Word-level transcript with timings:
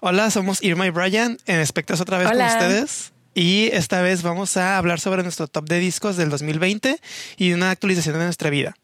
Hola, 0.00 0.30
somos 0.30 0.62
Irma 0.62 0.86
y 0.86 0.90
Brian 0.90 1.38
en 1.46 1.60
Espectros 1.60 2.00
otra 2.00 2.18
vez 2.18 2.30
con 2.30 2.40
ustedes. 2.40 3.12
Y 3.34 3.68
esta 3.72 4.00
vez 4.00 4.22
vamos 4.22 4.56
a 4.56 4.78
hablar 4.78 5.00
sobre 5.00 5.22
nuestro 5.22 5.48
top 5.48 5.68
de 5.68 5.80
discos 5.80 6.16
del 6.16 6.30
2020 6.30 6.98
y 7.36 7.52
una 7.52 7.70
actualización 7.70 8.18
de 8.18 8.24
nuestra 8.24 8.48
vida. 8.48 8.74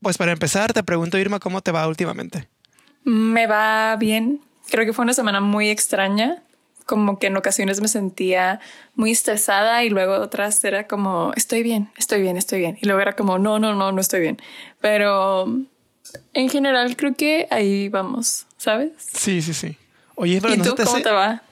Pues 0.00 0.16
para 0.16 0.32
empezar, 0.32 0.72
te 0.72 0.82
pregunto, 0.82 1.18
Irma, 1.18 1.40
¿cómo 1.40 1.60
te 1.60 1.72
va 1.72 1.86
últimamente? 1.86 2.48
Me 3.04 3.46
va 3.46 3.96
bien. 3.96 4.40
Creo 4.70 4.86
que 4.86 4.92
fue 4.92 5.04
una 5.04 5.14
semana 5.14 5.40
muy 5.40 5.68
extraña. 5.68 6.42
Como 6.86 7.18
que 7.18 7.28
en 7.28 7.36
ocasiones 7.36 7.80
me 7.80 7.88
sentía 7.88 8.60
muy 8.94 9.12
estresada 9.12 9.84
y 9.84 9.90
luego 9.90 10.14
otras 10.14 10.64
era 10.64 10.88
como, 10.88 11.32
estoy 11.36 11.62
bien, 11.62 11.90
estoy 11.96 12.20
bien, 12.20 12.36
estoy 12.36 12.58
bien. 12.58 12.78
Y 12.80 12.86
luego 12.86 13.00
era 13.00 13.14
como, 13.14 13.38
no, 13.38 13.58
no, 13.60 13.74
no, 13.74 13.92
no 13.92 14.00
estoy 14.00 14.20
bien. 14.20 14.38
Pero 14.80 15.46
en 16.34 16.48
general 16.48 16.96
creo 16.96 17.14
que 17.14 17.46
ahí 17.50 17.88
vamos, 17.88 18.46
¿sabes? 18.56 18.92
Sí, 18.96 19.40
sí, 19.42 19.54
sí. 19.54 19.76
Oye, 20.16 20.36
¿Y 20.36 20.58
tú 20.58 20.74
cómo 20.74 21.00
te 21.00 21.10
va? 21.10 21.42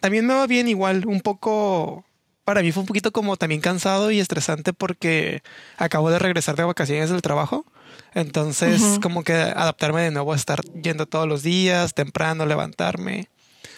También 0.00 0.26
me 0.26 0.34
va 0.34 0.46
bien 0.46 0.68
igual, 0.68 1.06
un 1.06 1.20
poco 1.20 2.06
para 2.46 2.62
mí 2.62 2.70
fue 2.70 2.82
un 2.82 2.86
poquito 2.86 3.10
como 3.10 3.36
también 3.36 3.60
cansado 3.60 4.12
y 4.12 4.20
estresante 4.20 4.72
porque 4.72 5.42
acabo 5.78 6.10
de 6.10 6.20
regresar 6.20 6.54
de 6.54 6.62
vacaciones 6.62 7.10
del 7.10 7.20
trabajo. 7.20 7.66
Entonces, 8.16 8.98
como 9.02 9.22
que 9.24 9.34
adaptarme 9.34 10.00
de 10.00 10.10
nuevo 10.10 10.32
a 10.32 10.36
estar 10.36 10.62
yendo 10.82 11.04
todos 11.04 11.28
los 11.28 11.42
días, 11.42 11.92
temprano, 11.92 12.46
levantarme, 12.46 13.28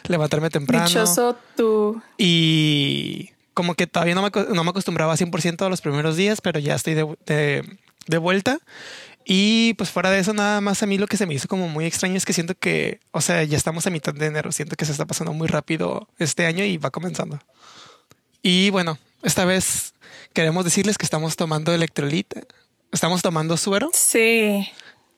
levantarme 0.06 0.48
temprano. 0.48 0.86
Dichoso 0.86 1.36
tú. 1.56 2.00
Y 2.18 3.30
como 3.52 3.74
que 3.74 3.88
todavía 3.88 4.14
no 4.14 4.22
me, 4.22 4.30
no 4.54 4.62
me 4.62 4.70
acostumbraba 4.70 5.16
100% 5.16 5.66
a 5.66 5.68
los 5.68 5.80
primeros 5.80 6.16
días, 6.16 6.40
pero 6.40 6.60
ya 6.60 6.76
estoy 6.76 6.94
de, 6.94 7.16
de, 7.26 7.78
de 8.06 8.18
vuelta. 8.18 8.60
Y 9.24 9.74
pues 9.74 9.90
fuera 9.90 10.08
de 10.12 10.20
eso, 10.20 10.32
nada 10.34 10.60
más 10.60 10.84
a 10.84 10.86
mí 10.86 10.98
lo 10.98 11.08
que 11.08 11.16
se 11.16 11.26
me 11.26 11.34
hizo 11.34 11.48
como 11.48 11.68
muy 11.68 11.84
extraño 11.84 12.14
es 12.14 12.24
que 12.24 12.32
siento 12.32 12.54
que, 12.54 13.00
o 13.10 13.20
sea, 13.20 13.42
ya 13.42 13.56
estamos 13.56 13.88
a 13.88 13.90
mitad 13.90 14.14
de 14.14 14.26
enero, 14.26 14.52
siento 14.52 14.76
que 14.76 14.84
se 14.84 14.92
está 14.92 15.04
pasando 15.04 15.32
muy 15.32 15.48
rápido 15.48 16.06
este 16.20 16.46
año 16.46 16.62
y 16.62 16.76
va 16.76 16.92
comenzando. 16.92 17.40
Y 18.40 18.70
bueno, 18.70 18.98
esta 19.24 19.44
vez 19.44 19.94
queremos 20.32 20.64
decirles 20.64 20.96
que 20.96 21.04
estamos 21.04 21.34
tomando 21.34 21.74
electrolita, 21.74 22.42
estamos 22.92 23.22
tomando 23.22 23.56
suero. 23.56 23.90
Sí. 23.92 24.68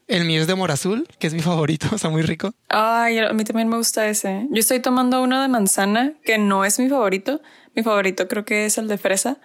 El 0.06 0.24
mío 0.24 0.40
es 0.40 0.48
de 0.48 0.56
morazul, 0.56 1.06
que 1.18 1.28
es 1.28 1.34
mi 1.34 1.40
favorito, 1.40 1.86
está 1.94 2.08
muy 2.08 2.22
rico. 2.22 2.52
Ay, 2.68 3.18
a 3.18 3.32
mí 3.32 3.44
también 3.44 3.68
me 3.68 3.76
gusta 3.76 4.08
ese. 4.08 4.46
Yo 4.50 4.58
estoy 4.58 4.80
tomando 4.80 5.22
uno 5.22 5.40
de 5.40 5.48
manzana, 5.48 6.14
que 6.24 6.36
no 6.36 6.64
es 6.64 6.78
mi 6.78 6.88
favorito. 6.88 7.40
Mi 7.76 7.82
favorito 7.82 8.26
creo 8.26 8.44
que 8.44 8.66
es 8.66 8.76
el 8.78 8.88
de 8.88 8.98
fresa, 8.98 9.38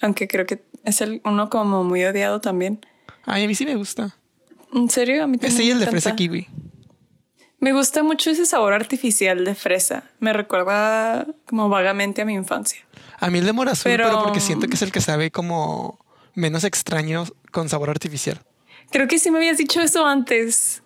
aunque 0.00 0.26
creo 0.26 0.46
que 0.46 0.64
es 0.84 1.00
el 1.00 1.20
uno 1.24 1.48
como 1.48 1.84
muy 1.84 2.04
odiado 2.04 2.40
también. 2.40 2.84
Ay, 3.24 3.44
a 3.44 3.46
mí 3.46 3.54
sí 3.54 3.64
me 3.64 3.76
gusta. 3.76 4.16
¿En 4.74 4.90
serio? 4.90 5.22
A 5.22 5.26
mí 5.26 5.38
también. 5.38 5.52
Ese 5.52 5.64
y 5.64 5.70
el 5.70 5.78
de 5.78 5.86
fresa 5.86 6.16
kiwi. 6.16 6.48
Me 7.60 7.72
gusta 7.72 8.02
mucho 8.02 8.30
ese 8.30 8.46
sabor 8.46 8.72
artificial 8.72 9.44
de 9.44 9.54
fresa. 9.54 10.10
Me 10.18 10.32
recuerda 10.32 11.26
como 11.46 11.68
vagamente 11.68 12.22
a 12.22 12.24
mi 12.24 12.32
infancia. 12.34 12.80
A 13.18 13.28
mí 13.30 13.38
el 13.38 13.44
de 13.44 13.52
morazul, 13.52 13.84
pero, 13.84 14.06
pero 14.06 14.24
porque 14.24 14.40
siento 14.40 14.66
que 14.66 14.74
es 14.74 14.82
el 14.82 14.90
que 14.90 15.02
sabe 15.02 15.30
como 15.30 15.98
menos 16.34 16.64
extraño 16.64 17.26
con 17.50 17.68
sabor 17.68 17.90
artificial. 17.90 18.40
Creo 18.90 19.06
que 19.08 19.18
sí 19.18 19.30
me 19.30 19.38
habías 19.38 19.58
dicho 19.58 19.80
eso 19.80 20.06
antes. 20.06 20.82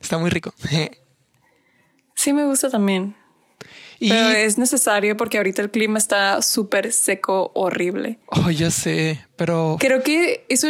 Está 0.00 0.18
muy 0.18 0.30
rico. 0.30 0.52
sí 2.14 2.32
me 2.32 2.44
gusta 2.44 2.70
también. 2.70 3.16
Y 3.98 4.10
pero 4.10 4.28
es 4.28 4.58
necesario 4.58 5.16
porque 5.16 5.38
ahorita 5.38 5.62
el 5.62 5.70
clima 5.70 5.98
está 5.98 6.42
súper 6.42 6.92
seco, 6.92 7.50
horrible. 7.54 8.18
Oh, 8.26 8.50
ya 8.50 8.70
sé, 8.70 9.24
pero... 9.36 9.76
Creo 9.80 10.02
que 10.02 10.44
eso 10.50 10.68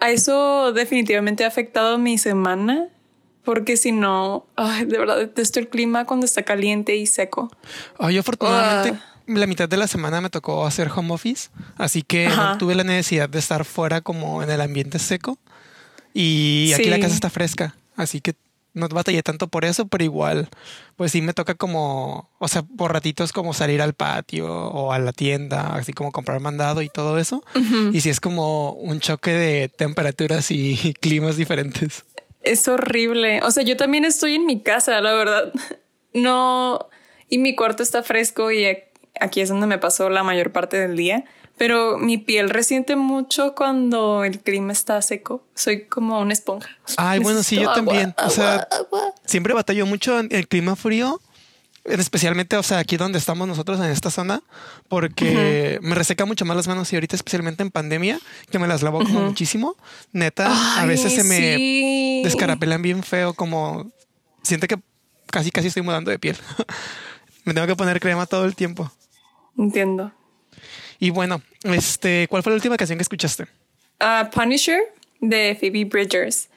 a 0.00 0.10
eso 0.10 0.72
definitivamente 0.72 1.44
ha 1.44 1.48
afectado 1.48 1.96
mi 1.96 2.18
semana, 2.18 2.88
porque 3.44 3.78
si 3.78 3.92
no, 3.92 4.46
de 4.86 4.98
verdad 4.98 5.16
detesto 5.16 5.58
el 5.58 5.68
clima 5.68 6.04
cuando 6.04 6.26
está 6.26 6.42
caliente 6.42 6.96
y 6.96 7.06
seco. 7.06 7.50
Ay, 7.98 8.18
afortunadamente 8.18 8.98
ah. 9.02 9.15
La 9.26 9.46
mitad 9.46 9.68
de 9.68 9.76
la 9.76 9.86
semana 9.86 10.20
me 10.20 10.30
tocó 10.30 10.66
hacer 10.66 10.90
home 10.94 11.12
office, 11.12 11.50
así 11.76 12.02
que 12.02 12.28
no 12.28 12.58
tuve 12.58 12.74
la 12.74 12.84
necesidad 12.84 13.28
de 13.28 13.38
estar 13.38 13.64
fuera 13.64 14.00
como 14.00 14.42
en 14.42 14.50
el 14.50 14.60
ambiente 14.60 14.98
seco. 14.98 15.38
Y 16.14 16.72
aquí 16.72 16.88
la 16.88 16.98
casa 16.98 17.14
está 17.14 17.28
fresca, 17.28 17.76
así 17.96 18.20
que 18.20 18.34
no 18.76 18.88
batallé 18.88 19.22
tanto 19.22 19.48
por 19.48 19.64
eso, 19.64 19.88
pero 19.88 20.04
igual, 20.04 20.48
pues 20.96 21.12
sí 21.12 21.22
me 21.22 21.32
toca 21.32 21.54
como, 21.54 22.28
o 22.38 22.46
sea, 22.46 22.62
por 22.62 22.92
ratitos 22.92 23.32
como 23.32 23.54
salir 23.54 23.80
al 23.80 23.94
patio 23.94 24.46
o 24.46 24.92
a 24.92 24.98
la 24.98 25.12
tienda, 25.12 25.74
así 25.74 25.94
como 25.94 26.12
comprar 26.12 26.40
mandado 26.40 26.82
y 26.82 26.90
todo 26.90 27.18
eso. 27.18 27.42
Y 27.92 28.02
sí 28.02 28.10
es 28.10 28.20
como 28.20 28.72
un 28.72 29.00
choque 29.00 29.32
de 29.32 29.68
temperaturas 29.70 30.50
y 30.50 30.94
climas 31.00 31.36
diferentes. 31.38 32.04
Es 32.42 32.68
horrible. 32.68 33.42
O 33.42 33.50
sea, 33.50 33.64
yo 33.64 33.76
también 33.76 34.04
estoy 34.04 34.34
en 34.34 34.46
mi 34.46 34.60
casa, 34.62 35.00
la 35.00 35.12
verdad. 35.12 35.52
No, 36.14 36.88
y 37.28 37.36
mi 37.36 37.54
cuarto 37.54 37.82
está 37.82 38.02
fresco 38.02 38.50
y 38.50 38.64
aquí 39.20 39.40
es 39.40 39.48
donde 39.48 39.66
me 39.66 39.78
pasó 39.78 40.10
la 40.10 40.22
mayor 40.22 40.52
parte 40.52 40.78
del 40.78 40.96
día 40.96 41.24
pero 41.56 41.96
mi 41.98 42.18
piel 42.18 42.50
resiente 42.50 42.96
mucho 42.96 43.54
cuando 43.54 44.24
el 44.24 44.40
clima 44.40 44.72
está 44.72 45.00
seco. 45.00 45.42
Soy 45.54 45.84
como 45.84 46.20
una 46.20 46.32
esponja. 46.32 46.68
Ay, 46.96 47.18
bueno, 47.20 47.42
sí, 47.42 47.56
yo 47.56 47.72
también. 47.72 48.14
o 48.18 48.30
sea, 48.30 48.68
siempre 49.24 49.54
batallo 49.54 49.86
mucho 49.86 50.20
en 50.20 50.28
el 50.32 50.48
clima 50.48 50.76
frío, 50.76 51.20
especialmente, 51.84 52.56
o 52.56 52.62
sea, 52.62 52.78
aquí 52.78 52.98
donde 52.98 53.18
estamos 53.18 53.48
nosotros 53.48 53.80
en 53.80 53.86
esta 53.86 54.10
zona, 54.10 54.42
porque 54.88 55.78
me 55.80 55.94
reseca 55.94 56.26
mucho 56.26 56.44
más 56.44 56.56
las 56.56 56.68
manos 56.68 56.92
y 56.92 56.96
ahorita 56.96 57.16
especialmente 57.16 57.62
en 57.62 57.70
pandemia, 57.70 58.18
que 58.50 58.58
me 58.58 58.66
las 58.66 58.82
lavo 58.82 58.98
como 58.98 59.20
muchísimo. 59.20 59.76
Neta, 60.12 60.80
a 60.80 60.84
veces 60.84 61.14
se 61.14 61.24
me 61.24 62.22
descarapelan 62.22 62.82
bien 62.82 63.02
feo, 63.02 63.32
como 63.32 63.90
siento 64.42 64.66
que 64.66 64.76
casi, 65.30 65.50
casi 65.50 65.68
estoy 65.68 65.82
mudando 65.82 66.10
de 66.10 66.18
piel. 66.18 66.36
me 67.44 67.54
tengo 67.54 67.66
que 67.66 67.76
poner 67.76 67.98
crema 67.98 68.26
todo 68.26 68.44
el 68.44 68.54
tiempo. 68.54 68.92
Entiendo. 69.58 70.12
Y 70.98 71.10
bueno, 71.10 71.42
este, 71.64 72.26
¿cuál 72.28 72.42
fue 72.42 72.52
la 72.52 72.56
última 72.56 72.76
canción 72.76 72.98
que 72.98 73.02
escuchaste? 73.02 73.44
Uh, 74.00 74.28
Punisher 74.30 74.80
de 75.20 75.56
Phoebe 75.58 75.84
Bridgers, 75.84 76.48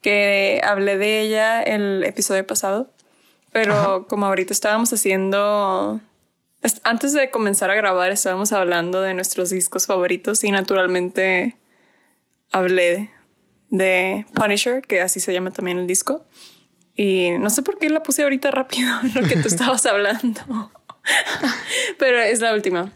que 0.00 0.60
hablé 0.64 0.98
de 0.98 1.20
ella 1.20 1.62
el 1.62 2.04
episodio 2.04 2.46
pasado, 2.46 2.92
pero 3.52 4.06
como 4.08 4.26
ahorita 4.26 4.52
estábamos 4.52 4.92
haciendo, 4.92 6.00
antes 6.84 7.12
de 7.12 7.30
comenzar 7.30 7.70
a 7.70 7.74
grabar 7.74 8.10
estábamos 8.10 8.52
hablando 8.52 9.00
de 9.00 9.14
nuestros 9.14 9.50
discos 9.50 9.86
favoritos 9.86 10.44
y 10.44 10.50
naturalmente 10.50 11.56
hablé 12.52 13.10
de 13.70 14.26
Punisher, 14.34 14.82
que 14.82 15.00
así 15.00 15.20
se 15.20 15.32
llama 15.32 15.50
también 15.50 15.78
el 15.78 15.86
disco. 15.86 16.24
Y 16.94 17.30
no 17.38 17.48
sé 17.50 17.62
por 17.62 17.78
qué 17.78 17.90
la 17.90 18.02
puse 18.02 18.24
ahorita 18.24 18.50
rápido, 18.50 18.90
lo 19.14 19.26
que 19.26 19.36
tú 19.36 19.48
estabas 19.48 19.86
hablando. 19.86 20.72
Pero 21.98 22.20
es 22.20 22.40
la 22.40 22.54
última. 22.54 22.92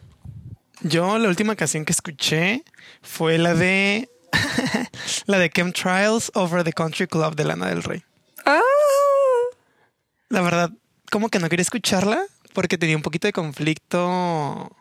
Yo 0.80 1.18
la 1.18 1.28
última 1.28 1.56
canción 1.56 1.84
que 1.84 1.92
escuché 1.92 2.64
fue 3.02 3.38
la 3.38 3.54
de 3.54 4.08
la 5.26 5.38
de 5.38 5.48
Trials 5.48 6.30
Over 6.34 6.64
the 6.64 6.72
Country 6.72 7.06
Club 7.06 7.36
de 7.36 7.44
Lana 7.44 7.68
del 7.68 7.82
Rey. 7.82 8.02
Ah. 8.44 8.60
La 10.28 10.40
verdad, 10.40 10.70
como 11.10 11.28
que 11.28 11.38
no 11.38 11.48
quería 11.48 11.62
escucharla 11.62 12.24
porque 12.52 12.78
tenía 12.78 12.96
un 12.96 13.02
poquito 13.02 13.28
de 13.28 13.32
conflicto 13.32 14.74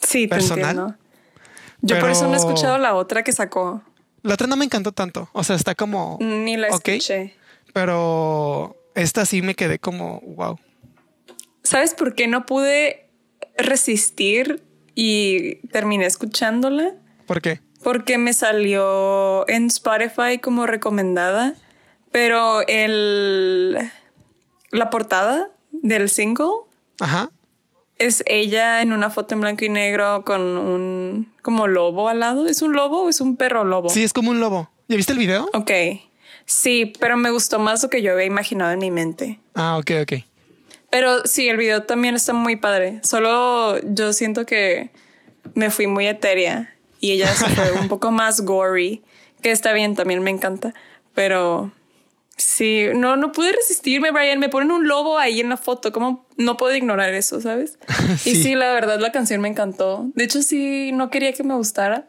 sí, 0.00 0.26
personal. 0.26 0.98
Yo 1.80 1.98
por 1.98 2.10
eso 2.10 2.26
no 2.28 2.34
he 2.34 2.36
escuchado 2.36 2.78
la 2.78 2.94
otra 2.94 3.24
que 3.24 3.32
sacó. 3.32 3.82
La 4.22 4.34
otra 4.34 4.46
no 4.46 4.56
me 4.56 4.64
encantó 4.64 4.92
tanto. 4.92 5.28
O 5.32 5.42
sea, 5.42 5.56
está 5.56 5.74
como. 5.74 6.18
Ni 6.20 6.56
la 6.56 6.68
escuché. 6.68 7.34
pero 7.72 8.76
esta 8.94 9.26
sí 9.26 9.42
me 9.42 9.54
quedé 9.54 9.78
como 9.78 10.20
wow. 10.20 10.58
¿Sabes 11.62 11.94
por 11.94 12.14
qué 12.14 12.26
no 12.28 12.46
pude 12.46 13.02
resistir 13.56 14.62
y 14.94 15.56
terminé 15.68 16.06
escuchándola. 16.06 16.94
¿Por 17.26 17.40
qué? 17.40 17.60
Porque 17.82 18.18
me 18.18 18.32
salió 18.32 19.48
en 19.48 19.66
Spotify 19.66 20.38
como 20.40 20.66
recomendada, 20.66 21.54
pero 22.10 22.66
el 22.68 23.78
la 24.70 24.90
portada 24.90 25.50
del 25.70 26.08
single 26.08 26.46
Ajá. 27.00 27.30
es 27.98 28.22
ella 28.26 28.80
en 28.82 28.92
una 28.92 29.10
foto 29.10 29.34
en 29.34 29.40
blanco 29.40 29.64
y 29.64 29.68
negro 29.68 30.24
con 30.24 30.40
un 30.40 31.32
como 31.42 31.66
lobo 31.66 32.08
al 32.08 32.20
lado. 32.20 32.46
¿Es 32.46 32.62
un 32.62 32.72
lobo 32.72 33.02
o 33.02 33.08
es 33.08 33.20
un 33.20 33.36
perro 33.36 33.64
lobo? 33.64 33.88
Sí, 33.88 34.04
es 34.04 34.12
como 34.12 34.30
un 34.30 34.40
lobo. 34.40 34.70
¿Ya 34.88 34.96
viste 34.96 35.12
el 35.12 35.18
video? 35.18 35.48
Ok. 35.52 35.70
Sí, 36.44 36.92
pero 36.98 37.16
me 37.16 37.30
gustó 37.30 37.58
más 37.58 37.82
lo 37.82 37.90
que 37.90 38.02
yo 38.02 38.12
había 38.12 38.24
imaginado 38.24 38.72
en 38.72 38.78
mi 38.78 38.90
mente. 38.90 39.40
Ah, 39.54 39.78
ok, 39.78 39.90
ok. 40.02 40.12
Pero 40.92 41.24
sí, 41.24 41.48
el 41.48 41.56
video 41.56 41.84
también 41.84 42.14
está 42.14 42.34
muy 42.34 42.56
padre. 42.56 43.00
Solo 43.02 43.80
yo 43.80 44.12
siento 44.12 44.44
que 44.44 44.90
me 45.54 45.70
fui 45.70 45.86
muy 45.86 46.06
etérea 46.06 46.76
y 47.00 47.12
ella 47.12 47.34
se 47.34 47.48
fue 47.48 47.72
un 47.72 47.88
poco 47.88 48.10
más 48.12 48.42
gory, 48.42 49.02
que 49.40 49.50
está 49.50 49.72
bien, 49.72 49.96
también 49.96 50.22
me 50.22 50.30
encanta. 50.30 50.74
Pero 51.14 51.72
Sí, 52.36 52.86
no, 52.94 53.16
no 53.16 53.32
pude 53.32 53.52
resistirme, 53.52 54.10
Brian. 54.10 54.38
Me 54.38 54.50
ponen 54.50 54.70
un 54.70 54.86
lobo 54.86 55.18
ahí 55.18 55.40
en 55.40 55.48
la 55.48 55.56
foto. 55.56 55.92
¿Cómo 55.92 56.26
no 56.36 56.58
puedo 56.58 56.74
ignorar 56.74 57.14
eso, 57.14 57.40
sabes? 57.40 57.78
Y 58.26 58.34
sí, 58.34 58.54
la 58.54 58.72
verdad, 58.72 59.00
la 59.00 59.12
canción 59.12 59.40
me 59.40 59.48
encantó. 59.48 60.10
De 60.14 60.24
hecho, 60.24 60.42
sí, 60.42 60.92
no 60.92 61.08
quería 61.08 61.32
que 61.32 61.42
me 61.42 61.54
gustara. 61.54 62.06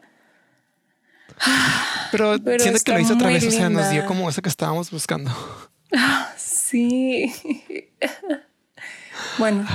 Pero, 2.10 2.36
siento 2.58 2.80
que 2.84 2.92
lo 2.92 3.00
hizo 3.00 3.14
otra 3.14 3.28
vez, 3.28 3.46
o 3.46 3.50
sea, 3.50 3.70
nos 3.70 3.90
dio 3.90 4.04
como 4.04 4.28
eso 4.28 4.42
que 4.42 4.50
estábamos 4.50 4.90
buscando. 4.90 5.30
Sí. 6.36 7.32
Bueno. 9.38 9.66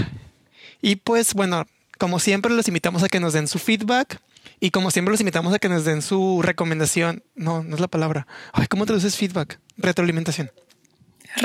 Y 0.81 0.97
pues, 0.97 1.33
bueno, 1.33 1.65
como 1.97 2.19
siempre, 2.19 2.53
los 2.53 2.67
invitamos 2.67 3.03
a 3.03 3.09
que 3.09 3.19
nos 3.19 3.33
den 3.33 3.47
su 3.47 3.59
feedback. 3.59 4.21
Y 4.59 4.71
como 4.71 4.91
siempre, 4.91 5.11
los 5.11 5.21
invitamos 5.21 5.53
a 5.53 5.59
que 5.59 5.69
nos 5.69 5.85
den 5.85 6.01
su 6.01 6.41
recomendación. 6.41 7.23
No, 7.35 7.63
no 7.63 7.75
es 7.75 7.81
la 7.81 7.88
palabra. 7.88 8.27
Ay, 8.53 8.67
¿cómo 8.67 8.85
traduces 8.85 9.15
feedback? 9.15 9.59
Retroalimentación. 9.77 10.51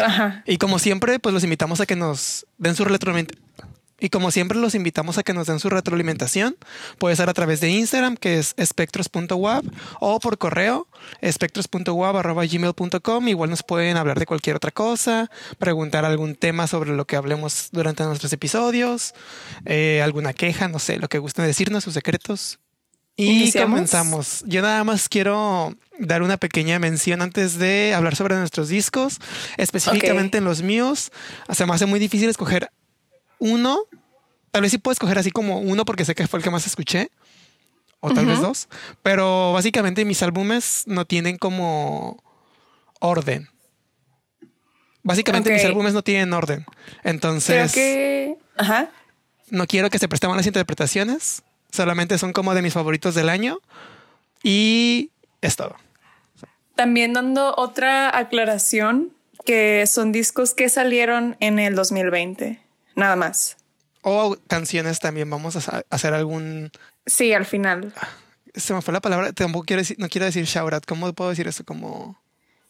Ajá. 0.03 0.43
Y 0.47 0.59
como 0.59 0.79
siempre, 0.79 1.19
pues 1.19 1.33
los 1.33 1.45
invitamos 1.45 1.81
a 1.81 1.87
que 1.87 1.97
nos 1.97 2.47
den 2.59 2.75
su 2.75 2.85
retroalimentación 2.85 3.45
y 4.05 4.11
como 4.11 4.31
siempre 4.31 4.59
los 4.59 4.75
invitamos 4.75 5.17
a 5.17 5.23
que 5.23 5.33
nos 5.33 5.47
den 5.47 5.59
su 5.59 5.71
retroalimentación. 5.71 6.59
Puede 6.99 7.17
ser 7.17 7.31
a 7.31 7.33
través 7.33 7.63
de 7.63 7.71
Instagram, 7.71 8.19
que 8.19 8.39
es 8.39 8.53
espectros.web, 8.59 9.65
o 9.99 10.21
por 10.21 10.37
correo, 10.37 10.87
espectros.web.gmail.com. 11.23 13.29
Igual 13.29 13.49
nos 13.49 13.63
pueden 13.63 13.97
hablar 13.97 14.19
de 14.19 14.27
cualquier 14.27 14.57
otra 14.57 14.73
cosa, 14.73 15.31
preguntar 15.59 16.05
algún 16.05 16.35
tema 16.35 16.67
sobre 16.67 16.93
lo 16.93 17.07
que 17.07 17.17
hablemos 17.17 17.71
durante 17.73 18.05
nuestros 18.05 18.31
episodios, 18.35 19.15
eh, 19.65 20.03
alguna 20.05 20.35
queja, 20.35 20.69
no 20.69 20.81
sé, 20.81 20.99
lo 20.99 21.09
que 21.09 21.17
gusten 21.17 21.47
decirnos, 21.47 21.85
sus 21.85 21.95
secretos. 21.95 22.59
Y 23.17 23.53
comenzamos. 23.53 24.45
Yo 24.47 24.61
nada 24.61 24.85
más 24.85 25.09
quiero 25.09 25.75
dar 25.99 26.23
una 26.23 26.37
pequeña 26.37 26.79
mención 26.79 27.23
antes 27.23 27.59
de 27.59 27.95
hablar 27.95 28.17
sobre 28.17 28.37
nuestros 28.37 28.69
discos, 28.69 29.19
específicamente 29.57 30.37
en 30.37 30.45
los 30.45 30.61
míos. 30.61 31.11
Se 31.55 31.65
me 31.65 31.73
hace 31.73 31.87
muy 31.87 32.01
difícil 32.01 32.29
escoger 32.29 32.69
uno, 33.45 33.81
tal 34.51 34.63
vez 34.63 34.71
sí 34.71 34.79
puedo 34.79 34.93
escoger 34.93 35.19
así 35.19 35.31
como 35.31 35.59
uno 35.59 35.85
porque 35.85 36.07
sé 36.07 36.15
que 36.15 36.27
fue 36.27 36.39
el 36.39 36.43
que 36.43 36.51
más 36.51 36.67
escuché, 36.67 37.11
o 38.01 38.13
tal 38.13 38.27
vez 38.27 38.41
dos, 38.41 38.69
pero 39.03 39.53
básicamente 39.53 40.05
mis 40.05 40.23
álbumes 40.23 40.85
no 40.87 41.05
tienen 41.07 41.39
como 41.39 42.23
orden. 43.01 43.49
Básicamente 45.03 45.53
mis 45.53 45.65
álbumes 45.65 45.93
no 45.93 46.03
tienen 46.03 46.33
orden. 46.33 46.65
Entonces... 47.03 47.73
que... 47.73 48.37
Ajá. 48.57 48.91
No 49.51 49.67
quiero 49.67 49.91
que 49.91 49.99
se 49.99 50.09
presten 50.09 50.35
las 50.35 50.47
interpretaciones. 50.47 51.43
Solamente 51.71 52.17
son 52.17 52.33
como 52.33 52.55
de 52.55 52.63
mis 52.63 52.73
favoritos 52.73 53.15
del 53.15 53.29
año. 53.29 53.59
Y 54.43 55.11
es 55.43 55.57
todo. 55.57 55.77
También 56.75 57.13
dando 57.13 57.55
otra 57.57 58.17
aclaración, 58.17 59.13
que 59.45 59.87
son 59.87 60.13
discos 60.13 60.55
que 60.55 60.71
salieron 60.71 61.37
en 61.41 61.59
el 61.59 61.75
2020 61.75 62.64
nada 62.95 63.17
más. 63.17 63.57
O 64.03 64.37
canciones 64.49 65.01
también, 65.01 65.31
vamos 65.31 65.57
a 65.57 65.85
hacer 65.89 66.15
algún... 66.15 66.71
Sí, 67.07 67.33
al 67.33 67.47
final. 67.47 67.95
Se 68.55 68.75
me 68.75 68.83
fue 68.83 68.93
la 68.93 69.01
palabra, 69.01 69.33
tampoco 69.33 69.65
quiero 69.65 69.81
decir, 69.81 69.97
no 69.99 70.09
quiero 70.09 70.27
decir 70.27 70.45
shout 70.45 70.73
out, 70.73 70.85
¿cómo 70.87 71.13
puedo 71.13 71.31
decir 71.31 71.49
eso? 71.49 71.65
Como... 71.65 72.21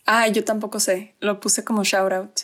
Ah, 0.07 0.29
yo 0.29 0.45
tampoco 0.45 0.81
sé, 0.81 1.15
lo 1.21 1.41
puse 1.41 1.65
como 1.65 1.83
shout 1.83 2.13
out. 2.13 2.41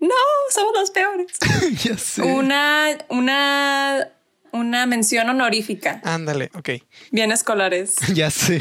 No, 0.00 0.14
somos 0.50 0.72
los 0.74 0.90
peores. 0.90 1.32
ya 1.84 1.96
sé. 1.96 2.22
Una, 2.22 2.98
una, 3.08 4.08
una 4.52 4.86
mención 4.86 5.28
honorífica. 5.28 6.00
Ándale, 6.04 6.50
ok. 6.54 6.70
Bien 7.12 7.30
escolares. 7.32 7.96
ya 8.14 8.30
sé. 8.30 8.60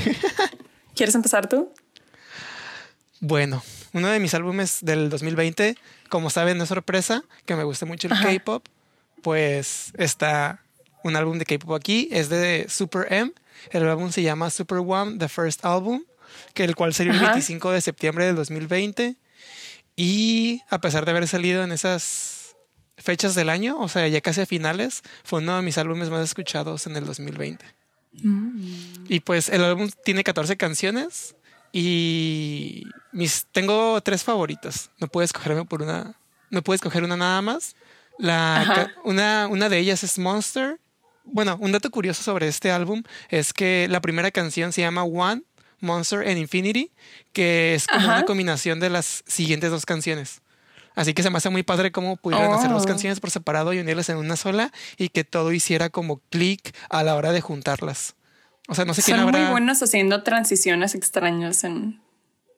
¿Quieres 0.95 1.15
empezar 1.15 1.47
tú? 1.47 1.73
Bueno, 3.21 3.63
uno 3.93 4.07
de 4.09 4.19
mis 4.19 4.33
álbumes 4.33 4.79
del 4.81 5.09
2020, 5.09 5.75
como 6.09 6.29
saben, 6.29 6.57
no 6.57 6.63
es 6.63 6.69
sorpresa, 6.69 7.23
que 7.45 7.55
me 7.55 7.63
gusta 7.63 7.85
mucho 7.85 8.07
el 8.07 8.13
K-pop, 8.13 8.65
pues 9.21 9.91
está 9.97 10.63
un 11.03 11.15
álbum 11.15 11.37
de 11.37 11.45
K-pop 11.45 11.73
aquí, 11.73 12.09
es 12.11 12.29
de 12.29 12.67
Super 12.69 13.11
M. 13.11 13.31
El 13.71 13.87
álbum 13.87 14.11
se 14.11 14.21
llama 14.21 14.49
Super 14.49 14.79
One, 14.79 15.17
The 15.17 15.27
First 15.27 15.65
Album, 15.65 16.03
que 16.53 16.63
el 16.63 16.75
cual 16.75 16.93
salió 16.93 17.13
el 17.13 17.19
25 17.19 17.71
de 17.71 17.81
septiembre 17.81 18.25
del 18.25 18.35
2020. 18.35 19.15
Y 19.95 20.61
a 20.69 20.79
pesar 20.79 21.05
de 21.05 21.11
haber 21.11 21.27
salido 21.27 21.63
en 21.63 21.71
esas 21.71 22.55
fechas 22.97 23.35
del 23.35 23.49
año, 23.49 23.77
o 23.79 23.87
sea, 23.89 24.07
ya 24.07 24.21
casi 24.21 24.41
a 24.41 24.45
finales, 24.45 25.01
fue 25.23 25.39
uno 25.39 25.55
de 25.57 25.61
mis 25.61 25.77
álbumes 25.77 26.09
más 26.09 26.23
escuchados 26.23 26.87
en 26.87 26.95
el 26.95 27.05
2020. 27.05 27.65
Mm. 28.13 29.05
Y 29.07 29.19
pues 29.21 29.49
el 29.49 29.63
álbum 29.63 29.89
tiene 30.03 30.23
14 30.23 30.57
canciones 30.57 31.35
y 31.71 32.83
mis 33.11 33.47
tengo 33.51 34.01
tres 34.01 34.23
favoritas. 34.23 34.91
No 34.99 35.07
puedes 35.07 35.29
escogerme 35.29 35.65
por 35.65 35.81
una. 35.81 36.15
No 36.49 36.61
puedes 36.61 36.79
escoger 36.79 37.03
una 37.03 37.17
nada 37.17 37.41
más. 37.41 37.75
La, 38.17 38.91
una, 39.03 39.47
una 39.47 39.69
de 39.69 39.77
ellas 39.77 40.03
es 40.03 40.19
Monster. 40.19 40.79
Bueno, 41.23 41.57
un 41.59 41.71
dato 41.71 41.91
curioso 41.91 42.23
sobre 42.23 42.47
este 42.47 42.71
álbum 42.71 43.03
es 43.29 43.53
que 43.53 43.87
la 43.89 44.01
primera 44.01 44.31
canción 44.31 44.73
se 44.73 44.81
llama 44.81 45.03
One, 45.03 45.43
Monster 45.79 46.27
and 46.27 46.37
Infinity, 46.37 46.91
que 47.33 47.75
es 47.75 47.87
como 47.87 48.05
una 48.05 48.25
combinación 48.25 48.79
de 48.79 48.89
las 48.89 49.23
siguientes 49.27 49.69
dos 49.69 49.85
canciones. 49.85 50.41
Así 50.95 51.13
que 51.13 51.23
se 51.23 51.29
me 51.29 51.37
hace 51.37 51.49
muy 51.49 51.63
padre 51.63 51.91
cómo 51.91 52.17
pudieron 52.17 52.51
hacer 52.53 52.71
dos 52.71 52.83
oh. 52.83 52.87
canciones 52.87 53.19
por 53.19 53.29
separado 53.29 53.71
y 53.73 53.79
unirlas 53.79 54.09
en 54.09 54.17
una 54.17 54.35
sola 54.35 54.71
y 54.97 55.09
que 55.09 55.23
todo 55.23 55.53
hiciera 55.53 55.89
como 55.89 56.19
clic 56.29 56.75
a 56.89 57.03
la 57.03 57.15
hora 57.15 57.31
de 57.31 57.41
juntarlas. 57.41 58.15
O 58.69 58.75
sea, 58.75 58.85
no 58.85 58.93
sé 58.93 59.01
Son 59.01 59.31
muy 59.31 59.45
buenos 59.49 59.81
haciendo 59.81 60.21
transiciones 60.21 60.93
extrañas 60.93 61.63
en 61.63 61.99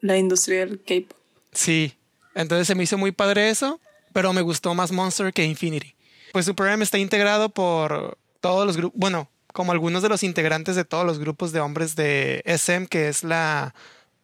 la 0.01 0.17
industria 0.17 0.65
del 0.65 0.81
K-pop. 0.81 1.17
Sí, 1.53 1.93
entonces 2.35 2.67
se 2.67 2.75
me 2.75 2.83
hizo 2.83 2.97
muy 2.97 3.13
padre 3.13 3.49
eso, 3.49 3.79
pero 4.11 4.33
me 4.33 4.41
gustó 4.41 4.75
más 4.75 4.91
Monster 4.91 5.31
que 5.31 5.45
Infinity. 5.45 5.95
Pues 6.33 6.45
Super 6.45 6.67
M 6.67 6.83
está 6.83 6.97
integrado 6.97 7.49
por 7.49 8.17
todos 8.41 8.67
los 8.67 8.75
grupos, 8.75 8.99
bueno, 8.99 9.29
como 9.53 9.71
algunos 9.71 10.03
de 10.03 10.09
los 10.09 10.23
integrantes 10.23 10.75
de 10.75 10.83
todos 10.83 11.05
los 11.05 11.17
grupos 11.17 11.53
de 11.53 11.61
hombres 11.61 11.95
de 11.95 12.41
SM, 12.45 12.87
que 12.87 13.07
es 13.07 13.23
la 13.23 13.73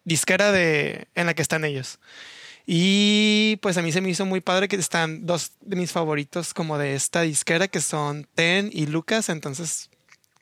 disquera 0.04 0.52
de, 0.52 1.08
en 1.16 1.26
la 1.26 1.34
que 1.34 1.42
están 1.42 1.64
ellos. 1.64 2.00
Y 2.66 3.60
pues 3.62 3.78
a 3.78 3.82
mí 3.82 3.94
se 3.94 4.02
me 4.02 4.10
hizo 4.10 4.26
muy 4.26 4.42
padre 4.42 4.68
que 4.68 4.76
están 4.76 5.26
dos 5.26 5.54
de 5.62 5.78
mis 5.78 5.94
favoritos 5.94 6.54
como 6.54 6.78
de 6.78 6.96
esta 6.96 7.22
disquera, 7.22 7.70
que 7.70 7.80
son 7.80 8.28
Ten 8.36 8.70
y 8.74 8.88
Lucas. 8.88 9.30
Entonces 9.30 9.90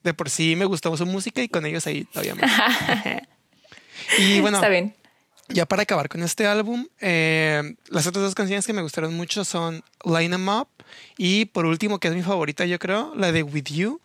de 0.06 0.14
por 0.14 0.30
sí 0.30 0.56
me 0.56 0.64
gustó 0.66 0.96
su 0.96 1.06
música 1.06 1.42
y 1.42 1.50
con 1.50 1.66
ellos 1.66 1.86
ahí 1.88 2.06
todavía 2.06 2.36
más. 2.36 2.52
y 4.20 4.40
bueno, 4.40 4.58
Está 4.58 4.70
bien. 4.70 4.96
ya 5.50 5.66
para 5.66 5.82
acabar 5.84 6.08
con 6.08 6.24
este 6.24 6.46
álbum, 6.48 6.88
eh, 7.02 7.76
las 7.90 8.08
otras 8.08 8.24
dos 8.24 8.36
canciones 8.36 8.66
que 8.66 8.74
me 8.74 8.82
gustaron 8.84 9.14
mucho 9.16 9.44
son 9.44 9.84
Line 10.06 10.36
Em 10.36 10.48
Up 10.48 10.70
y 11.18 11.46
por 11.46 11.66
último, 11.66 12.00
que 12.00 12.08
es 12.08 12.14
mi 12.14 12.22
favorita 12.22 12.66
yo 12.66 12.80
creo, 12.80 13.14
la 13.16 13.32
de 13.32 13.44
With 13.44 13.66
You. 13.66 14.00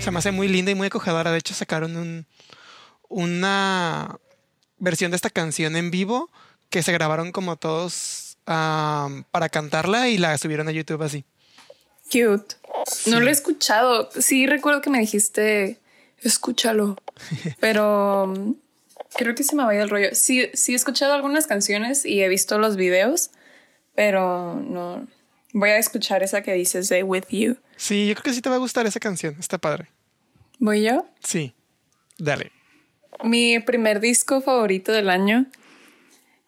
Se 0.00 0.10
me 0.10 0.18
hace 0.18 0.32
muy 0.32 0.48
linda 0.48 0.70
y 0.70 0.74
muy 0.74 0.86
acogedora. 0.86 1.30
De 1.30 1.36
hecho, 1.36 1.52
sacaron 1.52 1.98
un, 1.98 2.26
una 3.10 4.16
versión 4.78 5.10
de 5.10 5.16
esta 5.16 5.28
canción 5.28 5.76
en 5.76 5.90
vivo 5.90 6.30
que 6.70 6.82
se 6.82 6.92
grabaron 6.92 7.30
como 7.30 7.56
todos 7.56 8.38
para 8.46 9.48
cantarla 9.50 10.08
y 10.08 10.16
la 10.16 10.38
subieron 10.38 10.68
a 10.68 10.72
YouTube 10.72 11.02
así. 11.02 11.26
Cute. 12.10 12.56
No 13.04 13.20
lo 13.20 13.28
he 13.28 13.32
escuchado. 13.32 14.08
Sí, 14.18 14.46
recuerdo 14.46 14.80
que 14.80 14.88
me 14.88 14.98
dijiste, 14.98 15.78
escúchalo. 16.22 16.96
Pero 17.60 18.24
um, 18.24 18.56
creo 19.14 19.34
que 19.34 19.44
se 19.44 19.54
me 19.54 19.62
va 19.62 19.72
a 19.72 19.74
ir 19.74 19.80
el 19.82 19.90
rollo. 19.90 20.08
Sí, 20.14 20.48
sí 20.54 20.72
he 20.72 20.76
escuchado 20.76 21.12
algunas 21.12 21.46
canciones 21.46 22.06
y 22.06 22.22
he 22.22 22.28
visto 22.28 22.58
los 22.58 22.76
videos 22.76 23.30
pero 23.94 24.54
no. 24.56 25.06
Voy 25.52 25.70
a 25.70 25.78
escuchar 25.78 26.22
esa 26.22 26.42
que 26.42 26.54
dices 26.54 26.88
de 26.88 27.02
With 27.02 27.24
You. 27.30 27.56
Sí, 27.76 28.08
yo 28.08 28.14
creo 28.14 28.24
que 28.24 28.32
sí 28.32 28.40
te 28.40 28.48
va 28.48 28.56
a 28.56 28.58
gustar 28.58 28.86
esa 28.86 29.00
canción. 29.00 29.36
Está 29.38 29.58
padre. 29.58 29.88
¿Voy 30.58 30.82
yo? 30.82 31.06
Sí. 31.22 31.54
Dale. 32.18 32.52
Mi 33.22 33.58
primer 33.60 34.00
disco 34.00 34.40
favorito 34.40 34.92
del 34.92 35.10
año. 35.10 35.46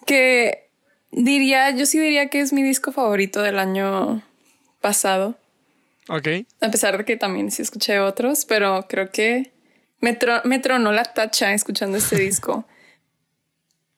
Que 0.07 0.71
diría, 1.11 1.71
yo 1.71 1.87
sí 1.87 1.99
diría 1.99 2.29
que 2.29 2.41
es 2.41 2.53
mi 2.53 2.63
disco 2.63 2.93
favorito 2.93 3.43
del 3.43 3.59
año 3.59 4.23
pasado. 4.81 5.37
Ok. 6.09 6.29
A 6.61 6.71
pesar 6.71 6.99
de 6.99 7.05
que 7.05 7.17
también 7.17 7.51
sí 7.51 7.63
escuché 7.63 7.99
otros, 8.01 8.45
pero 8.45 8.87
creo 8.89 9.11
que 9.11 9.53
me, 10.01 10.19
me 10.45 10.59
tronó 10.59 10.93
la 10.93 11.05
tacha 11.05 11.53
escuchando 11.53 11.99
este 11.99 12.19
disco. 12.19 12.67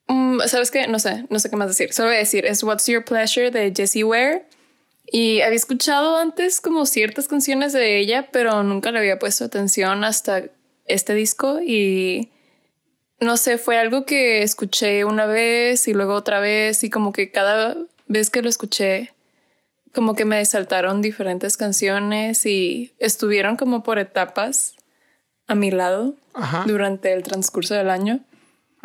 Mm, 0.09 0.41
¿Sabes 0.47 0.71
qué? 0.71 0.87
No 0.87 0.99
sé, 0.99 1.27
no 1.31 1.39
sé 1.39 1.51
qué 1.51 1.57
más 1.57 1.69
decir. 1.69 1.93
Solo 1.93 2.09
voy 2.09 2.17
a 2.17 2.21
decir, 2.21 2.47
es 2.47 2.63
What's 2.63 2.87
Your 2.87 3.05
Pleasure 3.05 3.51
de 3.51 3.73
Jessie 3.75 4.05
Ware. 4.05 4.45
Y 5.07 5.41
había 5.41 5.57
escuchado 5.57 6.17
antes 6.17 6.61
como 6.61 6.85
ciertas 6.85 7.29
canciones 7.29 7.73
de 7.73 7.99
ella, 7.99 8.29
pero 8.33 8.63
nunca 8.63 8.91
le 8.91 8.99
había 8.99 9.19
puesto 9.19 9.45
atención 9.45 10.03
hasta 10.05 10.45
este 10.87 11.15
disco 11.15 11.61
y 11.61 12.31
no 13.21 13.37
sé, 13.37 13.59
fue 13.59 13.79
algo 13.79 14.05
que 14.05 14.43
escuché 14.43 15.05
una 15.05 15.27
vez 15.27 15.89
y 15.89 15.95
luego 15.95 16.15
otra 16.15 16.41
vez 16.41 16.85
y 16.85 16.91
como 16.91 17.13
que 17.13 17.31
cada 17.31 17.77
vez 18.07 18.31
que 18.31 18.43
lo 18.43 18.49
escuché, 18.49 19.13
como 19.95 20.15
que 20.15 20.25
me 20.25 20.45
saltaron 20.45 21.01
diferentes 21.01 21.57
canciones 21.57 22.45
y 22.45 22.93
estuvieron 22.99 23.57
como 23.57 23.83
por 23.83 23.99
etapas 23.99 24.75
a 25.47 25.55
mi 25.55 25.71
lado 25.71 26.15
durante 26.67 27.13
el 27.13 27.23
transcurso 27.23 27.75
del 27.75 27.89
año. 27.89 28.21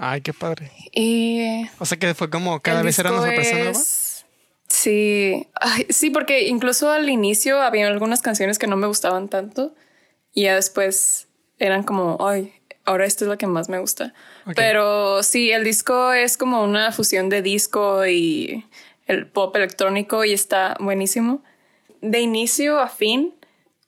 Ay, 0.04 0.22
qué 0.22 0.34
padre. 0.34 0.72
Y... 0.94 1.70
O 1.78 1.86
sea 1.86 1.96
que 2.00 2.16
fue 2.16 2.28
como 2.32 2.60
cada 2.60 2.82
vez 2.82 2.98
era 2.98 3.12
una 3.12 3.22
persona 3.36 3.66
nueva. 3.66 3.80
Sí, 4.68 5.48
sí, 5.90 6.10
porque 6.10 6.48
incluso 6.48 6.90
al 6.90 7.08
inicio 7.08 7.62
había 7.62 7.86
algunas 7.88 8.24
canciones 8.24 8.58
que 8.58 8.66
no 8.66 8.78
me 8.78 8.88
gustaban 8.88 9.30
tanto 9.30 9.76
y 10.34 10.46
ya 10.46 10.56
después 10.56 11.28
eran 11.60 11.84
como, 11.84 12.18
ay, 12.28 12.52
ahora 12.84 13.06
esto 13.06 13.26
es 13.26 13.30
lo 13.30 13.38
que 13.38 13.46
más 13.46 13.70
me 13.70 13.78
gusta. 13.78 14.16
Pero 14.56 15.22
sí, 15.22 15.52
el 15.52 15.64
disco 15.64 16.14
es 16.14 16.36
como 16.36 16.64
una 16.64 16.92
fusión 16.92 17.30
de 17.30 17.44
disco 17.44 18.08
y 18.08 18.66
el 19.06 19.28
pop 19.28 19.56
electrónico 19.56 20.26
y 20.26 20.34
está 20.34 20.78
buenísimo. 20.80 21.44
De 22.02 22.22
inicio 22.22 22.80
a 22.80 22.88
fin 22.90 23.36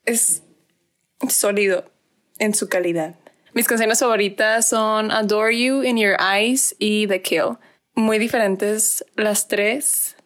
es 0.04 0.44
sólido 1.28 1.90
en 2.38 2.54
su 2.54 2.68
calidad. 2.68 3.16
Mis 3.54 3.68
canciones 3.68 4.00
favoritas 4.00 4.68
son 4.68 5.12
Adore 5.12 5.56
You, 5.56 5.84
In 5.84 5.96
Your 5.96 6.16
Eyes 6.20 6.74
y 6.80 7.06
The 7.06 7.22
Kill. 7.22 7.56
Muy 7.94 8.18
diferentes 8.18 9.04
las 9.14 9.46
tres, 9.46 10.16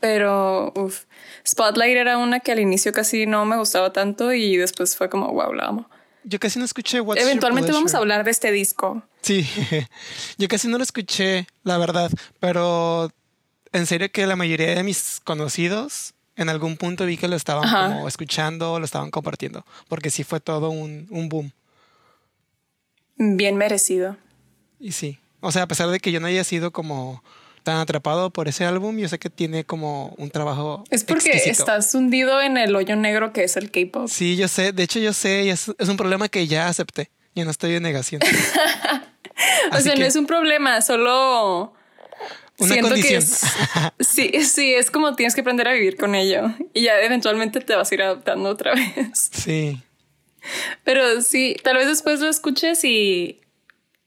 pero 0.00 0.72
uf. 0.74 1.04
Spotlight 1.46 1.98
era 1.98 2.16
una 2.16 2.40
que 2.40 2.52
al 2.52 2.60
inicio 2.60 2.92
casi 2.92 3.26
no 3.26 3.44
me 3.44 3.58
gustaba 3.58 3.92
tanto 3.92 4.32
y 4.32 4.56
después 4.56 4.96
fue 4.96 5.10
como, 5.10 5.30
wow, 5.32 5.52
la 5.52 5.66
amo. 5.66 5.90
Yo 6.24 6.40
casi 6.40 6.58
no 6.58 6.64
escuché 6.64 7.00
What's 7.02 7.22
Eventualmente 7.22 7.72
vamos 7.72 7.94
a 7.94 7.98
hablar 7.98 8.24
de 8.24 8.30
este 8.30 8.52
disco. 8.52 9.02
Sí, 9.20 9.46
yo 10.38 10.48
casi 10.48 10.68
no 10.68 10.78
lo 10.78 10.82
escuché, 10.82 11.46
la 11.64 11.76
verdad, 11.76 12.10
pero 12.40 13.10
en 13.72 13.84
serio 13.84 14.10
que 14.10 14.26
la 14.26 14.36
mayoría 14.36 14.74
de 14.74 14.82
mis 14.82 15.20
conocidos 15.24 16.14
en 16.36 16.48
algún 16.48 16.78
punto 16.78 17.04
vi 17.04 17.18
que 17.18 17.28
lo 17.28 17.36
estaban 17.36 17.68
como 17.68 18.08
escuchando, 18.08 18.78
lo 18.78 18.84
estaban 18.86 19.10
compartiendo, 19.10 19.66
porque 19.88 20.08
sí 20.08 20.24
fue 20.24 20.40
todo 20.40 20.70
un, 20.70 21.06
un 21.10 21.28
boom. 21.28 21.52
Bien 23.18 23.56
merecido. 23.56 24.16
Y 24.80 24.92
sí, 24.92 25.18
o 25.40 25.52
sea, 25.52 25.62
a 25.62 25.68
pesar 25.68 25.90
de 25.90 26.00
que 26.00 26.12
yo 26.12 26.20
no 26.20 26.28
haya 26.28 26.44
sido 26.44 26.72
como 26.72 27.22
tan 27.62 27.76
atrapado 27.76 28.30
por 28.30 28.48
ese 28.48 28.64
álbum, 28.64 28.96
yo 28.96 29.08
sé 29.08 29.18
que 29.18 29.28
tiene 29.28 29.64
como 29.64 30.14
un 30.16 30.30
trabajo. 30.30 30.84
Es 30.90 31.04
porque 31.04 31.32
estás 31.32 31.94
hundido 31.94 32.40
en 32.40 32.56
el 32.56 32.74
hoyo 32.74 32.96
negro 32.96 33.32
que 33.32 33.44
es 33.44 33.56
el 33.56 33.70
K-pop. 33.70 34.08
Sí, 34.08 34.36
yo 34.36 34.48
sé. 34.48 34.72
De 34.72 34.84
hecho, 34.84 35.00
yo 35.00 35.12
sé, 35.12 35.44
y 35.44 35.50
es, 35.50 35.68
un 35.68 35.96
problema 35.96 36.28
que 36.28 36.46
ya 36.46 36.68
acepté. 36.68 37.10
Yo 37.34 37.44
no 37.44 37.50
estoy 37.50 37.74
en 37.74 37.82
negación. 37.82 38.22
o 39.72 39.80
sea, 39.80 39.94
no 39.96 40.04
es 40.04 40.16
un 40.16 40.26
problema, 40.26 40.80
solo. 40.80 41.74
Una 42.58 42.72
Siento 42.72 42.88
condición. 42.88 43.22
Que 43.22 44.04
sí, 44.04 44.32
sí, 44.44 44.74
es 44.74 44.90
como 44.90 45.14
tienes 45.14 45.34
que 45.34 45.42
aprender 45.42 45.68
a 45.68 45.72
vivir 45.72 45.96
con 45.96 46.14
ello 46.14 46.52
y 46.74 46.82
ya 46.84 46.98
eventualmente 47.00 47.60
te 47.60 47.76
vas 47.76 47.90
a 47.90 47.94
ir 47.94 48.02
adaptando 48.02 48.48
otra 48.48 48.74
vez. 48.74 49.30
Sí. 49.30 49.80
Pero 50.84 51.20
sí, 51.20 51.56
tal 51.62 51.76
vez 51.76 51.86
después 51.86 52.20
lo 52.20 52.28
escuches 52.28 52.84
y, 52.84 53.40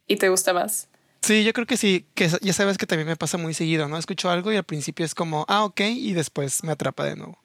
y 0.08 0.18
te 0.18 0.30
gusta 0.30 0.54
más. 0.54 0.88
Sí, 1.22 1.44
yo 1.44 1.54
creo 1.54 1.68
que 1.68 1.78
sí, 1.78 2.08
que 2.16 2.30
ya 2.42 2.54
sabes 2.54 2.78
que 2.78 2.88
también 2.88 3.08
me 3.08 3.16
pasa 3.16 3.38
muy 3.38 3.54
seguido, 3.54 3.88
¿no? 3.88 3.98
Escucho 3.98 4.30
algo 4.30 4.52
y 4.52 4.56
al 4.56 4.64
principio 4.64 5.06
es 5.06 5.14
como, 5.14 5.46
ah, 5.48 5.64
ok, 5.64 5.82
y 5.82 6.14
después 6.14 6.64
me 6.64 6.72
atrapa 6.72 7.06
de 7.06 7.16
nuevo. 7.16 7.38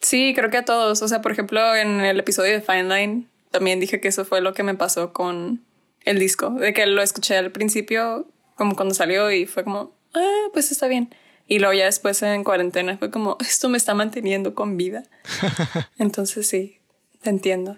Sí, 0.00 0.32
creo 0.34 0.50
que 0.50 0.58
a 0.58 0.64
todos. 0.64 1.02
O 1.02 1.08
sea, 1.08 1.22
por 1.22 1.32
ejemplo, 1.32 1.74
en 1.74 2.00
el 2.00 2.18
episodio 2.18 2.52
de 2.52 2.60
Fine 2.60 2.84
Line 2.84 3.26
también 3.50 3.80
dije 3.80 4.00
que 4.00 4.08
eso 4.08 4.24
fue 4.24 4.40
lo 4.40 4.54
que 4.54 4.62
me 4.62 4.74
pasó 4.74 5.12
con 5.12 5.64
el 6.04 6.18
disco, 6.18 6.50
de 6.50 6.72
que 6.72 6.86
lo 6.86 7.02
escuché 7.02 7.36
al 7.36 7.52
principio 7.52 8.26
como 8.54 8.74
cuando 8.74 8.94
salió 8.94 9.30
y 9.30 9.46
fue 9.46 9.64
como, 9.64 9.92
ah, 10.14 10.48
pues 10.52 10.72
está 10.72 10.88
bien. 10.88 11.14
Y 11.46 11.60
luego 11.60 11.74
ya 11.74 11.86
después 11.86 12.22
en 12.22 12.44
cuarentena 12.44 12.98
fue 12.98 13.10
como, 13.10 13.36
esto 13.40 13.68
me 13.68 13.78
está 13.78 13.94
manteniendo 13.94 14.54
con 14.54 14.76
vida. 14.76 15.04
Entonces 15.98 16.46
sí, 16.46 16.77
te 17.22 17.30
entiendo. 17.30 17.76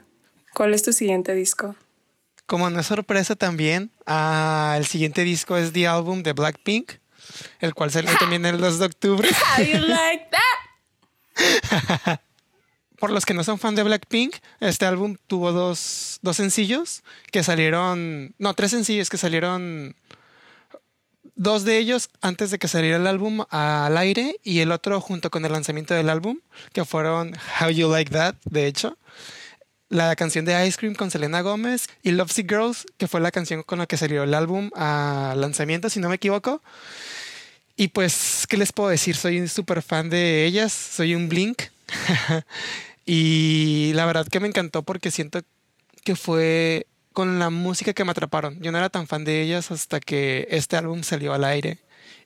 ¿Cuál 0.54 0.74
es 0.74 0.82
tu 0.82 0.92
siguiente 0.92 1.34
disco? 1.34 1.76
Como 2.46 2.68
no 2.68 2.80
es 2.80 2.86
sorpresa 2.86 3.36
también, 3.36 3.90
ah, 4.06 4.74
el 4.76 4.86
siguiente 4.86 5.22
disco 5.22 5.56
es 5.56 5.72
The 5.72 5.86
Album 5.86 6.22
de 6.22 6.32
Blackpink, 6.32 6.92
el 7.60 7.74
cual 7.74 7.90
salió 7.92 8.10
también 8.18 8.44
el 8.44 8.58
2 8.58 8.78
de 8.80 8.86
octubre. 8.86 9.28
Por 12.98 13.10
los 13.12 13.24
que 13.24 13.34
no 13.34 13.44
son 13.44 13.58
fan 13.58 13.74
de 13.76 13.82
Blackpink, 13.82 14.36
este 14.60 14.84
álbum 14.84 15.16
tuvo 15.26 15.52
dos, 15.52 16.18
dos 16.22 16.36
sencillos 16.36 17.02
que 17.32 17.42
salieron, 17.42 18.34
no, 18.38 18.54
tres 18.54 18.72
sencillos 18.72 19.08
que 19.08 19.16
salieron 19.16 19.96
dos 21.40 21.64
de 21.64 21.78
ellos 21.78 22.10
antes 22.20 22.50
de 22.50 22.58
que 22.58 22.68
saliera 22.68 22.98
el 22.98 23.06
álbum 23.06 23.44
al 23.48 23.96
aire 23.96 24.36
y 24.44 24.60
el 24.60 24.72
otro 24.72 25.00
junto 25.00 25.30
con 25.30 25.46
el 25.46 25.52
lanzamiento 25.52 25.94
del 25.94 26.10
álbum, 26.10 26.38
que 26.74 26.84
fueron 26.84 27.32
How 27.60 27.70
You 27.70 27.90
Like 27.90 28.10
That, 28.12 28.34
de 28.44 28.66
hecho 28.66 28.98
la 29.88 30.14
canción 30.14 30.44
de 30.44 30.66
Ice 30.66 30.78
Cream 30.78 30.94
con 30.94 31.10
Selena 31.10 31.40
Gómez 31.40 31.88
y 32.02 32.12
Lovesick 32.12 32.48
Girls, 32.48 32.86
que 32.96 33.08
fue 33.08 33.20
la 33.20 33.32
canción 33.32 33.64
con 33.64 33.80
la 33.80 33.86
que 33.86 33.96
salió 33.96 34.22
el 34.22 34.34
álbum 34.34 34.70
a 34.76 35.34
lanzamiento, 35.36 35.90
si 35.90 35.98
no 35.98 36.08
me 36.08 36.14
equivoco. 36.14 36.62
Y 37.76 37.88
pues, 37.88 38.46
¿qué 38.48 38.56
les 38.56 38.72
puedo 38.72 38.88
decir? 38.88 39.16
Soy 39.16 39.40
un 39.40 39.48
súper 39.48 39.82
fan 39.82 40.08
de 40.08 40.44
ellas, 40.44 40.72
soy 40.72 41.16
un 41.16 41.28
Blink. 41.28 41.62
y 43.04 43.90
la 43.94 44.06
verdad 44.06 44.28
que 44.28 44.38
me 44.38 44.46
encantó 44.46 44.84
porque 44.84 45.10
siento 45.10 45.40
que 46.04 46.14
fue 46.14 46.86
con 47.12 47.38
la 47.38 47.50
música 47.50 47.92
que 47.92 48.04
me 48.04 48.12
atraparon. 48.12 48.60
Yo 48.60 48.72
no 48.72 48.78
era 48.78 48.90
tan 48.90 49.06
fan 49.06 49.24
de 49.24 49.42
ellas 49.42 49.70
hasta 49.70 50.00
que 50.00 50.46
este 50.50 50.76
álbum 50.76 51.02
salió 51.02 51.32
al 51.32 51.44
aire 51.44 51.78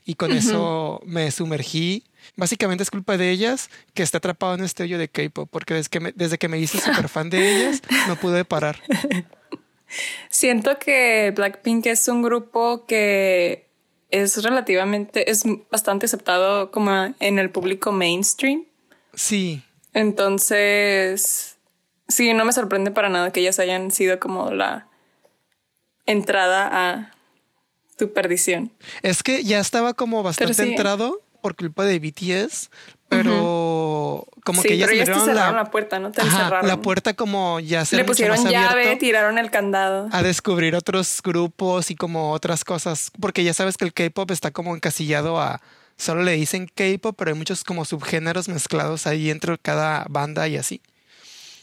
y 0.05 0.15
con 0.15 0.33
eso 0.33 1.01
me 1.05 1.31
sumergí 1.31 2.05
básicamente 2.37 2.83
es 2.83 2.91
culpa 2.91 3.17
de 3.17 3.31
ellas 3.31 3.71
que 3.93 4.03
está 4.03 4.19
atrapado 4.19 4.55
en 4.55 4.65
este 4.65 4.83
hoyo 4.83 4.99
de 4.99 5.09
K-pop, 5.09 5.49
porque 5.51 5.75
desde 5.75 5.91
que 5.91 6.01
me, 6.01 6.13
desde 6.13 6.39
que 6.39 6.49
me 6.49 6.59
hice 6.59 6.79
súper 6.79 7.09
fan 7.09 7.31
de 7.31 7.57
ellas, 7.57 7.83
no 8.09 8.17
pude 8.17 8.45
parar. 8.45 8.81
Siento 10.29 10.79
que 10.79 11.33
Blackpink 11.35 11.87
es 11.87 12.09
un 12.09 12.23
grupo 12.23 12.85
que 12.87 13.69
es 14.11 14.43
relativamente, 14.43 15.31
es 15.31 15.45
bastante 15.71 16.07
aceptado 16.07 16.71
como 16.71 17.15
en 17.21 17.39
el 17.39 17.51
público 17.51 17.93
mainstream. 17.93 18.65
Sí. 19.15 19.63
Entonces, 19.93 21.54
sí, 22.09 22.33
no 22.35 22.45
me 22.45 22.53
sorprende 22.53 22.91
para 22.91 23.09
nada 23.09 23.31
que 23.31 23.41
ellas 23.41 23.59
hayan 23.59 23.91
sido 23.91 24.19
como 24.19 24.51
la 24.51 24.89
entrada 26.07 26.69
a 26.73 27.11
tu 27.97 28.13
perdición. 28.13 28.73
Es 29.03 29.23
que 29.23 29.45
ya 29.45 29.61
estaba 29.61 29.95
como 29.95 30.23
bastante 30.23 30.63
entrado 30.63 31.21
por 31.41 31.57
culpa 31.57 31.85
de 31.85 31.99
BTS, 31.99 32.71
pero 33.09 34.27
como 34.45 34.63
que 34.63 34.79
ya 34.79 34.87
cerraron 34.87 35.57
la... 35.57 35.71
puerta, 35.71 35.99
¿no? 35.99 36.11
Te 36.11 36.23
La 36.63 36.81
puerta 36.81 37.15
como 37.15 37.61
ya 37.61 37.85
se 37.85 37.97
le 37.97 38.05
pusieron 38.05 38.49
llave, 38.49 38.97
tiraron 38.97 39.39
el 39.39 39.51
candado. 39.51 40.09
A 40.11 40.23
descubrir 40.23 40.75
otros 40.75 41.21
grupos 41.23 41.91
y 41.91 41.97
como 41.97 42.33
otras 42.33 42.65
cosas, 42.65 43.11
porque 43.21 43.45
ya 43.45 43.53
sabes 43.53 43.77
que 43.77 43.85
el 43.85 43.93
K-pop 43.93 44.31
está 44.31 44.51
como 44.53 44.75
encasillado 44.75 45.39
a 45.39 45.61
solo 45.97 46.23
le 46.23 46.33
dicen 46.33 46.67
K-pop, 46.75 47.15
pero 47.17 47.31
hay 47.31 47.37
muchos 47.37 47.63
como 47.63 47.85
subgéneros 47.85 48.49
mezclados 48.49 49.07
ahí 49.07 49.31
entre 49.31 49.59
cada 49.59 50.07
banda 50.09 50.49
y 50.49 50.57
así. 50.57 50.81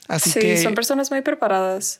Así 0.08 0.32
sí, 0.32 0.40
que 0.40 0.58
son 0.62 0.76
personas 0.76 1.12
muy 1.12 1.22
preparadas. 1.22 2.00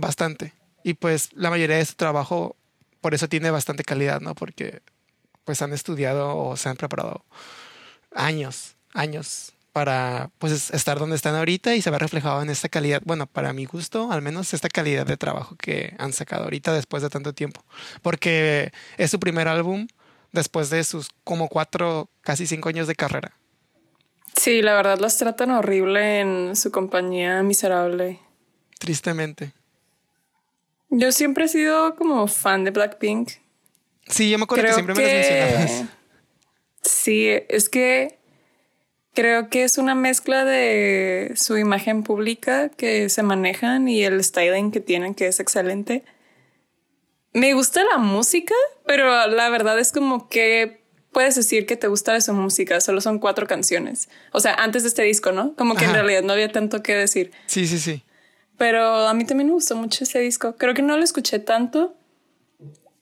bastante. 0.00 0.52
Y 0.82 0.94
pues 0.94 1.30
la 1.32 1.50
mayoría 1.50 1.76
de 1.76 1.84
su 1.84 1.94
trabajo 1.94 2.56
por 3.00 3.14
eso 3.14 3.28
tiene 3.28 3.50
bastante 3.50 3.84
calidad, 3.84 4.20
¿no? 4.20 4.34
Porque 4.34 4.82
pues 5.44 5.62
han 5.62 5.72
estudiado 5.72 6.36
o 6.36 6.56
se 6.56 6.68
han 6.68 6.76
preparado 6.76 7.24
años, 8.12 8.76
años 8.92 9.52
para 9.76 10.30
pues 10.38 10.70
estar 10.70 10.98
donde 10.98 11.16
están 11.16 11.34
ahorita 11.34 11.74
y 11.74 11.82
se 11.82 11.90
ve 11.90 11.98
reflejado 11.98 12.40
en 12.40 12.48
esta 12.48 12.70
calidad, 12.70 13.02
bueno, 13.04 13.26
para 13.26 13.52
mi 13.52 13.66
gusto, 13.66 14.10
al 14.10 14.22
menos 14.22 14.54
esta 14.54 14.70
calidad 14.70 15.04
de 15.04 15.18
trabajo 15.18 15.54
que 15.56 15.94
han 15.98 16.14
sacado 16.14 16.44
ahorita 16.44 16.72
después 16.72 17.02
de 17.02 17.10
tanto 17.10 17.34
tiempo, 17.34 17.62
porque 18.00 18.72
es 18.96 19.10
su 19.10 19.20
primer 19.20 19.48
álbum 19.48 19.86
después 20.32 20.70
de 20.70 20.82
sus 20.82 21.10
como 21.24 21.48
cuatro, 21.48 22.08
casi 22.22 22.46
cinco 22.46 22.70
años 22.70 22.86
de 22.86 22.94
carrera. 22.94 23.36
Sí, 24.36 24.62
la 24.62 24.74
verdad 24.74 24.98
los 24.98 25.16
tratan 25.16 25.50
horrible 25.50 26.20
en 26.20 26.56
su 26.56 26.70
compañía 26.70 27.42
miserable. 27.42 28.20
Tristemente. 28.78 29.52
Yo 30.90 31.10
siempre 31.10 31.46
he 31.46 31.48
sido 31.48 31.96
como 31.96 32.28
fan 32.28 32.64
de 32.64 32.70
Blackpink. 32.70 33.30
Sí, 34.08 34.30
yo 34.30 34.38
me 34.38 34.44
acuerdo 34.44 34.66
que 34.66 34.72
siempre 34.74 34.94
me 34.94 35.02
las 35.02 35.12
mencionabas. 35.12 35.84
Sí, 36.82 37.28
es 37.48 37.68
que 37.68 38.18
creo 39.14 39.48
que 39.48 39.64
es 39.64 39.78
una 39.78 39.94
mezcla 39.94 40.44
de 40.44 41.32
su 41.34 41.56
imagen 41.56 42.04
pública 42.04 42.68
que 42.68 43.08
se 43.08 43.22
manejan 43.22 43.88
y 43.88 44.04
el 44.04 44.22
styling 44.22 44.70
que 44.70 44.80
tienen, 44.80 45.14
que 45.14 45.26
es 45.26 45.40
excelente. 45.40 46.04
Me 47.32 47.54
gusta 47.54 47.82
la 47.84 47.98
música, 47.98 48.54
pero 48.86 49.26
la 49.26 49.48
verdad 49.48 49.78
es 49.78 49.90
como 49.90 50.28
que 50.28 50.85
puedes 51.16 51.34
decir 51.34 51.64
que 51.64 51.78
te 51.78 51.88
gusta 51.88 52.12
de 52.12 52.20
su 52.20 52.34
música. 52.34 52.78
Solo 52.82 53.00
son 53.00 53.18
cuatro 53.20 53.46
canciones. 53.46 54.10
O 54.32 54.40
sea, 54.40 54.52
antes 54.52 54.82
de 54.82 54.90
este 54.90 55.00
disco, 55.00 55.32
¿no? 55.32 55.54
Como 55.56 55.74
que 55.74 55.86
en 55.86 55.94
realidad 55.94 56.22
no 56.22 56.34
había 56.34 56.52
tanto 56.52 56.82
que 56.82 56.94
decir. 56.94 57.32
Sí, 57.46 57.66
sí, 57.66 57.78
sí. 57.78 58.02
Pero 58.58 59.08
a 59.08 59.14
mí 59.14 59.24
también 59.24 59.46
me 59.46 59.54
gustó 59.54 59.76
mucho 59.76 60.04
ese 60.04 60.18
disco. 60.18 60.56
Creo 60.58 60.74
que 60.74 60.82
no 60.82 60.94
lo 60.98 61.02
escuché 61.02 61.38
tanto 61.38 61.96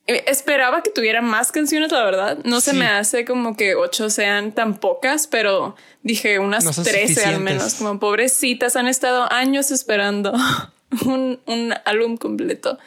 eh, 0.06 0.22
esperaba 0.28 0.80
que 0.84 0.90
tuviera 0.90 1.22
más 1.22 1.50
canciones, 1.50 1.90
la 1.90 2.04
verdad. 2.04 2.38
No 2.44 2.60
se 2.60 2.72
me 2.72 2.86
hace 2.86 3.24
como 3.24 3.56
que 3.56 3.74
ocho 3.74 4.08
sean 4.10 4.52
tan 4.52 4.78
pocas, 4.78 5.26
pero 5.26 5.74
dije 6.04 6.38
unas 6.38 6.64
trece 6.84 7.24
al 7.24 7.40
menos. 7.40 7.74
Como 7.74 7.98
pobrecitas, 7.98 8.76
han 8.76 8.86
estado 8.86 9.26
años 9.32 9.72
esperando 9.72 10.32
un, 11.04 11.40
un 11.46 11.74
álbum 11.84 12.16
completo. 12.16 12.78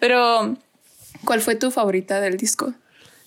Pero, 0.00 0.56
¿cuál 1.24 1.40
fue 1.40 1.54
tu 1.54 1.70
favorita 1.70 2.20
del 2.20 2.36
disco? 2.36 2.74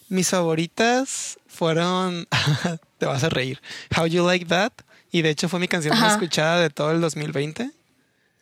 Mis 0.09 0.27
favoritas 0.27 1.39
fueron, 1.55 2.27
te 2.99 3.05
vas 3.05 3.23
a 3.23 3.29
reír, 3.29 3.61
How 3.97 4.05
You 4.05 4.25
Like 4.25 4.45
That. 4.45 4.73
Y 5.11 5.21
de 5.21 5.29
hecho 5.29 5.49
fue 5.49 5.59
mi 5.59 5.67
canción 5.67 5.97
más 5.97 6.13
escuchada 6.13 6.59
de 6.59 6.69
todo 6.69 6.91
el 6.91 7.01
2020. 7.01 7.71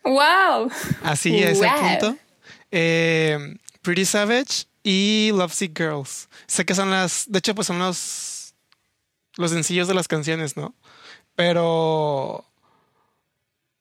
¡Wow! 0.02 0.70
Así 1.02 1.36
es 1.38 1.60
el 1.60 1.70
punto. 1.70 2.16
Eh, 2.70 3.56
Pretty 3.80 4.04
Savage 4.04 4.66
y 4.82 5.30
Lovesick 5.32 5.78
Girls. 5.78 6.28
Sé 6.46 6.64
que 6.64 6.74
son 6.74 6.90
las, 6.90 7.24
de 7.28 7.38
hecho, 7.38 7.54
pues 7.54 7.66
son 7.66 7.78
los, 7.78 8.54
los 9.36 9.50
sencillos 9.50 9.88
de 9.88 9.94
las 9.94 10.08
canciones, 10.08 10.56
¿no? 10.56 10.74
Pero, 11.36 12.44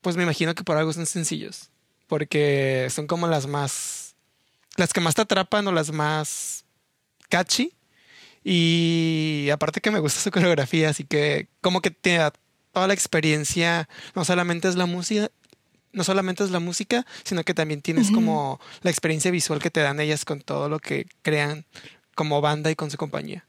pues 0.02 0.16
me 0.16 0.24
imagino 0.24 0.56
que 0.56 0.64
por 0.64 0.78
algo 0.78 0.94
son 0.94 1.06
sencillos, 1.06 1.72
porque 2.08 2.88
son 2.90 3.08
como 3.08 3.28
las 3.28 3.48
más, 3.48 4.16
las 4.76 4.94
que 4.94 5.02
más 5.02 5.16
te 5.16 5.22
atrapan 5.22 5.68
o 5.68 5.72
las 5.72 5.92
más 5.92 6.66
catchy. 7.30 7.74
Y 8.44 9.50
aparte 9.52 9.82
que 9.82 9.92
me 9.92 10.00
gusta 10.00 10.20
su 10.20 10.32
coreografía, 10.32 10.90
así 10.90 11.04
que 11.06 11.48
como 11.62 11.82
que 11.82 11.92
te 11.92 12.18
da 12.18 12.34
toda 12.72 12.88
la 12.88 12.94
experiencia, 12.94 13.88
no 14.16 14.26
solamente 14.26 14.68
es 14.68 14.76
la 14.76 14.86
música, 14.86 15.30
no 15.94 16.04
solamente 16.04 16.44
es 16.44 16.52
la 16.52 16.60
música, 16.60 17.06
sino 17.24 17.44
que 17.44 17.54
también 17.54 17.82
tienes 17.82 18.12
como 18.12 18.60
la 18.82 18.90
experiencia 18.90 19.32
visual 19.32 19.60
que 19.60 19.70
te 19.70 19.80
dan 19.80 20.00
ellas 20.00 20.26
con 20.26 20.42
todo 20.42 20.68
lo 20.68 20.80
que 20.80 21.06
crean 21.22 21.66
como 22.16 22.42
banda 22.42 22.72
y 22.72 22.76
con 22.76 22.92
su 22.92 22.98
compañía. 22.98 23.46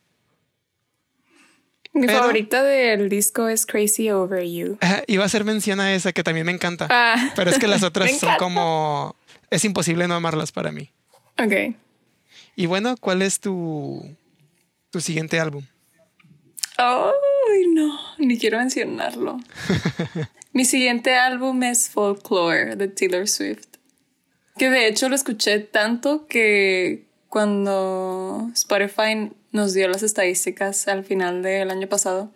Mi 1.95 2.09
favorita 2.09 2.63
del 2.65 3.09
disco 3.09 3.49
es 3.49 3.67
Crazy 3.67 4.11
Over 4.11 4.45
You. 4.45 4.79
iba 5.07 5.23
a 5.23 5.27
hacer 5.27 5.45
mención 5.45 5.79
a 5.79 5.95
esa 5.95 6.13
que 6.13 6.25
también 6.25 6.45
me 6.45 6.53
encanta. 6.53 6.89
Ah. 6.91 7.33
pero 7.37 7.51
es 7.51 7.59
que 7.59 7.69
las 7.69 7.85
otras 7.85 8.11
son 8.19 8.37
como. 8.37 9.17
Es 9.49 9.65
imposible 9.65 10.09
no 10.09 10.15
amarlas 10.15 10.51
para 10.51 10.73
mí. 10.73 10.91
Ok. 11.39 11.77
Y 12.57 12.67
bueno, 12.67 12.97
¿cuál 13.01 13.23
es 13.23 13.39
tu, 13.39 14.17
tu 14.95 15.01
siguiente 15.01 15.41
álbum? 15.41 15.65
Ay, 16.77 17.67
no, 17.73 17.99
ni 18.19 18.39
quiero 18.39 18.59
mencionarlo. 18.59 19.41
Mi 20.53 20.65
siguiente 20.65 21.17
álbum 21.17 21.65
es 21.65 21.89
Folklore 21.89 22.77
de 22.77 22.87
Taylor 22.87 23.27
Swift. 23.27 23.67
Que 24.57 24.71
de 24.71 24.87
hecho 24.87 25.09
lo 25.09 25.17
escuché 25.17 25.59
tanto 25.59 26.29
que 26.29 27.09
cuando 27.29 28.49
Spotify 28.55 29.33
nos 29.51 29.75
dio 29.75 29.89
las 29.89 30.05
estadísticas 30.05 30.87
al 30.87 31.03
final 31.03 31.43
del 31.43 31.73
año 31.73 31.89
pasado, 31.89 32.33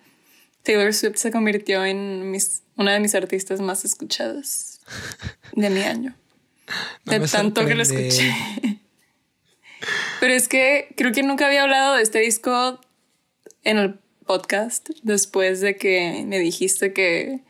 Taylor 0.65 0.93
Swift 0.93 1.15
se 1.15 1.31
convirtió 1.31 1.85
en 1.85 2.37
una 2.75 2.93
de 2.93 2.99
mis 2.99 3.15
artistas 3.15 3.61
más 3.61 3.85
escuchadas 3.85 4.81
de 5.53 5.71
mi 5.71 5.83
año. 5.83 6.17
de 7.05 7.21
tanto 7.21 7.65
que 7.67 7.77
lo 7.77 7.83
escuché. 7.85 8.35
Pero 10.21 10.35
es 10.35 10.49
que 10.49 10.93
creo 10.97 11.13
que 11.13 11.23
nunca 11.23 11.47
había 11.47 11.63
hablado 11.63 11.97
de 11.97 12.03
este 12.03 12.21
disco 12.21 12.81
en 13.63 13.79
el 13.79 13.99
podcast 14.27 14.91
después 15.03 15.61
de 15.61 15.77
que 15.77 16.25
me 16.27 16.39
dijiste 16.39 16.93
que 16.93 17.41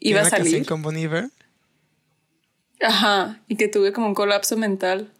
iba 0.00 0.20
a 0.20 0.28
salir. 0.28 0.66
con 0.66 0.82
Bon 0.82 0.96
Ajá, 2.80 3.42
y 3.48 3.56
que 3.56 3.68
tuve 3.68 3.92
como 3.92 4.08
un 4.08 4.14
colapso 4.14 4.56
mental. 4.56 5.12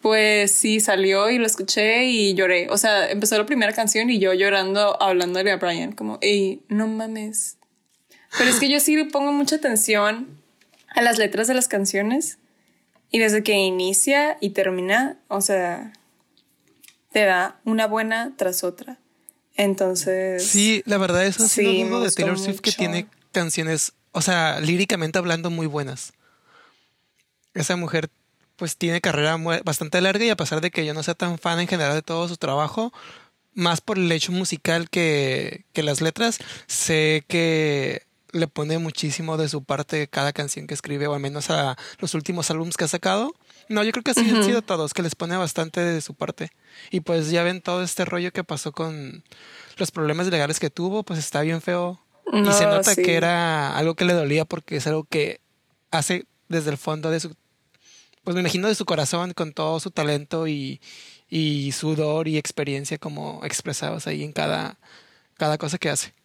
Pues 0.00 0.52
sí, 0.52 0.80
salió 0.80 1.30
y 1.30 1.38
lo 1.38 1.46
escuché 1.46 2.04
y 2.04 2.34
lloré. 2.34 2.68
O 2.70 2.78
sea, 2.78 3.10
empezó 3.10 3.36
la 3.36 3.46
primera 3.46 3.72
canción 3.72 4.08
y 4.08 4.18
yo 4.18 4.32
llorando, 4.32 5.00
hablándole 5.02 5.50
a 5.50 5.56
Brian, 5.56 5.92
como, 5.92 6.18
hey, 6.20 6.62
no 6.68 6.86
mames. 6.86 7.58
Pero 8.38 8.50
es 8.50 8.60
que 8.60 8.68
yo 8.68 8.78
sí 8.80 8.96
le 8.96 9.06
pongo 9.06 9.32
mucha 9.32 9.56
atención 9.56 10.40
a 10.94 11.02
las 11.02 11.18
letras 11.18 11.48
de 11.48 11.54
las 11.54 11.68
canciones 11.68 12.38
y 13.10 13.18
desde 13.18 13.42
que 13.42 13.52
inicia 13.52 14.36
y 14.40 14.50
termina, 14.50 15.18
o 15.28 15.40
sea, 15.40 15.92
te 17.12 17.24
da 17.24 17.60
una 17.64 17.86
buena 17.86 18.34
tras 18.36 18.64
otra. 18.64 18.98
Entonces. 19.54 20.46
Sí, 20.46 20.82
la 20.84 20.98
verdad 20.98 21.24
es 21.24 21.38
un 21.38 21.48
sí, 21.48 21.84
de 21.84 22.10
Taylor 22.10 22.38
Swift 22.38 22.60
que 22.60 22.72
tiene 22.72 23.06
canciones, 23.32 23.92
o 24.12 24.20
sea, 24.20 24.60
líricamente 24.60 25.18
hablando, 25.18 25.50
muy 25.50 25.66
buenas. 25.66 26.12
Esa 27.54 27.76
mujer 27.76 28.10
pues 28.56 28.76
tiene 28.76 29.00
carrera 29.00 29.36
bastante 29.64 30.00
larga 30.00 30.24
y 30.24 30.30
a 30.30 30.36
pesar 30.36 30.60
de 30.60 30.70
que 30.70 30.86
yo 30.86 30.94
no 30.94 31.02
sea 31.02 31.14
tan 31.14 31.38
fan 31.38 31.60
en 31.60 31.68
general 31.68 31.94
de 31.94 32.02
todo 32.02 32.26
su 32.26 32.36
trabajo, 32.36 32.92
más 33.54 33.80
por 33.80 33.98
el 33.98 34.10
hecho 34.12 34.32
musical 34.32 34.88
que, 34.90 35.64
que 35.72 35.82
las 35.82 36.00
letras, 36.00 36.38
sé 36.66 37.24
que 37.28 38.02
le 38.32 38.48
pone 38.48 38.78
muchísimo 38.78 39.36
de 39.36 39.48
su 39.48 39.64
parte 39.64 40.08
cada 40.08 40.32
canción 40.32 40.66
que 40.66 40.74
escribe, 40.74 41.06
o 41.06 41.14
al 41.14 41.20
menos 41.20 41.50
a 41.50 41.76
los 41.98 42.14
últimos 42.14 42.50
álbumes 42.50 42.76
que 42.76 42.84
ha 42.84 42.88
sacado. 42.88 43.34
No, 43.68 43.82
yo 43.82 43.92
creo 43.92 44.02
que 44.02 44.12
así 44.12 44.28
han 44.28 44.44
sido 44.44 44.62
todos, 44.62 44.94
que 44.94 45.02
les 45.02 45.14
pone 45.14 45.36
bastante 45.36 45.80
de 45.80 46.00
su 46.00 46.14
parte. 46.14 46.50
Y 46.90 47.00
pues 47.00 47.30
ya 47.30 47.42
ven 47.42 47.60
todo 47.60 47.82
este 47.82 48.04
rollo 48.04 48.32
que 48.32 48.44
pasó 48.44 48.72
con 48.72 49.24
los 49.76 49.90
problemas 49.90 50.28
legales 50.28 50.60
que 50.60 50.70
tuvo, 50.70 51.02
pues 51.02 51.18
está 51.18 51.42
bien 51.42 51.60
feo 51.60 52.00
y 52.32 52.52
se 52.52 52.66
nota 52.66 52.94
que 52.94 53.14
era 53.14 53.76
algo 53.76 53.94
que 53.94 54.04
le 54.04 54.12
dolía 54.12 54.44
porque 54.44 54.76
es 54.76 54.86
algo 54.86 55.04
que 55.04 55.40
hace 55.90 56.26
desde 56.48 56.70
el 56.70 56.76
fondo 56.76 57.10
de 57.10 57.20
su, 57.20 57.34
pues 58.24 58.34
me 58.34 58.40
imagino 58.40 58.68
de 58.68 58.74
su 58.74 58.84
corazón, 58.84 59.32
con 59.32 59.52
todo 59.52 59.78
su 59.78 59.90
talento 59.90 60.48
y, 60.48 60.80
y 61.28 61.72
sudor 61.72 62.28
y 62.28 62.36
experiencia 62.36 62.98
como 62.98 63.44
expresados 63.44 64.06
ahí 64.06 64.24
en 64.24 64.32
cada, 64.32 64.78
cada 65.36 65.58
cosa 65.58 65.78
que 65.78 65.90
hace. 65.90 66.15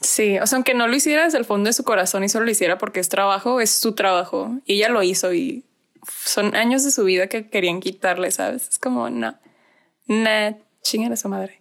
Sí, 0.00 0.38
o 0.38 0.46
sea, 0.46 0.56
aunque 0.56 0.74
no 0.74 0.88
lo 0.88 0.96
hiciera 0.96 1.24
desde 1.24 1.38
el 1.38 1.44
fondo 1.44 1.68
de 1.68 1.74
su 1.74 1.84
corazón 1.84 2.24
y 2.24 2.28
solo 2.28 2.46
lo 2.46 2.50
hiciera 2.50 2.78
porque 2.78 3.00
es 3.00 3.08
trabajo, 3.08 3.60
es 3.60 3.70
su 3.70 3.94
trabajo. 3.94 4.58
Y 4.64 4.76
ella 4.76 4.88
lo 4.88 5.02
hizo 5.02 5.34
y 5.34 5.64
son 6.24 6.54
años 6.56 6.84
de 6.84 6.90
su 6.90 7.04
vida 7.04 7.26
que 7.26 7.48
querían 7.50 7.80
quitarle, 7.80 8.30
¿sabes? 8.30 8.68
Es 8.68 8.78
como, 8.78 9.10
no, 9.10 9.38
nah, 10.06 10.52
chinga 10.82 11.12
a 11.12 11.16
su 11.16 11.28
madre. 11.28 11.60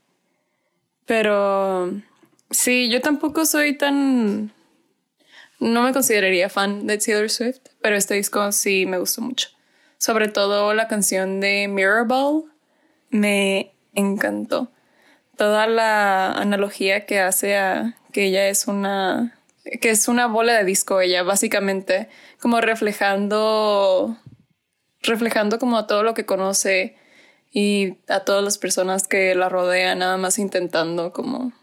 Pero 1.06 1.92
Sí, 2.52 2.90
yo 2.90 3.02
tampoco 3.02 3.46
soy 3.46 3.78
tan... 3.78 4.52
No 5.60 5.84
me 5.84 5.94
consideraría 5.94 6.50
fan 6.50 6.88
de 6.88 6.98
Taylor 6.98 7.30
Swift, 7.30 7.60
pero 7.82 7.96
este 7.96 8.16
disco 8.16 8.52
sí 8.52 8.86
me 8.86 8.98
gustó 8.98 9.22
mucho. 9.22 9.50
Sobre 9.98 10.30
todo 10.30 10.74
la 10.74 10.88
canción 10.88 11.42
de 11.42 11.68
Mirrorball 11.68 12.46
me 13.10 13.74
encantó. 13.94 14.72
Toda 15.40 15.68
la 15.68 16.34
analogía 16.34 17.06
que 17.06 17.22
hace 17.22 17.56
a 17.56 17.96
que 18.12 18.26
ella 18.26 18.50
es 18.50 18.68
una 18.68 19.40
que 19.80 19.90
es 19.90 20.10
una 20.10 20.28
bola 20.28 20.52
de 20.58 20.66
disco 20.66 21.00
ella 21.00 21.24
básicamente 21.24 22.10
como 22.42 22.60
reflejando 22.60 24.18
reflejando 25.02 25.58
como 25.58 25.86
todo 25.86 26.04
lo 26.04 26.14
que 26.14 26.26
conoce 26.26 26.98
y 27.54 28.00
a 28.10 28.20
todas 28.26 28.44
las 28.44 28.58
personas 28.58 29.08
que 29.08 29.34
la 29.34 29.48
rodean 29.48 30.00
nada 30.00 30.18
más 30.18 30.40
intentando 30.40 31.14
como 31.14 31.54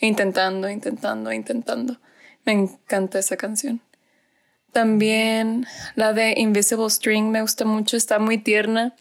intentando, 0.00 0.68
intentando, 0.68 1.32
intentando. 1.32 2.00
Me 2.44 2.54
encanta 2.54 3.20
esa 3.20 3.36
canción. 3.36 3.80
También 4.72 5.64
la 5.94 6.12
de 6.12 6.34
Invisible 6.36 6.90
String 6.90 7.30
me 7.30 7.40
gusta 7.40 7.64
mucho, 7.64 7.96
está 7.96 8.18
muy 8.18 8.38
tierna 8.38 8.96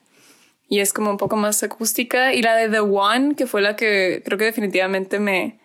y 0.68 0.80
es 0.80 0.94
como 0.94 1.12
un 1.12 1.18
poco 1.18 1.36
más 1.36 1.62
acústica. 1.64 2.34
Y 2.34 2.42
la 2.42 2.56
de 2.56 2.70
The 2.70 2.80
One, 2.80 3.36
que 3.36 3.48
fue 3.48 3.62
la 3.62 3.76
que 3.76 4.22
creo 4.26 4.38
que 4.38 4.46
definitivamente 4.46 5.20
me... 5.20 5.60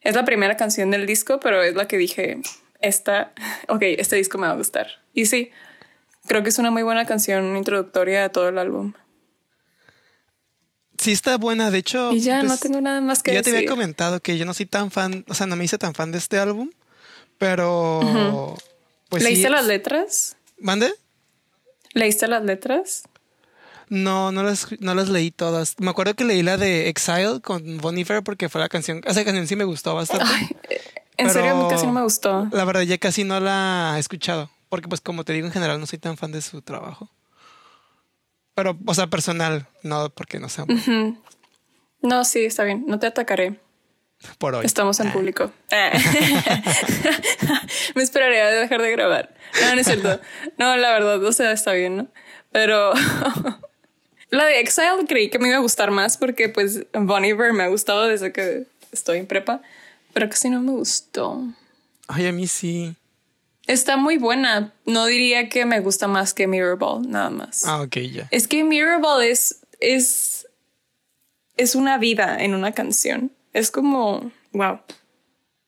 Es 0.00 0.16
la 0.16 0.24
primera 0.24 0.56
canción 0.56 0.90
del 0.90 1.06
disco, 1.06 1.38
pero 1.38 1.62
es 1.62 1.74
la 1.74 1.86
que 1.86 1.96
dije, 1.96 2.40
esta, 2.80 3.32
ok, 3.68 3.82
este 3.82 4.16
disco 4.16 4.38
me 4.38 4.46
va 4.46 4.54
a 4.54 4.56
gustar. 4.56 4.88
Y 5.14 5.26
sí, 5.26 5.50
creo 6.26 6.42
que 6.42 6.48
es 6.48 6.58
una 6.58 6.70
muy 6.70 6.82
buena 6.82 7.06
canción 7.06 7.56
introductoria 7.56 8.24
a 8.24 8.28
todo 8.30 8.48
el 8.48 8.58
álbum. 8.58 8.94
Sí, 10.98 11.12
está 11.12 11.36
buena. 11.36 11.70
De 11.70 11.78
hecho, 11.78 12.12
y 12.12 12.20
ya 12.20 12.42
no 12.42 12.48
pues, 12.48 12.60
tengo 12.60 12.80
nada 12.80 13.00
más 13.00 13.22
que 13.22 13.32
ya 13.32 13.38
decir. 13.38 13.52
Ya 13.52 13.58
te 13.58 13.64
había 13.64 13.70
comentado 13.70 14.20
que 14.20 14.38
yo 14.38 14.44
no 14.44 14.54
soy 14.54 14.66
tan 14.66 14.90
fan, 14.92 15.24
o 15.28 15.34
sea, 15.34 15.46
no 15.46 15.56
me 15.56 15.64
hice 15.64 15.76
tan 15.78 15.94
fan 15.94 16.12
de 16.12 16.18
este 16.18 16.38
álbum, 16.38 16.70
pero. 17.38 18.56
pues 19.08 19.24
¿Leíste 19.24 19.50
las 19.50 19.66
letras? 19.66 20.36
¿Mande? 20.58 20.94
¿Leíste 21.92 22.28
las 22.28 22.44
letras? 22.44 23.02
No, 23.92 24.32
no 24.32 24.42
las, 24.42 24.68
no 24.80 24.94
las 24.94 25.10
leí 25.10 25.30
todas. 25.30 25.78
Me 25.78 25.90
acuerdo 25.90 26.14
que 26.14 26.24
leí 26.24 26.42
la 26.42 26.56
de 26.56 26.88
Exile 26.88 27.42
con 27.42 27.76
Bon 27.76 27.98
Iver 27.98 28.22
porque 28.22 28.48
fue 28.48 28.62
la 28.62 28.70
canción. 28.70 29.02
Esa 29.04 29.22
canción 29.22 29.46
sí 29.46 29.54
me 29.54 29.64
gustó 29.64 29.94
bastante. 29.94 30.24
en 31.18 31.28
serio, 31.28 31.68
casi 31.68 31.84
no 31.84 31.92
me 31.92 32.00
gustó. 32.00 32.48
La 32.52 32.64
verdad, 32.64 32.80
ya 32.80 32.96
casi 32.96 33.22
no 33.22 33.38
la 33.38 33.92
he 33.98 34.00
escuchado. 34.00 34.48
Porque, 34.70 34.88
pues, 34.88 35.02
como 35.02 35.24
te 35.24 35.34
digo, 35.34 35.46
en 35.46 35.52
general 35.52 35.78
no 35.78 35.84
soy 35.84 35.98
tan 35.98 36.16
fan 36.16 36.32
de 36.32 36.40
su 36.40 36.62
trabajo. 36.62 37.10
Pero, 38.54 38.78
o 38.86 38.94
sea, 38.94 39.08
personal, 39.08 39.66
no 39.82 40.08
porque 40.08 40.40
no 40.40 40.48
sea. 40.48 40.64
No, 42.00 42.24
sí, 42.24 42.46
está 42.46 42.64
bien. 42.64 42.84
No 42.86 42.98
te 42.98 43.08
atacaré. 43.08 43.60
Por 44.38 44.54
hoy. 44.54 44.64
Estamos 44.64 45.00
en 45.00 45.08
ah. 45.08 45.12
público. 45.12 45.52
Me 47.94 48.02
esperaría 48.02 48.46
de 48.46 48.56
dejar 48.56 48.80
de 48.80 48.90
grabar. 48.90 49.34
No, 49.60 49.74
no 49.74 49.80
es 49.82 49.86
cierto. 49.86 50.18
No, 50.56 50.78
la 50.78 50.92
verdad, 50.92 51.22
o 51.22 51.32
sea, 51.32 51.52
está 51.52 51.74
bien, 51.74 51.98
¿no? 51.98 52.08
Pero 52.52 52.94
La 54.32 54.46
de 54.46 54.60
Exile 54.60 55.04
creí 55.06 55.28
que 55.28 55.38
me 55.38 55.48
iba 55.48 55.58
a 55.58 55.60
gustar 55.60 55.90
más 55.90 56.16
porque 56.16 56.48
pues 56.48 56.86
Bonnie 56.94 57.32
Iver 57.32 57.52
me 57.52 57.64
ha 57.64 57.68
gustado 57.68 58.08
desde 58.08 58.32
que 58.32 58.64
estoy 58.90 59.18
en 59.18 59.26
prepa, 59.26 59.60
pero 60.14 60.26
casi 60.30 60.48
no 60.48 60.62
me 60.62 60.72
gustó. 60.72 61.44
Ay, 62.08 62.26
a 62.26 62.32
mí 62.32 62.46
sí. 62.46 62.96
Está 63.66 63.98
muy 63.98 64.16
buena. 64.16 64.72
No 64.86 65.04
diría 65.04 65.50
que 65.50 65.66
me 65.66 65.80
gusta 65.80 66.08
más 66.08 66.32
que 66.32 66.46
Mirrorball, 66.46 67.06
nada 67.10 67.28
más. 67.28 67.66
Ah, 67.66 67.82
ok, 67.82 67.98
ya. 68.10 68.28
Es 68.30 68.48
que 68.48 68.64
Mirrorball 68.64 69.22
es, 69.22 69.58
es, 69.80 70.48
es 71.58 71.74
una 71.74 71.98
vida 71.98 72.42
en 72.42 72.54
una 72.54 72.72
canción. 72.72 73.32
Es 73.52 73.70
como, 73.70 74.32
wow, 74.52 74.80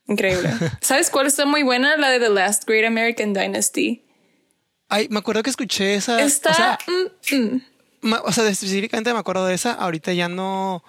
increíble. 0.09 0.49
¿Sabes 0.81 1.11
cuál 1.11 1.27
está 1.27 1.45
muy 1.45 1.65
buena? 1.65 1.99
La 1.99 2.09
de 2.09 2.19
The 2.19 2.31
Last 2.31 2.65
Great 2.67 2.87
American 2.87 3.35
Dynasty. 3.35 4.03
Ay, 4.89 5.09
me 5.11 5.19
acuerdo 5.19 5.43
que 5.43 5.51
escuché 5.51 5.97
esa. 5.97 6.23
Está. 6.23 6.51
O 6.51 6.55
sea, 6.55 6.79
mm, 6.87 7.37
mm. 7.37 7.74
O 8.25 8.33
sea, 8.33 8.49
específicamente 8.49 9.13
me 9.13 9.19
acuerdo 9.19 9.47
de 9.47 9.55
esa. 9.55 9.73
Ahorita 9.73 10.13
ya 10.13 10.29
no 10.29 10.85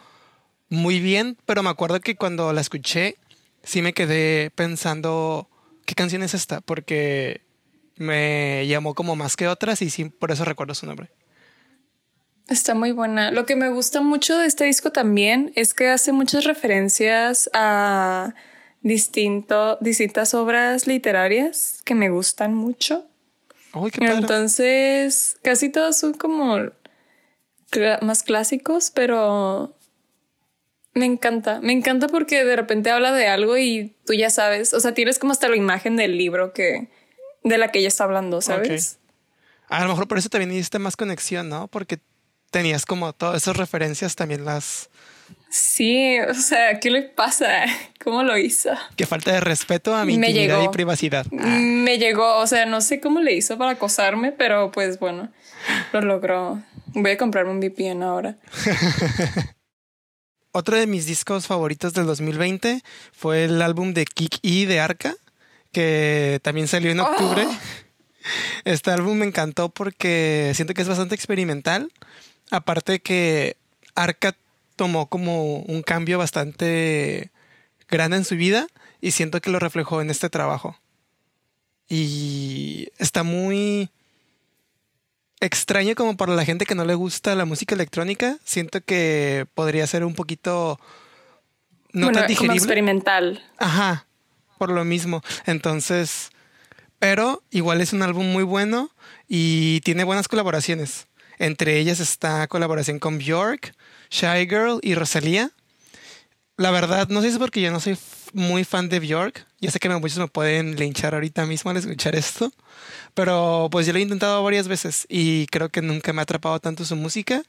muy 0.69 0.99
bien, 0.99 1.37
pero 1.45 1.63
me 1.63 1.69
acuerdo 1.69 1.99
que 2.01 2.15
cuando 2.15 2.53
la 2.53 2.61
escuché, 2.61 3.17
sí 3.63 3.81
me 3.81 3.93
quedé 3.93 4.51
pensando 4.51 5.49
¿qué 5.85 5.95
canción 5.95 6.23
es 6.23 6.33
esta? 6.33 6.61
Porque 6.61 7.41
me 7.95 8.65
llamó 8.67 8.93
como 8.93 9.15
más 9.15 9.37
que 9.37 9.47
otras 9.47 9.81
y 9.81 9.89
sí, 9.89 10.05
por 10.05 10.31
eso 10.31 10.43
recuerdo 10.43 10.73
su 10.73 10.85
nombre. 10.85 11.09
Está 12.47 12.75
muy 12.75 12.91
buena. 12.91 13.31
Lo 13.31 13.45
que 13.45 13.55
me 13.55 13.69
gusta 13.69 14.01
mucho 14.01 14.37
de 14.37 14.45
este 14.45 14.65
disco 14.65 14.91
también 14.91 15.51
es 15.55 15.73
que 15.73 15.89
hace 15.89 16.11
muchas 16.11 16.43
referencias 16.43 17.49
a 17.53 18.35
distinto, 18.81 19.77
distintas 19.81 20.33
obras 20.35 20.85
literarias 20.85 21.81
que 21.85 21.95
me 21.95 22.09
gustan 22.09 22.53
mucho. 22.53 23.07
Uy, 23.73 23.89
qué 23.89 23.99
padre. 23.99 24.15
Entonces, 24.15 25.37
casi 25.41 25.69
todos 25.69 25.97
son 25.97 26.13
como 26.13 26.59
más 28.01 28.23
clásicos, 28.23 28.91
pero 28.91 29.75
me 30.93 31.05
encanta, 31.05 31.59
me 31.61 31.73
encanta 31.73 32.07
porque 32.07 32.43
de 32.45 32.55
repente 32.55 32.89
habla 32.89 33.11
de 33.11 33.27
algo 33.27 33.57
y 33.57 33.95
tú 34.05 34.13
ya 34.13 34.29
sabes, 34.29 34.73
o 34.73 34.79
sea, 34.79 34.93
tienes 34.93 35.19
como 35.19 35.33
hasta 35.33 35.49
la 35.49 35.57
imagen 35.57 35.97
del 35.97 36.17
libro 36.17 36.53
que 36.53 36.89
de 37.43 37.57
la 37.57 37.71
que 37.71 37.79
ella 37.79 37.89
está 37.89 38.05
hablando, 38.05 38.41
¿sabes? 38.41 38.97
A 39.67 39.83
lo 39.83 39.89
mejor 39.89 40.07
por 40.07 40.17
eso 40.17 40.29
también 40.29 40.51
hiciste 40.51 40.79
más 40.79 40.95
conexión, 40.95 41.49
¿no? 41.49 41.67
Porque 41.67 41.99
tenías 42.49 42.85
como 42.85 43.13
todas 43.13 43.41
esas 43.41 43.57
referencias 43.57 44.15
también 44.15 44.45
las 44.45 44.89
Sí, 45.49 46.19
o 46.19 46.33
sea, 46.33 46.79
¿qué 46.79 46.91
le 46.91 47.01
pasa? 47.03 47.65
¿Cómo 48.03 48.23
lo 48.23 48.37
hizo? 48.37 48.71
Qué 48.95 49.05
falta 49.05 49.31
de 49.31 49.39
respeto 49.39 49.95
a 49.95 50.03
mi 50.05 50.15
intimidad 50.15 50.61
y 50.61 50.67
privacidad. 50.67 51.25
Me 51.31 51.97
llegó, 51.97 52.37
o 52.39 52.47
sea, 52.47 52.65
no 52.65 52.81
sé 52.81 52.99
cómo 52.99 53.21
le 53.21 53.33
hizo 53.33 53.57
para 53.57 53.71
acosarme, 53.71 54.31
pero 54.31 54.71
pues 54.71 54.99
bueno, 54.99 55.31
lo 55.93 56.01
logró. 56.01 56.61
Voy 56.95 57.11
a 57.11 57.17
comprarme 57.17 57.51
un 57.51 57.59
VPN 57.59 58.03
ahora. 58.03 58.37
Otro 60.51 60.77
de 60.77 60.87
mis 60.87 61.05
discos 61.05 61.45
favoritos 61.45 61.93
del 61.93 62.05
2020 62.05 62.81
fue 63.11 63.43
el 63.43 63.61
álbum 63.61 63.93
de 63.93 64.05
Kick 64.05 64.39
E 64.41 64.65
de 64.65 64.79
Arca, 64.79 65.13
que 65.73 66.39
también 66.41 66.69
salió 66.69 66.91
en 66.91 67.01
octubre. 67.01 67.45
Oh. 67.45 67.53
Este 68.63 68.89
álbum 68.89 69.17
me 69.17 69.25
encantó 69.27 69.69
porque 69.69 70.53
siento 70.55 70.73
que 70.73 70.81
es 70.81 70.87
bastante 70.87 71.13
experimental. 71.13 71.91
Aparte 72.49 72.99
que 72.99 73.57
Arca 73.93 74.35
tomó 74.75 75.07
como 75.07 75.57
un 75.57 75.83
cambio 75.83 76.17
bastante 76.17 77.29
grande 77.87 78.17
en 78.17 78.25
su 78.25 78.35
vida 78.35 78.65
y 78.99 79.11
siento 79.11 79.41
que 79.41 79.51
lo 79.51 79.59
reflejó 79.59 80.01
en 80.01 80.09
este 80.09 80.29
trabajo. 80.31 80.75
Y 81.87 82.87
está 82.97 83.21
muy 83.21 83.91
extraño 85.39 85.95
como 85.95 86.17
para 86.17 86.35
la 86.35 86.45
gente 86.45 86.65
que 86.65 86.75
no 86.75 86.85
le 86.85 86.95
gusta 86.95 87.35
la 87.35 87.45
música 87.45 87.75
electrónica. 87.75 88.37
Siento 88.43 88.81
que 88.81 89.45
podría 89.53 89.85
ser 89.87 90.03
un 90.03 90.15
poquito 90.15 90.79
no 91.91 92.11
tan 92.11 92.27
digerible. 92.27 92.47
Como 92.47 92.57
experimental. 92.57 93.43
Ajá, 93.57 94.07
por 94.57 94.69
lo 94.69 94.83
mismo. 94.85 95.21
Entonces, 95.45 96.29
pero 96.99 97.43
igual 97.51 97.81
es 97.81 97.93
un 97.93 98.01
álbum 98.01 98.31
muy 98.31 98.43
bueno 98.43 98.89
y 99.27 99.81
tiene 99.81 100.03
buenas 100.03 100.27
colaboraciones. 100.27 101.07
Entre 101.37 101.79
ellas 101.79 101.99
está 101.99 102.47
colaboración 102.47 102.99
con 102.99 103.17
Bjork, 103.17 103.73
Shy 104.09 104.47
Girl 104.47 104.79
y 104.81 104.95
Rosalía. 104.95 105.51
La 106.57 106.71
verdad, 106.71 107.09
no 107.09 107.21
sé 107.21 107.27
si 107.27 107.33
es 107.33 107.39
porque 107.39 107.61
yo 107.61 107.71
no 107.71 107.79
soy 107.79 107.97
muy 108.33 108.63
fan 108.63 108.87
de 108.87 108.99
Bjork. 108.99 109.45
Ya 109.59 109.71
sé 109.71 109.79
que 109.79 109.89
muchos 109.89 110.17
me 110.19 110.27
pueden 110.27 110.77
linchar 110.77 111.13
ahorita 111.13 111.45
mismo 111.45 111.71
al 111.71 111.77
escuchar 111.77 112.15
esto. 112.15 112.51
Pero 113.13 113.67
pues 113.71 113.85
yo 113.85 113.93
lo 113.93 113.99
he 113.99 114.01
intentado 114.01 114.41
varias 114.43 114.67
veces 114.67 115.05
y 115.09 115.47
creo 115.47 115.69
que 115.69 115.81
nunca 115.81 116.13
me 116.13 116.21
ha 116.21 116.23
atrapado 116.23 116.59
tanto 116.59 116.85
su 116.85 116.95
música. 116.95 117.43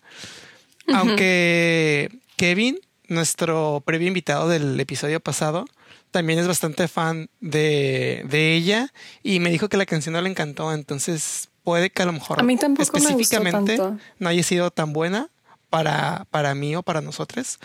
Aunque 0.92 2.10
Kevin, 2.36 2.78
nuestro 3.08 3.82
previo 3.84 4.08
invitado 4.08 4.48
del 4.48 4.78
episodio 4.78 5.20
pasado, 5.20 5.66
también 6.10 6.38
es 6.38 6.48
bastante 6.48 6.88
fan 6.88 7.28
de, 7.40 8.24
de, 8.28 8.54
ella 8.54 8.92
y 9.22 9.40
me 9.40 9.50
dijo 9.50 9.68
que 9.68 9.76
la 9.76 9.86
canción 9.86 10.14
no 10.14 10.20
le 10.20 10.30
encantó. 10.30 10.72
Entonces 10.72 11.48
puede 11.62 11.90
que 11.90 12.02
a 12.02 12.06
lo 12.06 12.12
mejor 12.12 12.40
a 12.40 12.42
mí 12.42 12.56
tampoco 12.56 12.96
específicamente 12.96 13.78
me 13.78 13.98
no 14.18 14.28
haya 14.28 14.42
sido 14.42 14.70
tan 14.70 14.92
buena 14.92 15.30
para, 15.68 16.26
para 16.30 16.54
mí 16.54 16.74
o 16.74 16.82
para 16.82 17.00
nosotros. 17.00 17.58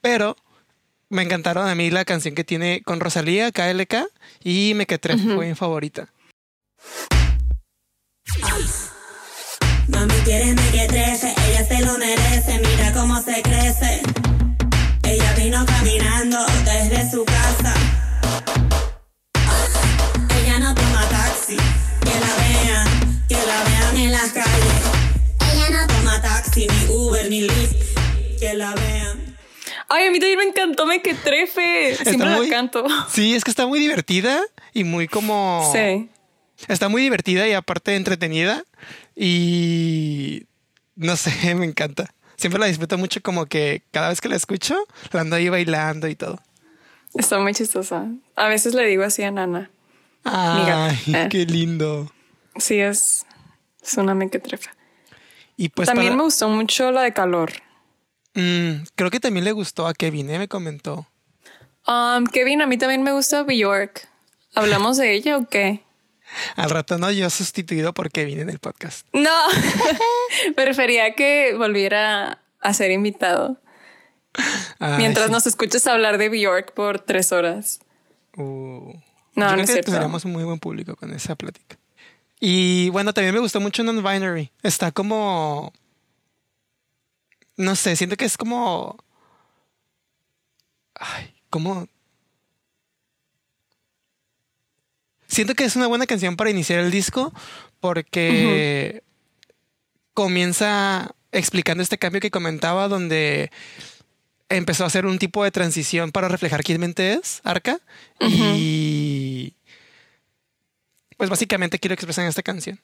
Pero 0.00 0.36
me 1.08 1.22
encantaron 1.22 1.68
a 1.68 1.74
mí 1.74 1.90
la 1.90 2.04
canción 2.04 2.34
que 2.34 2.44
tiene 2.44 2.82
con 2.84 3.00
Rosalía, 3.00 3.52
KLK, 3.52 4.08
y 4.42 4.72
Me 4.74 4.86
que 4.86 4.98
fue 4.98 5.48
mi 5.48 5.54
favorita. 5.54 6.08
Mami 9.88 10.14
quiere 10.24 10.54
que 10.72 10.86
trece, 10.86 11.34
ella 11.48 11.66
se 11.66 11.84
lo 11.84 11.98
merece, 11.98 12.58
mira 12.58 12.92
cómo 12.92 13.20
se 13.22 13.42
crece. 13.42 14.00
Ella 15.02 15.34
vino 15.36 15.64
caminando 15.66 16.38
desde 16.64 17.10
su 17.10 17.24
casa. 17.24 17.74
Ella 20.40 20.58
no 20.58 20.74
toma 20.74 21.08
taxi, 21.10 21.56
que 22.00 22.20
la 22.20 22.34
vean, 22.36 23.24
que 23.28 23.34
la 23.34 23.64
vean 23.64 23.96
en 23.98 24.12
las 24.12 24.32
calles. 24.32 24.82
Ella 25.52 25.70
no 25.70 25.86
toma 25.86 26.22
taxi, 26.22 26.66
ni 26.66 26.94
Uber, 26.94 27.28
ni 27.28 27.42
Lyft, 27.42 28.38
que 28.40 28.54
la 28.54 28.74
vean. 28.74 29.33
Ay, 29.88 30.06
a 30.06 30.10
mí 30.10 30.18
también 30.18 30.38
me 30.38 30.44
encantó 30.44 30.86
Me 30.86 31.02
que 31.02 31.14
trefe. 31.14 31.96
Siempre 31.96 32.28
la 32.28 32.48
canto. 32.48 32.84
Sí, 33.08 33.34
es 33.34 33.44
que 33.44 33.50
está 33.50 33.66
muy 33.66 33.78
divertida 33.78 34.40
y 34.72 34.84
muy 34.84 35.08
como. 35.08 35.70
Sí. 35.72 36.08
Está 36.68 36.88
muy 36.88 37.02
divertida 37.02 37.46
y 37.48 37.52
aparte 37.52 37.96
entretenida. 37.96 38.64
Y 39.16 40.46
no 40.96 41.16
sé, 41.16 41.54
me 41.54 41.66
encanta. 41.66 42.12
Siempre 42.36 42.60
la 42.60 42.66
disfruto 42.66 42.98
mucho 42.98 43.20
como 43.22 43.46
que 43.46 43.82
cada 43.90 44.08
vez 44.08 44.20
que 44.20 44.28
la 44.28 44.36
escucho, 44.36 44.76
la 45.12 45.20
ando 45.20 45.36
ahí 45.36 45.48
bailando 45.48 46.08
y 46.08 46.16
todo. 46.16 46.40
Está 47.14 47.38
muy 47.38 47.54
chistosa. 47.54 48.06
A 48.34 48.48
veces 48.48 48.74
le 48.74 48.84
digo 48.86 49.04
así 49.04 49.22
a 49.22 49.30
Nana. 49.30 49.70
Ay, 50.24 50.98
eh. 51.14 51.28
qué 51.30 51.46
lindo. 51.46 52.10
Sí, 52.56 52.80
es, 52.80 53.24
es 53.82 53.96
una 53.96 54.14
mequetrefa. 54.14 54.74
Y 55.56 55.68
pues 55.68 55.86
también 55.86 56.16
me 56.16 56.24
gustó 56.24 56.48
mucho 56.48 56.90
la 56.90 57.02
de 57.02 57.12
calor. 57.12 57.52
Mm, 58.34 58.84
creo 58.94 59.10
que 59.10 59.20
también 59.20 59.44
le 59.44 59.52
gustó 59.52 59.86
a 59.86 59.94
Kevin, 59.94 60.30
¿eh? 60.30 60.38
me 60.38 60.48
comentó. 60.48 61.06
Um, 61.86 62.26
Kevin, 62.26 62.62
a 62.62 62.66
mí 62.66 62.78
también 62.78 63.02
me 63.02 63.12
gusta 63.12 63.42
Bjork. 63.42 64.08
¿Hablamos 64.54 64.96
de 64.96 65.12
ella 65.14 65.36
o 65.36 65.48
qué? 65.48 65.82
Al 66.56 66.70
rato 66.70 66.98
no, 66.98 67.10
yo 67.10 67.28
sustituido 67.30 67.92
por 67.92 68.10
Kevin 68.10 68.40
en 68.40 68.50
el 68.50 68.58
podcast. 68.58 69.06
No, 69.12 69.30
prefería 70.56 71.14
que 71.14 71.54
volviera 71.56 72.38
a 72.60 72.74
ser 72.74 72.90
invitado. 72.90 73.60
mientras 74.98 75.30
nos 75.30 75.46
escuches 75.46 75.86
hablar 75.86 76.18
de 76.18 76.28
Bjork 76.28 76.72
por 76.72 76.98
tres 76.98 77.32
horas. 77.32 77.80
Uh, 78.36 78.94
no, 79.34 79.56
no 79.56 79.62
es 79.62 79.70
cierto. 79.70 79.90
Tendríamos 79.92 80.24
un 80.24 80.32
muy 80.32 80.44
buen 80.44 80.58
público 80.58 80.96
con 80.96 81.12
esa 81.12 81.34
plática. 81.36 81.76
Y 82.40 82.90
bueno, 82.90 83.12
también 83.12 83.34
me 83.34 83.40
gustó 83.40 83.60
mucho 83.60 83.82
Non-Binary. 83.84 84.50
Está 84.62 84.92
como. 84.92 85.72
No 87.56 87.76
sé, 87.76 87.96
siento 87.96 88.16
que 88.16 88.24
es 88.24 88.36
como. 88.36 88.96
Ay, 90.94 91.34
como 91.50 91.88
siento 95.34 95.54
que 95.54 95.64
es 95.64 95.76
una 95.76 95.88
buena 95.88 96.06
canción 96.06 96.36
para 96.36 96.50
iniciar 96.50 96.78
el 96.78 96.90
disco 96.90 97.32
porque 97.80 99.02
comienza 100.14 101.14
explicando 101.32 101.82
este 101.82 101.98
cambio 101.98 102.20
que 102.20 102.30
comentaba 102.30 102.88
donde 102.88 103.50
empezó 104.48 104.84
a 104.84 104.86
hacer 104.86 105.06
un 105.06 105.18
tipo 105.18 105.42
de 105.42 105.50
transición 105.50 106.12
para 106.12 106.28
reflejar 106.28 106.62
quién 106.62 106.80
mente 106.80 107.14
es 107.14 107.40
Arca 107.44 107.80
y 108.20 109.54
pues 111.16 111.28
básicamente 111.30 111.78
quiero 111.78 111.94
expresar 111.94 112.24
en 112.24 112.28
esta 112.28 112.42
canción. 112.42 112.80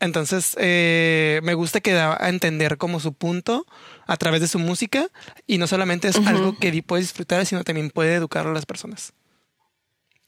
Entonces, 0.00 0.56
eh, 0.58 1.40
me 1.42 1.54
gusta 1.54 1.80
que 1.80 1.92
da 1.92 2.16
a 2.22 2.28
entender 2.28 2.76
como 2.76 3.00
su 3.00 3.14
punto 3.14 3.66
a 4.06 4.16
través 4.16 4.40
de 4.40 4.48
su 4.48 4.58
música 4.58 5.08
y 5.46 5.58
no 5.58 5.66
solamente 5.66 6.08
es 6.08 6.16
algo 6.26 6.58
que 6.58 6.82
puedes 6.82 7.06
disfrutar, 7.06 7.44
sino 7.46 7.64
también 7.64 7.90
puede 7.90 8.14
educar 8.14 8.46
a 8.46 8.52
las 8.52 8.66
personas 8.66 9.14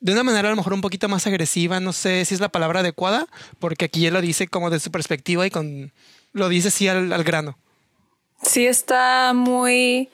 de 0.00 0.12
una 0.12 0.22
manera 0.22 0.48
a 0.48 0.50
lo 0.50 0.57
mejor 0.57 0.74
un 0.74 0.81
poquito 0.81 1.09
más 1.09 1.26
agresiva, 1.26 1.81
no 1.81 1.92
sé 1.92 2.24
si 2.24 2.35
es 2.35 2.40
la 2.40 2.48
palabra 2.48 2.81
adecuada, 2.81 3.26
porque 3.59 3.87
aquí 3.87 4.07
él 4.07 4.14
lo 4.14 4.20
dice 4.20 4.46
como 4.46 4.70
de 4.70 4.81
su 4.81 4.90
perspectiva 4.90 5.46
y 5.46 5.50
con 5.50 5.92
lo 6.33 6.48
dice 6.48 6.68
así 6.68 6.87
al, 6.88 7.24
grano. 7.24 7.59
Sí, 8.42 8.66
está 8.66 9.33
muy... 9.35 10.11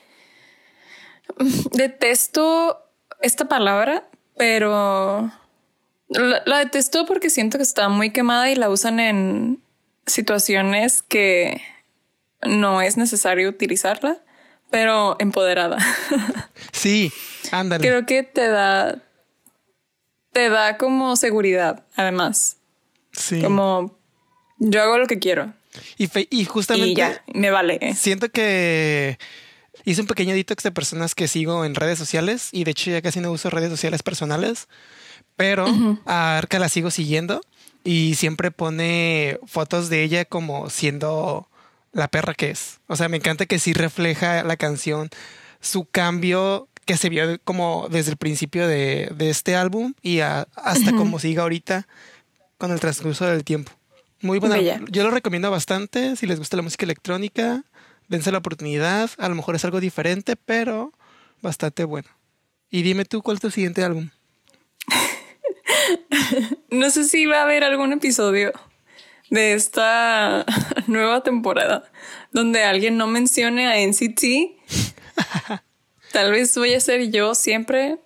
Detesto 1.73 2.79
esta 3.21 3.45
palabra, 3.45 4.09
pero 4.37 5.31
la, 6.13 6.59
detesto 6.59 7.05
porque 7.05 7.29
siento 7.29 7.57
que 7.57 7.63
está 7.63 7.89
muy 7.89 8.11
quemada 8.11 8.49
y 8.49 8.55
la 8.55 8.69
usan 8.69 8.99
en 8.99 9.61
situaciones 10.05 11.01
que 11.01 11.61
no 12.41 12.81
es 12.81 12.97
necesario 12.97 13.49
utilizarla, 13.49 14.17
pero 14.69 15.15
empoderada. 15.19 15.77
Sí, 16.71 17.11
ándale. 17.51 17.87
Creo 17.87 18.05
que 18.05 18.23
te 18.23 18.47
da, 18.47 19.01
te 20.31 20.49
da 20.49 20.77
como 20.77 21.15
seguridad, 21.15 21.85
además. 21.95 22.57
Sí. 23.11 23.41
Como 23.41 23.97
yo 24.57 24.81
hago 24.81 24.97
lo 24.97 25.07
que 25.07 25.19
quiero. 25.19 25.53
Y, 25.97 26.09
y 26.29 26.45
justamente. 26.45 26.89
Y 26.89 26.95
ya, 26.95 27.23
me 27.33 27.51
vale. 27.51 27.77
¿eh? 27.81 27.95
Siento 27.95 28.29
que 28.29 29.17
hice 29.85 30.01
un 30.01 30.07
pequeño 30.07 30.33
detox 30.35 30.63
de 30.63 30.71
personas 30.71 31.15
que 31.15 31.27
sigo 31.27 31.65
en 31.65 31.75
redes 31.75 31.97
sociales 31.97 32.49
y 32.51 32.63
de 32.63 32.71
hecho 32.71 32.91
ya 32.91 33.01
casi 33.01 33.19
no 33.19 33.31
uso 33.31 33.49
redes 33.49 33.69
sociales 33.69 34.03
personales, 34.03 34.67
pero 35.35 35.65
a 36.05 36.37
Arca 36.37 36.59
la 36.59 36.69
sigo 36.69 36.91
siguiendo 36.91 37.41
y 37.83 38.15
siempre 38.15 38.51
pone 38.51 39.39
fotos 39.45 39.89
de 39.89 40.03
ella 40.03 40.25
como 40.25 40.69
siendo 40.69 41.47
la 41.91 42.07
perra 42.07 42.33
que 42.33 42.49
es. 42.49 42.79
O 42.87 42.95
sea, 42.95 43.09
me 43.09 43.17
encanta 43.17 43.45
que 43.45 43.59
sí 43.59 43.73
refleja 43.73 44.43
la 44.43 44.57
canción 44.57 45.09
su 45.61 45.85
cambio 45.85 46.67
que 46.85 46.97
se 46.97 47.09
vio 47.09 47.39
como 47.43 47.87
desde 47.89 48.11
el 48.11 48.17
principio 48.17 48.67
de, 48.67 49.13
este 49.19 49.55
álbum 49.55 49.93
y 50.01 50.19
hasta 50.19 50.91
como 50.95 51.19
siga 51.19 51.43
ahorita 51.43 51.87
con 52.57 52.71
el 52.71 52.79
transcurso 52.79 53.25
del 53.25 53.43
tiempo. 53.43 53.71
Muy 54.21 54.39
buena. 54.39 54.59
Yo 54.89 55.03
lo 55.03 55.11
recomiendo 55.11 55.49
bastante 55.51 56.15
si 56.15 56.27
les 56.27 56.39
gusta 56.39 56.57
la 56.57 56.63
música 56.63 56.85
electrónica. 56.85 57.63
Dense 58.07 58.31
la 58.31 58.37
oportunidad. 58.37 59.09
A 59.17 59.29
lo 59.29 59.35
mejor 59.35 59.55
es 59.55 59.65
algo 59.65 59.79
diferente, 59.79 60.35
pero 60.35 60.93
bastante 61.41 61.83
bueno. 61.83 62.09
Y 62.69 62.81
dime 62.81 63.05
tú 63.05 63.21
cuál 63.21 63.35
es 63.35 63.41
tu 63.41 63.51
siguiente 63.51 63.83
álbum. 63.83 64.09
no 66.69 66.89
sé 66.89 67.03
si 67.05 67.25
va 67.25 67.39
a 67.39 67.43
haber 67.43 67.63
algún 67.63 67.93
episodio 67.93 68.51
de 69.29 69.53
esta 69.53 70.45
nueva 70.87 71.23
temporada 71.23 71.91
donde 72.31 72.63
alguien 72.63 72.97
no 72.97 73.07
mencione 73.07 73.67
a 73.67 73.87
NCT. 73.87 74.23
Tal 76.11 76.31
vez 76.31 76.55
voy 76.55 76.73
a 76.73 76.79
ser 76.79 77.09
yo 77.09 77.33
siempre. 77.35 77.97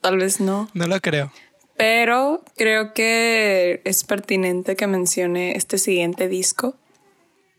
Tal 0.00 0.16
vez 0.16 0.40
no. 0.40 0.68
No 0.74 0.86
lo 0.86 1.00
creo. 1.00 1.32
Pero 1.76 2.42
creo 2.56 2.94
que 2.94 3.82
es 3.84 4.04
pertinente 4.04 4.76
que 4.76 4.86
mencione 4.86 5.56
este 5.56 5.78
siguiente 5.78 6.28
disco, 6.28 6.76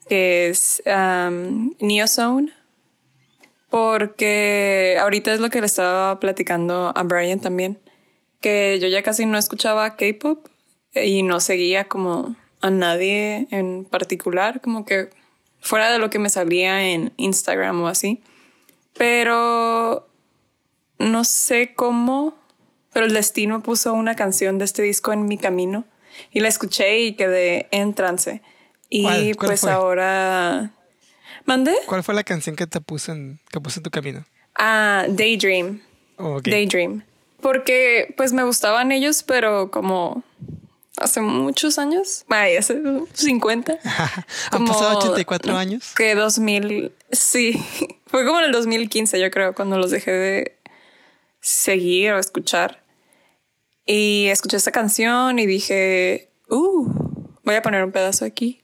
que 0.08 0.50
es 0.50 0.82
um, 0.86 1.74
Neo 1.80 2.08
Zone, 2.08 2.54
porque 3.70 4.98
ahorita 5.02 5.34
es 5.34 5.40
lo 5.40 5.50
que 5.50 5.60
le 5.60 5.66
estaba 5.66 6.20
platicando 6.20 6.94
a 6.96 7.04
Brian 7.04 7.40
también, 7.40 7.80
que 8.44 8.78
yo 8.80 8.88
ya 8.88 9.02
casi 9.02 9.26
no 9.26 9.40
escuchaba 9.40 9.96
K-pop 9.96 10.48
y 10.94 11.24
no 11.24 11.40
seguía 11.40 11.86
como 11.88 12.36
a 12.62 12.70
nadie 12.70 13.48
en 13.50 13.86
particular, 13.86 14.62
como 14.62 14.86
que 14.86 15.10
fuera 15.60 15.92
de 15.92 15.98
lo 15.98 16.12
que 16.12 16.20
me 16.20 16.30
salía 16.30 16.92
en 16.92 17.12
Instagram 17.18 17.82
o 17.82 17.88
así. 17.88 18.22
Pero 18.94 20.08
no 21.00 21.24
sé 21.24 21.74
cómo 21.74 22.36
pero 22.94 23.08
el 23.08 23.14
destino 23.14 23.62
puso 23.64 23.94
una 23.94 24.16
canción 24.16 24.60
de 24.60 24.66
este 24.66 24.84
disco 24.84 25.12
en 25.12 25.26
mi 25.26 25.38
camino 25.38 25.84
y 26.32 26.40
la 26.40 26.48
escuché 26.48 27.00
y 27.00 27.14
quedé 27.14 27.68
en 27.72 27.94
trance. 27.96 28.42
Y 28.88 29.34
pues 29.34 29.64
ahora... 29.66 30.72
¿Mande? 31.46 31.74
¿Cuál 31.88 32.04
fue 32.04 32.14
la 32.14 32.24
canción 32.24 32.56
que 32.56 32.68
te 32.68 32.80
puso 32.80 33.12
en, 33.12 33.42
que 33.50 33.60
puso 33.60 33.80
en 33.80 33.84
tu 33.84 33.90
camino? 33.90 34.24
Ah, 34.56 35.06
Daydream. 35.10 35.82
Oh, 36.18 36.40
Daydream. 36.40 37.04
Porque 37.44 38.12
pues 38.18 38.34
me 38.34 38.44
gustaban 38.44 38.92
ellos, 38.92 39.22
pero 39.22 39.70
como 39.70 40.24
hace 40.98 41.22
muchos 41.22 41.78
años, 41.78 42.26
ay, 42.30 42.56
hace 42.56 42.82
50. 43.14 43.80
¿Han 44.52 44.66
pasado 44.66 44.98
84 44.98 45.56
años? 45.56 45.94
Que 45.96 46.16
2000, 46.16 46.92
sí, 47.12 47.64
fue 48.08 48.26
como 48.26 48.40
en 48.40 48.46
el 48.46 48.52
2015 48.52 49.20
yo 49.20 49.30
creo, 49.30 49.54
cuando 49.54 49.78
los 49.78 49.92
dejé 49.92 50.12
de 50.12 50.58
seguir 51.42 52.14
o 52.14 52.20
escuchar. 52.20 52.82
Y 53.86 54.28
escuché 54.28 54.56
esta 54.56 54.72
canción 54.72 55.38
y 55.40 55.46
dije, 55.46 56.30
uh, 56.50 56.88
voy 57.44 57.56
a 57.56 57.62
poner 57.62 57.84
un 57.84 57.92
pedazo 57.92 58.24
aquí. 58.24 58.64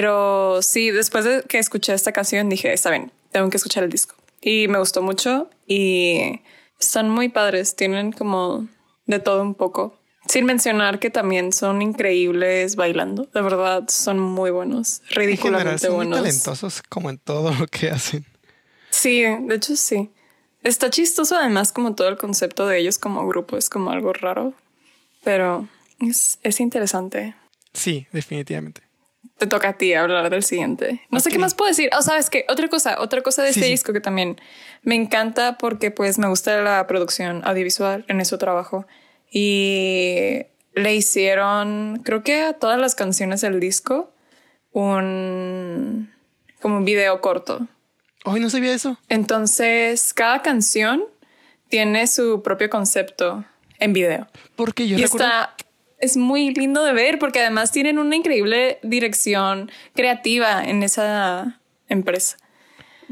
Pero 0.00 0.62
sí, 0.62 0.90
después 0.90 1.26
de 1.26 1.42
que 1.42 1.58
escuché 1.58 1.92
esta 1.92 2.10
canción 2.10 2.48
dije, 2.48 2.72
está 2.72 2.88
bien, 2.88 3.12
tengo 3.32 3.50
que 3.50 3.58
escuchar 3.58 3.84
el 3.84 3.90
disco. 3.90 4.14
Y 4.40 4.66
me 4.66 4.78
gustó 4.78 5.02
mucho 5.02 5.50
y 5.66 6.40
están 6.80 7.10
muy 7.10 7.28
padres, 7.28 7.76
tienen 7.76 8.10
como 8.10 8.66
de 9.04 9.18
todo 9.18 9.42
un 9.42 9.54
poco. 9.54 10.00
Sin 10.26 10.46
mencionar 10.46 11.00
que 11.00 11.10
también 11.10 11.52
son 11.52 11.82
increíbles 11.82 12.76
bailando, 12.76 13.28
de 13.34 13.42
verdad 13.42 13.84
son 13.88 14.18
muy 14.18 14.50
buenos, 14.50 15.02
ridículamente 15.10 15.80
son 15.80 15.96
buenos. 15.96 16.20
Muy 16.20 16.28
talentosos 16.28 16.80
como 16.88 17.10
en 17.10 17.18
todo 17.18 17.52
lo 17.52 17.66
que 17.66 17.90
hacen. 17.90 18.24
Sí, 18.88 19.20
de 19.20 19.54
hecho 19.54 19.76
sí. 19.76 20.08
Está 20.62 20.88
chistoso 20.88 21.36
además 21.36 21.72
como 21.72 21.94
todo 21.94 22.08
el 22.08 22.16
concepto 22.16 22.66
de 22.66 22.78
ellos 22.78 22.98
como 22.98 23.28
grupo 23.28 23.58
es 23.58 23.68
como 23.68 23.90
algo 23.90 24.14
raro, 24.14 24.54
pero 25.22 25.68
es, 25.98 26.38
es 26.42 26.58
interesante. 26.58 27.34
Sí, 27.74 28.06
definitivamente 28.12 28.88
te 29.38 29.46
toca 29.46 29.70
a 29.70 29.72
ti 29.74 29.94
hablar 29.94 30.30
del 30.30 30.42
siguiente. 30.42 31.02
No 31.10 31.20
sé 31.20 31.30
qué 31.30 31.38
más 31.38 31.54
puedo 31.54 31.68
decir. 31.68 31.90
O 31.94 31.98
oh, 31.98 32.02
sabes 32.02 32.30
que 32.30 32.44
otra 32.48 32.68
cosa, 32.68 33.00
otra 33.00 33.22
cosa 33.22 33.42
de 33.42 33.50
este 33.50 33.66
disco 33.66 33.92
que 33.92 34.00
también 34.00 34.40
me 34.82 34.94
encanta 34.94 35.56
porque 35.58 35.90
pues 35.90 36.18
me 36.18 36.28
gusta 36.28 36.60
la 36.62 36.86
producción 36.86 37.42
audiovisual, 37.44 38.04
en 38.08 38.20
eso 38.20 38.38
trabajo. 38.38 38.86
Y 39.30 40.42
le 40.74 40.94
hicieron, 40.94 42.02
creo 42.04 42.22
que 42.22 42.42
a 42.42 42.52
todas 42.54 42.78
las 42.78 42.94
canciones 42.94 43.40
del 43.40 43.60
disco, 43.60 44.12
un 44.72 46.12
como 46.60 46.76
un 46.76 46.84
video 46.84 47.20
corto. 47.20 47.66
Hoy 48.24 48.40
no 48.40 48.50
sabía 48.50 48.74
eso. 48.74 48.98
Entonces, 49.08 50.12
cada 50.12 50.42
canción 50.42 51.04
tiene 51.68 52.06
su 52.06 52.42
propio 52.42 52.68
concepto 52.68 53.44
en 53.78 53.92
video. 53.92 54.28
Porque 54.56 54.86
yo 54.86 54.98
recuerdo 54.98 55.26
es 56.00 56.16
muy 56.16 56.52
lindo 56.54 56.82
de 56.82 56.92
ver 56.92 57.18
porque 57.18 57.40
además 57.40 57.72
tienen 57.72 57.98
una 57.98 58.16
increíble 58.16 58.78
dirección 58.82 59.70
creativa 59.94 60.64
en 60.64 60.82
esa 60.82 61.60
empresa. 61.88 62.36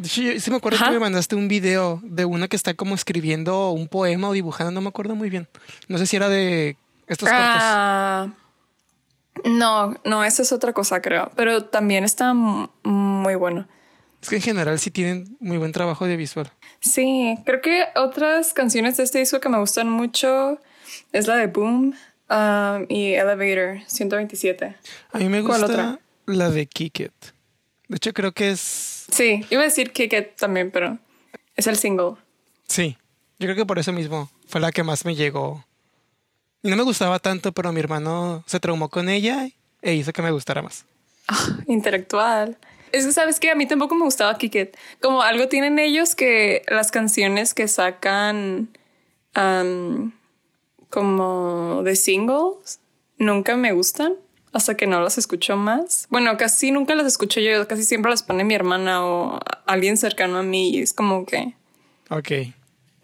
Sí, 0.02 0.38
sí 0.38 0.50
me 0.50 0.58
acuerdo 0.58 0.78
que 0.84 0.90
me 0.90 1.00
mandaste 1.00 1.34
un 1.34 1.48
video 1.48 2.00
de 2.04 2.24
una 2.24 2.46
que 2.46 2.56
está 2.56 2.74
como 2.74 2.94
escribiendo 2.94 3.70
un 3.70 3.88
poema 3.88 4.28
o 4.28 4.32
dibujando, 4.32 4.70
no 4.70 4.80
me 4.80 4.88
acuerdo 4.88 5.16
muy 5.16 5.28
bien. 5.28 5.48
No 5.88 5.98
sé 5.98 6.06
si 6.06 6.16
era 6.16 6.28
de 6.28 6.76
estos 7.08 7.28
ah, 7.32 8.28
No, 9.44 9.96
no, 10.04 10.24
esa 10.24 10.42
es 10.42 10.52
otra 10.52 10.72
cosa, 10.72 11.02
creo. 11.02 11.32
Pero 11.34 11.64
también 11.64 12.04
está 12.04 12.32
muy 12.34 13.34
bueno. 13.34 13.66
Es 14.22 14.28
que 14.28 14.36
en 14.36 14.42
general 14.42 14.78
sí 14.78 14.90
tienen 14.90 15.36
muy 15.40 15.58
buen 15.58 15.72
trabajo 15.72 16.06
de 16.06 16.16
visual. 16.16 16.50
Sí, 16.80 17.36
creo 17.44 17.60
que 17.60 17.86
otras 17.96 18.52
canciones 18.52 18.96
de 18.96 19.04
este 19.04 19.18
disco 19.18 19.40
que 19.40 19.48
me 19.48 19.58
gustan 19.58 19.90
mucho 19.90 20.60
es 21.12 21.26
la 21.26 21.36
de 21.36 21.46
Boom, 21.46 21.94
Um, 22.30 22.84
y 22.88 23.14
Elevator 23.14 23.80
127. 23.86 24.76
A 25.12 25.18
mí 25.18 25.28
me 25.28 25.40
gusta 25.40 25.98
la 26.26 26.50
de 26.50 26.66
Kick 26.66 27.00
It. 27.00 27.12
De 27.88 27.96
hecho, 27.96 28.12
creo 28.12 28.32
que 28.32 28.50
es. 28.50 29.06
Sí, 29.10 29.46
iba 29.48 29.62
a 29.62 29.64
decir 29.64 29.92
Kick 29.92 30.12
It 30.12 30.36
también, 30.36 30.70
pero 30.70 30.98
es 31.56 31.66
el 31.66 31.76
single. 31.76 32.16
Sí, 32.66 32.98
yo 33.38 33.46
creo 33.46 33.56
que 33.56 33.66
por 33.66 33.78
eso 33.78 33.92
mismo 33.92 34.30
fue 34.46 34.60
la 34.60 34.72
que 34.72 34.82
más 34.82 35.06
me 35.06 35.14
llegó. 35.14 35.64
Y 36.62 36.68
no 36.70 36.76
me 36.76 36.82
gustaba 36.82 37.18
tanto, 37.18 37.52
pero 37.52 37.72
mi 37.72 37.80
hermano 37.80 38.44
se 38.46 38.60
traumó 38.60 38.90
con 38.90 39.08
ella 39.08 39.48
e 39.80 39.94
hizo 39.94 40.12
que 40.12 40.22
me 40.22 40.30
gustara 40.30 40.62
más. 40.62 40.84
Ah, 41.30 41.58
intelectual. 41.66 42.56
Es 42.90 43.04
que 43.04 43.12
sabes 43.12 43.38
que 43.38 43.50
a 43.50 43.54
mí 43.54 43.66
tampoco 43.66 43.94
me 43.94 44.04
gustaba 44.04 44.38
Kick 44.38 44.54
It. 44.54 44.76
Como 45.02 45.20
algo 45.20 45.46
tienen 45.48 45.78
ellos 45.78 46.14
que 46.14 46.62
las 46.68 46.90
canciones 46.90 47.52
que 47.52 47.68
sacan 47.68 48.70
um, 49.36 50.10
como 50.90 51.82
de 51.82 51.96
singles 51.96 52.80
nunca 53.18 53.56
me 53.56 53.72
gustan 53.72 54.14
hasta 54.52 54.76
que 54.76 54.86
no 54.86 55.00
las 55.00 55.18
escucho 55.18 55.56
más. 55.56 56.06
Bueno, 56.10 56.36
casi 56.36 56.70
nunca 56.70 56.94
las 56.94 57.06
escucho 57.06 57.40
yo, 57.40 57.66
casi 57.68 57.84
siempre 57.84 58.10
las 58.10 58.22
pone 58.22 58.44
mi 58.44 58.54
hermana 58.54 59.04
o 59.04 59.38
alguien 59.66 59.96
cercano 59.96 60.38
a 60.38 60.42
mí 60.42 60.70
y 60.70 60.80
es 60.80 60.92
como 60.92 61.26
que... 61.26 61.54
Ok. 62.10 62.32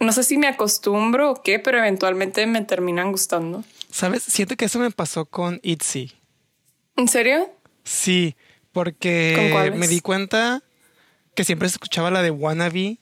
No 0.01 0.13
sé 0.13 0.25
si 0.25 0.39
me 0.39 0.49
acostumbro 0.49 1.31
o 1.31 1.43
qué, 1.43 1.59
pero 1.59 1.79
eventualmente 1.79 2.47
me 2.47 2.63
terminan 2.63 3.13
gustando. 3.13 3.65
¿Sabes? 3.91 4.23
Siento 4.23 4.57
que 4.57 4.65
eso 4.65 4.79
me 4.79 4.91
pasó 4.91 5.25
con 5.27 5.61
Itzy. 5.63 6.13
¿En 6.97 7.09
serio? 7.09 7.51
Sí, 7.85 8.37
porque 8.73 9.73
me 9.77 9.87
di 9.87 10.01
cuenta 10.01 10.63
que 11.35 11.45
siempre 11.45 11.69
se 11.69 11.75
escuchaba 11.75 12.11
la 12.11 12.23
de 12.23 12.31
Wannabe 12.31 12.99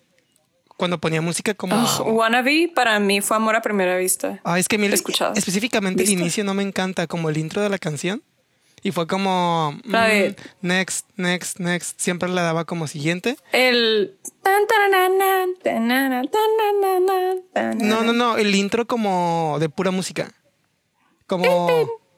cuando 0.77 0.99
ponía 0.99 1.21
música 1.21 1.55
como. 1.55 1.77
wannabe 2.05 2.71
para 2.75 2.99
mí 2.99 3.21
fue 3.21 3.37
amor 3.37 3.57
a 3.57 3.63
primera 3.63 3.97
vista. 3.97 4.41
Ah, 4.45 4.59
es 4.59 4.69
que 4.69 4.79
mira, 4.79 4.95
específicamente 4.95 6.03
el 6.03 6.11
inicio 6.11 6.45
no 6.45 6.55
me 6.55 6.63
encanta, 6.63 7.07
como 7.07 7.31
el 7.31 7.37
intro 7.39 7.63
de 7.63 7.69
la 7.69 7.79
canción. 7.79 8.23
Y 8.85 8.91
fue 8.91 9.07
como 9.07 9.79
mm, 9.85 9.95
next, 10.63 11.07
next, 11.17 11.61
next. 11.61 12.01
Siempre 12.01 12.29
la 12.29 12.43
daba 12.43 12.65
como 12.65 12.89
siguiente. 12.89 13.37
El 13.53 14.17
no, 17.77 18.03
no, 18.03 18.13
no. 18.13 18.37
El 18.37 18.55
intro 18.57 18.87
como 18.87 19.59
de 19.61 19.69
pura 19.69 19.93
música. 19.93 20.33
Como 21.29 21.69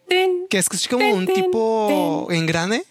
que 0.09 0.59
es 0.59 0.89
como 0.89 1.15
un 1.15 1.27
tipo 1.27 2.29
engrane 2.31 2.85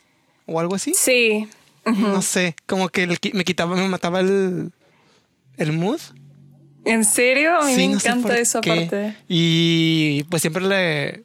o 0.46 0.60
algo 0.60 0.76
así. 0.76 0.94
Sí. 0.94 1.48
No 1.86 2.22
sé, 2.22 2.56
como 2.66 2.90
que 2.90 3.08
me 3.34 3.44
quitaba, 3.44 3.76
me 3.76 3.88
mataba 3.90 4.22
el, 4.22 4.72
el 5.58 5.74
mood. 5.74 6.00
¿En 6.86 7.06
serio? 7.06 7.58
A 7.58 7.66
mí 7.66 7.76
me 7.76 7.84
encanta 7.84 8.38
esa 8.38 8.62
parte. 8.62 9.16
Y 9.28 10.24
pues 10.24 10.42
siempre 10.42 10.64
le 10.64 11.24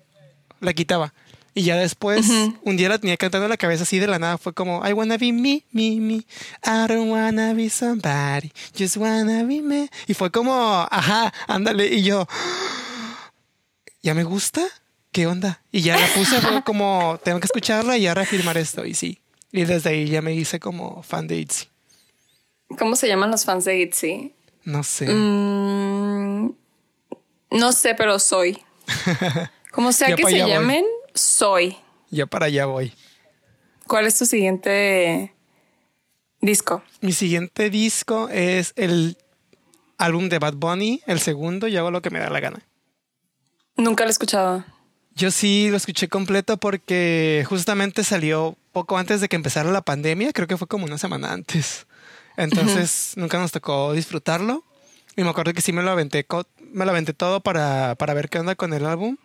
la 0.61 0.73
quitaba. 0.73 1.13
Y 1.55 1.63
ya 1.63 1.77
después, 1.77 2.29
un 2.63 2.77
día 2.77 2.89
la 2.89 2.99
tenía 2.99 3.17
cantando 3.17 3.47
en 3.47 3.51
la 3.51 3.57
cabeza 3.57 3.83
así 3.83 3.99
de 3.99 4.07
la 4.07 4.21
nada. 4.21 4.39
Fue 4.39 4.53
como, 4.53 4.87
I 4.87 4.93
wanna 4.93 5.17
be 5.17 5.33
me, 5.33 5.65
me, 5.73 5.97
me. 5.97 6.15
I 6.15 6.87
don't 6.87 7.11
wanna 7.11 7.53
be 7.53 7.69
somebody. 7.69 8.53
Just 8.79 8.97
wanna 8.97 9.43
be 9.43 9.61
me. 9.61 9.91
Y 10.07 10.15
fue 10.15 10.31
como, 10.31 10.87
ajá, 10.89 11.33
ándale. 11.49 11.87
Y 11.87 12.05
yo, 12.05 12.29
¿ya 14.03 14.15
me 14.15 14.23
gusta? 14.23 14.65
¿Qué 15.11 15.27
onda? 15.27 15.61
Y 15.73 15.81
ya 15.81 15.97
la 15.99 16.07
puse, 16.15 16.41
fue 16.41 16.63
como, 16.63 17.19
tengo 17.25 17.41
que 17.41 17.47
escucharla 17.47 17.99
y 17.99 18.03
ya 18.03 18.15
reafirmar 18.15 18.57
esto. 18.57 18.85
Y 18.85 18.95
sí. 18.95 19.19
Y 19.51 19.65
desde 19.65 19.91
ahí 19.91 20.07
ya 20.07 20.23
me 20.23 20.35
hice 20.35 20.61
como 20.61 21.03
fan 21.03 21.27
de 21.27 21.39
ITZY. 21.39 21.69
¿Cómo 22.77 22.97
se 22.97 23.09
llaman 23.09 23.31
los 23.31 23.45
fans 23.45 23.65
de 23.65 23.79
ITZY? 23.79 24.35
No 24.65 24.83
sé. 24.83 25.09
Mm, 25.09 26.53
no 27.51 27.73
sé, 27.73 27.95
pero 27.95 28.19
soy. 28.19 28.63
Como 29.73 29.93
sea 29.93 30.15
que 30.15 30.25
se 30.25 30.47
llamen, 30.47 30.85
soy. 31.15 31.77
Ya 32.11 32.27
para 32.27 32.47
allá 32.47 32.67
voy. 32.67 32.93
¿Cuál 33.87 34.07
es 34.07 34.19
tu 34.19 34.27
siguiente 34.27 35.35
disco? 36.41 36.83
Mi 37.01 37.13
siguiente 37.13 37.71
disco 37.71 38.29
es 38.29 38.73
el 38.77 39.17
álbum 39.97 40.29
de 40.29 40.39
Bad 40.39 40.55
Bunny, 40.55 41.03
el 41.07 41.21
segundo, 41.21 41.69
y 41.69 41.77
hago 41.77 41.91
lo 41.91 42.03
que 42.03 42.11
me 42.11 42.19
da 42.19 42.31
la 42.31 42.41
gana. 42.41 42.63
Nunca 43.77 44.05
lo 44.05 44.11
he 44.11 44.13
escuchado. 44.13 44.65
Yo 45.15 45.31
sí 45.31 45.69
lo 45.71 45.77
escuché 45.77 46.09
completo 46.09 46.59
porque 46.59 47.45
justamente 47.49 48.05
salió 48.05 48.57
poco 48.73 48.99
antes 48.99 49.21
de 49.21 49.29
que 49.29 49.37
empezara 49.37 49.73
la 49.73 49.83
pandemia, 49.83 50.33
creo 50.33 50.47
que 50.47 50.57
fue 50.57 50.69
como 50.69 50.85
una 50.85 50.99
semana 50.99 51.33
antes. 51.33 51.88
Entonces 52.39 53.13
nunca 53.17 53.39
nos 53.39 53.53
tocó 53.53 53.93
disfrutarlo. 53.93 54.65
Y 55.17 55.25
me 55.25 55.31
acuerdo 55.31 55.53
que 55.53 55.61
sí 55.61 55.73
me 55.73 55.83
lo 55.83 55.91
aventé, 55.91 56.25
me 56.73 56.85
lo 56.85 56.93
aventé 56.93 57.13
todo 57.13 57.41
para, 57.41 57.97
para 57.97 58.15
ver 58.15 58.29
qué 58.29 58.39
onda 58.39 58.55
con 58.55 58.73
el 58.73 58.87
álbum. 58.87 59.17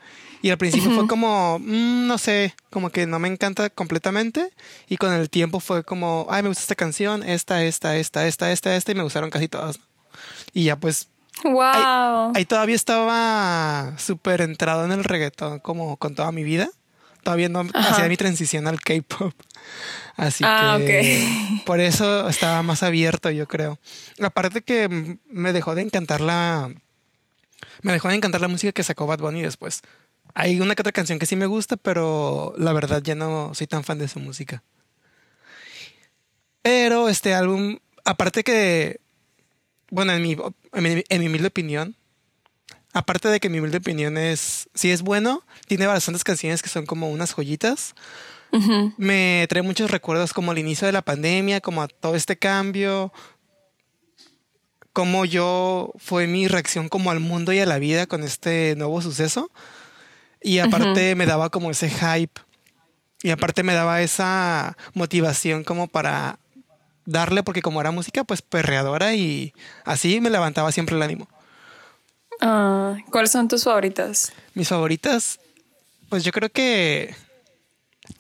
Y 0.42 0.50
al 0.50 0.58
principio 0.58 0.92
fue 0.92 1.08
como, 1.08 1.60
mm, 1.60 2.08
no 2.08 2.18
sé, 2.18 2.56
como 2.72 2.90
que 2.90 3.06
no 3.06 3.20
me 3.20 3.28
encanta 3.28 3.70
completamente. 3.70 4.52
Y 4.90 4.98
con 4.98 5.14
el 5.14 5.30
tiempo 5.30 5.60
fue 5.60 5.84
como, 5.84 6.26
ay, 6.30 6.42
me 6.42 6.50
gusta 6.50 6.64
esta 6.64 6.76
canción, 6.76 7.24
esta, 7.24 7.64
esta, 7.64 7.96
esta, 7.96 8.28
esta, 8.28 8.52
esta, 8.52 8.76
esta, 8.76 8.92
y 8.92 8.96
me 8.96 9.04
gustaron 9.04 9.30
casi 9.30 9.48
todas. 9.48 9.80
Y 10.52 10.66
ya 10.66 10.76
pues 10.76 11.08
Wow. 11.44 12.32
Ahí, 12.36 12.46
todavía 12.46 12.76
estaba 12.76 13.94
súper 13.98 14.42
entrado 14.42 14.86
en 14.86 14.92
el 14.92 15.04
reggaetón 15.04 15.60
como 15.60 15.98
con 15.98 16.16
toda 16.16 16.32
mi 16.32 16.44
vida. 16.44 16.70
Todavía 17.24 17.50
no 17.50 17.66
hacía 17.74 18.08
mi 18.08 18.18
transición 18.18 18.68
al 18.68 18.82
K-pop. 18.82 19.34
Así 20.16 20.44
ah, 20.46 20.78
que 20.80 21.62
por 21.66 21.80
eso 21.80 22.28
estaba 22.30 22.62
más 22.64 22.84
abierto, 22.84 23.32
yo 23.32 23.48
creo. 23.48 23.80
Aparte 24.22 24.62
que 24.62 25.18
me 25.28 25.54
dejó 25.54 25.76
de 25.76 25.82
encantar 25.82 26.22
la. 26.22 26.74
Me 27.82 27.94
dejó 27.94 28.10
de 28.10 28.16
encantar 28.16 28.42
la 28.42 28.48
música 28.48 28.72
que 28.72 28.84
sacó 28.84 29.08
Bad 29.08 29.20
Bunny 29.20 29.42
después. 29.42 29.82
Hay 30.36 30.60
una 30.60 30.76
que 30.76 30.82
otra 30.82 30.92
canción 30.92 31.20
que 31.20 31.26
sí 31.26 31.36
me 31.36 31.46
gusta, 31.46 31.78
pero 31.78 32.54
la 32.58 32.74
verdad 32.74 33.02
ya 33.04 33.16
no 33.16 33.54
soy 33.54 33.68
tan 33.68 33.84
fan 33.84 34.00
de 34.00 34.08
su 34.08 34.20
música. 34.20 34.64
Pero 36.62 37.10
este 37.10 37.34
álbum, 37.34 37.78
aparte 38.06 38.44
que 38.44 39.02
bueno, 39.94 40.12
en 40.14 40.24
mi, 40.24 40.36
en 40.74 41.22
mi, 41.22 41.28
humilde 41.28 41.48
opinión, 41.48 41.96
aparte 42.94 43.28
de 43.28 43.40
que 43.40 43.48
mi 43.48 43.60
humilde 43.60 43.78
opinión 43.78 44.18
es, 44.18 44.68
si 44.74 44.90
es 44.90 45.04
bueno, 45.04 45.46
tiene 45.68 45.86
bastantes 45.86 46.24
canciones 46.24 46.64
que 46.64 46.70
son 46.70 46.88
como 46.88 47.12
unas 47.12 47.36
joyitas. 47.36 47.94
Me 48.98 49.46
trae 49.50 49.64
muchos 49.64 49.90
recuerdos 49.90 50.34
como 50.34 50.52
el 50.52 50.60
inicio 50.60 50.86
de 50.86 50.92
la 50.94 51.02
pandemia, 51.02 51.60
como 51.60 51.88
todo 51.88 52.16
este 52.16 52.38
cambio, 52.38 53.12
como 54.94 55.26
yo 55.26 55.92
fue 55.98 56.28
mi 56.28 56.48
reacción 56.48 56.88
como 56.88 57.10
al 57.10 57.20
mundo 57.20 57.52
y 57.52 57.60
a 57.60 57.66
la 57.66 57.80
vida 57.80 58.06
con 58.06 58.24
este 58.24 58.76
nuevo 58.78 59.02
suceso. 59.02 59.50
Y 60.42 60.60
aparte 60.60 61.16
me 61.16 61.26
daba 61.26 61.50
como 61.50 61.72
ese 61.72 61.90
hype. 61.90 62.42
Y 63.24 63.32
aparte 63.32 63.64
me 63.64 63.74
daba 63.74 64.02
esa 64.02 64.78
motivación 64.94 65.64
como 65.64 65.88
para 65.88 66.38
darle 67.06 67.42
porque 67.44 67.62
como 67.62 67.82
era 67.82 67.92
música 67.92 68.24
pues 68.24 68.42
perreadora 68.42 69.14
y 69.16 69.54
así 69.86 70.22
me 70.22 70.30
levantaba 70.30 70.72
siempre 70.72 70.96
el 70.96 71.02
ánimo. 71.02 71.28
Ah, 72.42 72.98
¿Cuáles 73.10 73.32
son 73.32 73.48
tus 73.48 73.64
favoritas? 73.64 74.34
Mis 74.54 74.68
favoritas, 74.68 75.40
pues 76.10 76.24
yo 76.24 76.32
creo 76.32 76.50
que 76.50 77.16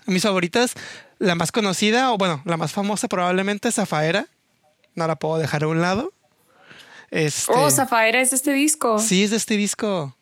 mis 0.06 0.24
favoritas, 0.24 0.74
la 1.19 1.36
más 1.36 1.52
conocida 1.52 2.12
o 2.12 2.17
bueno, 2.17 2.41
la 2.46 2.58
más 2.58 2.72
famosa 2.72 3.08
probablemente 3.08 3.69
es 3.69 3.76
Zafaera. 3.76 4.28
No 4.96 5.08
la 5.08 5.15
puedo 5.15 5.38
dejar 5.38 5.63
a 5.63 5.67
un 5.67 5.82
lado. 5.82 6.13
Este, 7.10 7.52
oh, 7.54 7.69
Zafaera 7.69 8.22
es 8.22 8.32
de 8.32 8.38
este 8.38 8.54
disco. 8.54 9.00
Sí, 9.00 9.24
es 9.24 9.32
de 9.32 9.38
este 9.38 9.58
disco. 9.58 10.15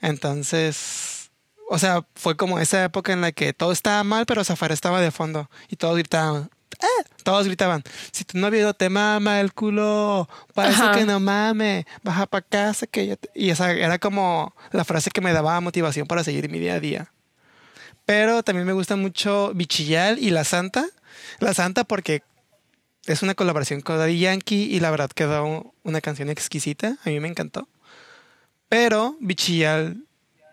Entonces, 0.00 1.30
o 1.68 1.78
sea, 1.78 2.04
fue 2.14 2.36
como 2.36 2.58
esa 2.58 2.84
época 2.84 3.12
en 3.12 3.20
la 3.20 3.32
que 3.32 3.52
todo 3.52 3.72
estaba 3.72 4.04
mal, 4.04 4.26
pero 4.26 4.44
Zafaera 4.44 4.74
estaba 4.74 5.00
de 5.00 5.10
fondo 5.10 5.50
y 5.68 5.76
todos 5.76 5.96
gritaban, 5.96 6.50
¡Eh! 6.80 7.04
Todos 7.24 7.46
gritaban, 7.46 7.82
si 8.12 8.24
tu 8.24 8.38
novio 8.38 8.72
te 8.72 8.88
mama 8.88 9.40
el 9.40 9.52
culo, 9.52 10.28
parece 10.54 10.82
que 10.94 11.04
no 11.04 11.18
mame, 11.18 11.86
baja 12.02 12.26
para 12.26 12.46
casa 12.46 12.86
que 12.86 13.18
Y 13.34 13.50
esa 13.50 13.72
era 13.72 13.98
como 13.98 14.54
la 14.70 14.84
frase 14.84 15.10
que 15.10 15.20
me 15.20 15.32
daba 15.32 15.60
motivación 15.60 16.06
para 16.06 16.22
seguir 16.22 16.48
mi 16.48 16.60
día 16.60 16.74
a 16.74 16.80
día. 16.80 17.12
Pero 18.08 18.42
también 18.42 18.66
me 18.66 18.72
gusta 18.72 18.96
mucho 18.96 19.52
Bichillal 19.54 20.18
y 20.18 20.30
La 20.30 20.42
Santa. 20.42 20.86
La 21.40 21.52
Santa 21.52 21.84
porque 21.84 22.22
es 23.04 23.22
una 23.22 23.34
colaboración 23.34 23.82
con 23.82 23.98
Daddy 23.98 24.18
Yankee 24.18 24.64
y 24.74 24.80
la 24.80 24.90
verdad 24.90 25.10
quedó 25.10 25.74
una 25.82 26.00
canción 26.00 26.30
exquisita. 26.30 26.96
A 27.04 27.10
mí 27.10 27.20
me 27.20 27.28
encantó. 27.28 27.68
Pero 28.70 29.18
Bichillal 29.20 30.06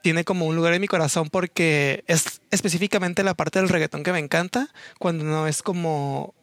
tiene 0.03 0.25
como 0.25 0.47
un 0.47 0.57
lugar 0.57 0.73
en 0.73 0.81
mi 0.81 0.89
corazón 0.89 1.29
porque 1.29 2.03
es 2.07 2.41
específicamente 2.51 3.23
la 3.23 3.35
parte 3.35 3.59
del 3.59 3.69
reggaetón 3.69 4.03
que 4.03 4.11
me 4.11 4.19
encanta, 4.19 4.67
cuando 4.99 5.23
no 5.23 5.47
es 5.47 5.61
como 5.61 6.35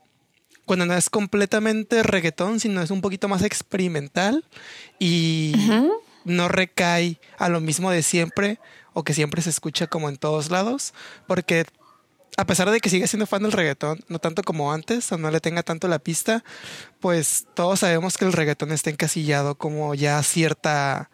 cuando 0.65 0.87
no 0.87 0.95
es 0.95 1.11
completamente 1.11 2.03
reggaetón, 2.03 2.59
sino 2.59 2.81
es 2.81 2.91
un 2.91 3.03
poquito 3.03 3.29
más 3.29 3.43
experimental 3.43 4.47
y 4.99 5.53
no 6.25 6.49
recae 6.49 7.21
a 7.37 7.51
lo 7.51 7.61
mismo 7.61 7.91
de 7.91 8.03
siempre 8.03 8.59
o 8.93 9.05
que 9.05 9.15
siempre 9.15 9.43
se 9.43 9.51
escucha 9.51 9.87
como 9.87 10.09
en 10.09 10.17
todos 10.17 10.51
lados, 10.51 10.95
porque 11.27 11.65
a 12.37 12.47
pesar 12.47 12.71
de 12.71 12.81
que 12.81 12.89
sigue 12.89 13.07
siendo 13.07 13.27
fan 13.27 13.43
del 13.43 13.53
reggaetón, 13.53 14.01
no 14.09 14.19
tanto 14.19 14.43
como 14.43 14.73
antes, 14.73 15.11
o 15.13 15.19
no 15.19 15.31
le 15.31 15.41
tenga 15.41 15.63
tanto 15.63 15.89
la 15.89 15.99
pista, 15.99 16.43
pues 17.01 17.47
todos 17.55 17.81
sabemos 17.81 18.17
que 18.17 18.25
el 18.25 18.33
reggaetón 18.33 18.73
está 18.73 18.91
encasillado 18.91 19.57
como 19.57 19.95
ya 19.95 20.23
cierta 20.23 21.11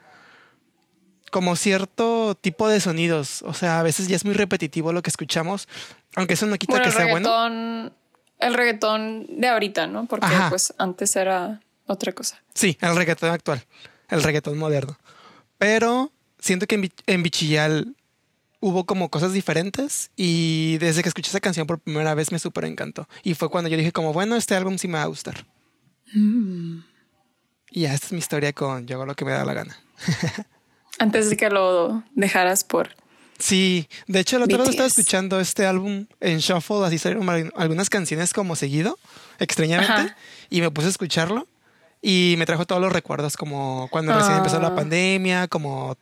como 1.30 1.57
cierto 1.57 2.36
tipo 2.40 2.68
de 2.68 2.80
sonidos. 2.80 3.42
O 3.42 3.53
sea, 3.53 3.80
a 3.80 3.82
veces 3.82 4.09
ya 4.09 4.16
es 4.16 4.24
muy 4.24 4.34
repetitivo 4.34 4.92
lo 4.92 5.03
que 5.03 5.11
escuchamos, 5.11 5.68
aunque 6.16 6.34
eso 6.34 6.46
no 6.46 6.57
quita 6.57 6.82
que 6.82 6.90
sea 6.90 7.11
bueno. 7.11 7.92
El 8.38 8.55
reggaetón 8.55 9.26
de 9.28 9.48
ahorita, 9.48 9.88
¿no? 9.88 10.07
Porque 10.07 10.28
pues 10.48 10.72
antes 10.78 11.16
era 11.16 11.61
otra 11.86 12.12
cosa. 12.12 12.40
Sí, 12.55 12.78
el 12.80 12.94
reggaetón 12.94 13.30
actual, 13.30 13.64
el 14.09 14.22
reggaetón 14.22 14.57
moderno. 14.57 14.96
Pero 15.59 16.12
siento 16.39 16.66
que 16.66 16.91
en, 17.07 17.22
Bichillal 17.22 17.95
hubo 18.61 18.84
como 18.84 19.09
cosas 19.09 19.32
diferentes 19.32 20.11
y 20.16 20.78
desde 20.78 21.03
que 21.03 21.09
escuché 21.09 21.30
esa 21.30 21.41
canción 21.41 21.66
por 21.66 21.78
primera 21.78 22.14
vez 22.14 22.32
me 22.32 22.39
súper 22.39 22.64
encantó. 22.64 23.09
Y 23.22 23.34
fue 23.34 23.49
cuando 23.49 23.70
yo 23.70 23.76
dije 23.76 23.93
como, 23.93 24.12
bueno, 24.12 24.36
este 24.36 24.55
álbum 24.55 24.78
sí 24.78 24.89
me 24.89 24.99
va 24.99 25.05
a 25.05 25.07
gustar. 25.07 25.47
Mm. 26.12 26.80
Y 27.70 27.82
ya, 27.82 27.95
esta 27.95 28.07
es 28.07 28.12
mi 28.12 28.18
historia 28.18 28.53
con 28.53 28.86
Yo 28.86 28.97
hago 28.97 29.07
lo 29.07 29.14
que 29.14 29.24
me 29.24 29.32
da 29.32 29.45
la 29.45 29.55
gana. 29.55 29.78
Antes 30.99 31.30
de 31.30 31.36
que 31.36 31.51
lo 31.51 32.03
dejaras 32.14 32.64
por. 32.64 32.91
Sí, 33.39 33.89
de 34.09 34.20
hecho, 34.20 34.36
el 34.36 34.43
otro 34.43 34.59
día 34.59 34.70
estaba 34.70 34.89
escuchando 34.89 35.39
este 35.39 35.64
álbum 35.64 36.07
en 36.18 36.39
Shuffle, 36.39 36.84
así 36.84 36.99
salieron 36.99 37.53
algunas 37.55 37.89
canciones 37.89 38.32
como 38.32 38.57
seguido, 38.57 38.99
extrañamente, 39.39 40.12
y 40.51 40.61
me 40.61 40.72
puse 40.72 40.89
a 40.89 40.91
escucharlo 40.91 41.47
y 42.03 42.34
me 42.36 42.47
trajo 42.47 42.66
todos 42.66 42.82
los 42.82 42.93
recuerdos, 42.93 43.36
como 43.36 43.89
cuando 43.93 44.12
recién 44.12 44.39
empezó 44.39 44.61
la 44.61 44.68
ah. 44.68 44.74
pandemia, 44.74 45.47
como 45.47 45.97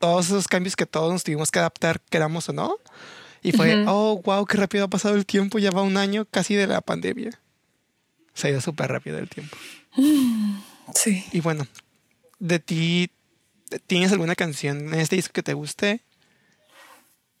todos 0.00 0.26
esos 0.26 0.48
cambios 0.48 0.74
que 0.74 0.86
todos 0.86 1.12
nos 1.12 1.22
tuvimos 1.22 1.50
que 1.52 1.60
adaptar, 1.60 2.00
queramos 2.00 2.48
o 2.48 2.52
no. 2.52 2.76
Y 3.42 3.52
fue, 3.52 3.84
oh, 3.86 4.20
wow, 4.24 4.44
qué 4.46 4.56
rápido 4.56 4.84
ha 4.84 4.88
pasado 4.88 5.14
el 5.14 5.24
tiempo, 5.24 5.58
ya 5.58 5.70
va 5.70 5.82
un 5.82 5.96
año 5.96 6.26
casi 6.30 6.54
de 6.54 6.66
la 6.66 6.80
pandemia. 6.80 7.38
Se 8.34 8.48
ha 8.48 8.50
ido 8.50 8.60
súper 8.60 8.90
rápido 8.90 9.18
el 9.18 9.28
tiempo. 9.28 9.56
Sí. 10.94 11.24
Y 11.32 11.40
bueno, 11.40 11.66
de 12.38 12.58
ti, 12.58 13.10
¿tienes 13.86 14.10
alguna 14.12 14.34
canción 14.34 14.92
en 14.92 15.00
este 15.00 15.16
disco 15.16 15.32
que 15.32 15.42
te 15.42 15.54
guste? 15.54 16.00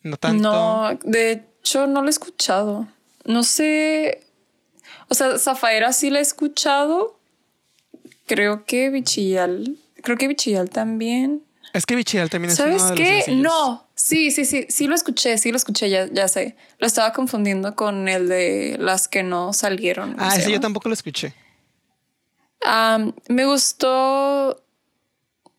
No 0.02 0.16
tanto. 0.16 0.42
No, 0.42 0.98
de 1.02 1.44
hecho 1.60 1.86
no 1.86 2.02
lo 2.02 2.06
he 2.06 2.10
escuchado. 2.10 2.86
No 3.24 3.42
sé. 3.42 4.22
O 5.08 5.14
sea, 5.14 5.38
Zafaera 5.38 5.92
sí 5.92 6.10
la 6.10 6.20
he 6.20 6.22
escuchado. 6.22 7.18
Creo 8.26 8.64
que 8.64 8.90
Bichillal. 8.90 9.76
Creo 10.02 10.16
que 10.16 10.28
Bichillal 10.28 10.70
también. 10.70 11.42
Es 11.72 11.86
que 11.86 11.94
Bichillal 11.96 12.28
también 12.30 12.50
es 12.50 12.56
¿Sabes 12.56 12.82
uno 12.82 12.90
de 12.90 12.96
qué? 12.96 13.24
los. 13.28 13.36
No. 13.36 13.86
Sí, 13.94 14.30
sí, 14.30 14.44
sí. 14.44 14.66
Sí 14.68 14.86
lo 14.86 14.94
escuché, 14.94 15.38
sí 15.38 15.50
lo 15.50 15.56
escuché, 15.56 15.88
ya, 15.90 16.06
ya 16.10 16.26
sé. 16.28 16.56
Lo 16.78 16.86
estaba 16.86 17.12
confundiendo 17.12 17.76
con 17.76 18.08
el 18.08 18.28
de 18.28 18.76
las 18.80 19.06
que 19.08 19.22
no 19.22 19.52
salieron. 19.52 20.14
¿cómo 20.14 20.24
Ah, 20.26 20.32
se 20.32 20.40
ese 20.42 20.52
yo 20.52 20.60
tampoco 20.60 20.88
lo 20.88 20.94
escuché. 20.94 21.32
Me 23.28 23.44
gustó. 23.46 24.62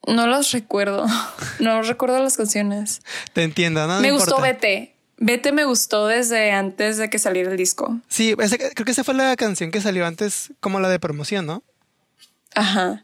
No 0.08 0.28
las 0.28 0.52
recuerdo. 0.52 1.06
no 1.60 1.82
recuerdo 1.84 2.20
las 2.22 2.38
canciones. 2.38 3.02
Te 3.34 3.44
entiendo, 3.44 3.86
no, 3.88 4.00
me 4.02 4.12
gustó 4.12 4.32
importa. 4.36 4.54
Vete. 4.54 4.96
Vete 5.24 5.52
me 5.52 5.66
gustó 5.66 6.08
desde 6.08 6.52
antes 6.52 6.98
de 6.98 7.12
que 7.12 7.20
saliera 7.20 7.52
el 7.52 7.58
disco. 7.58 8.00
Sí, 8.10 8.36
ese- 8.40 8.58
creo 8.58 8.86
que 8.86 8.92
esa 8.92 9.04
fue 9.04 9.14
la 9.14 9.36
canción 9.36 9.70
que 9.70 9.80
salió 9.80 10.08
antes, 10.08 10.52
como 10.60 10.80
la 10.80 10.90
de 10.90 11.00
promoción, 11.00 11.46
¿no? 11.46 11.62
Ajá. 12.56 13.04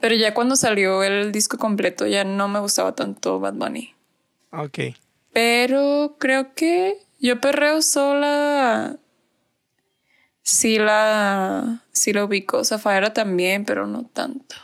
Pero 0.00 0.14
ya 0.14 0.34
cuando 0.34 0.56
salió 0.56 1.02
el 1.02 1.32
disco 1.32 1.58
completo 1.58 2.06
ya 2.06 2.24
no 2.24 2.48
me 2.48 2.60
gustaba 2.60 2.94
tanto 2.94 3.40
Bad 3.40 3.54
Bunny. 3.54 3.94
Ok. 4.52 4.78
Pero 5.32 6.16
creo 6.18 6.54
que 6.54 6.98
yo 7.18 7.40
perreo 7.40 7.82
sola. 7.82 8.96
Sí 10.42 10.78
la, 10.78 11.84
sí 11.92 12.12
la 12.12 12.24
ubico. 12.24 12.64
Zafaera 12.64 13.12
también, 13.12 13.64
pero 13.64 13.86
no 13.86 14.04
tanto. 14.04 14.54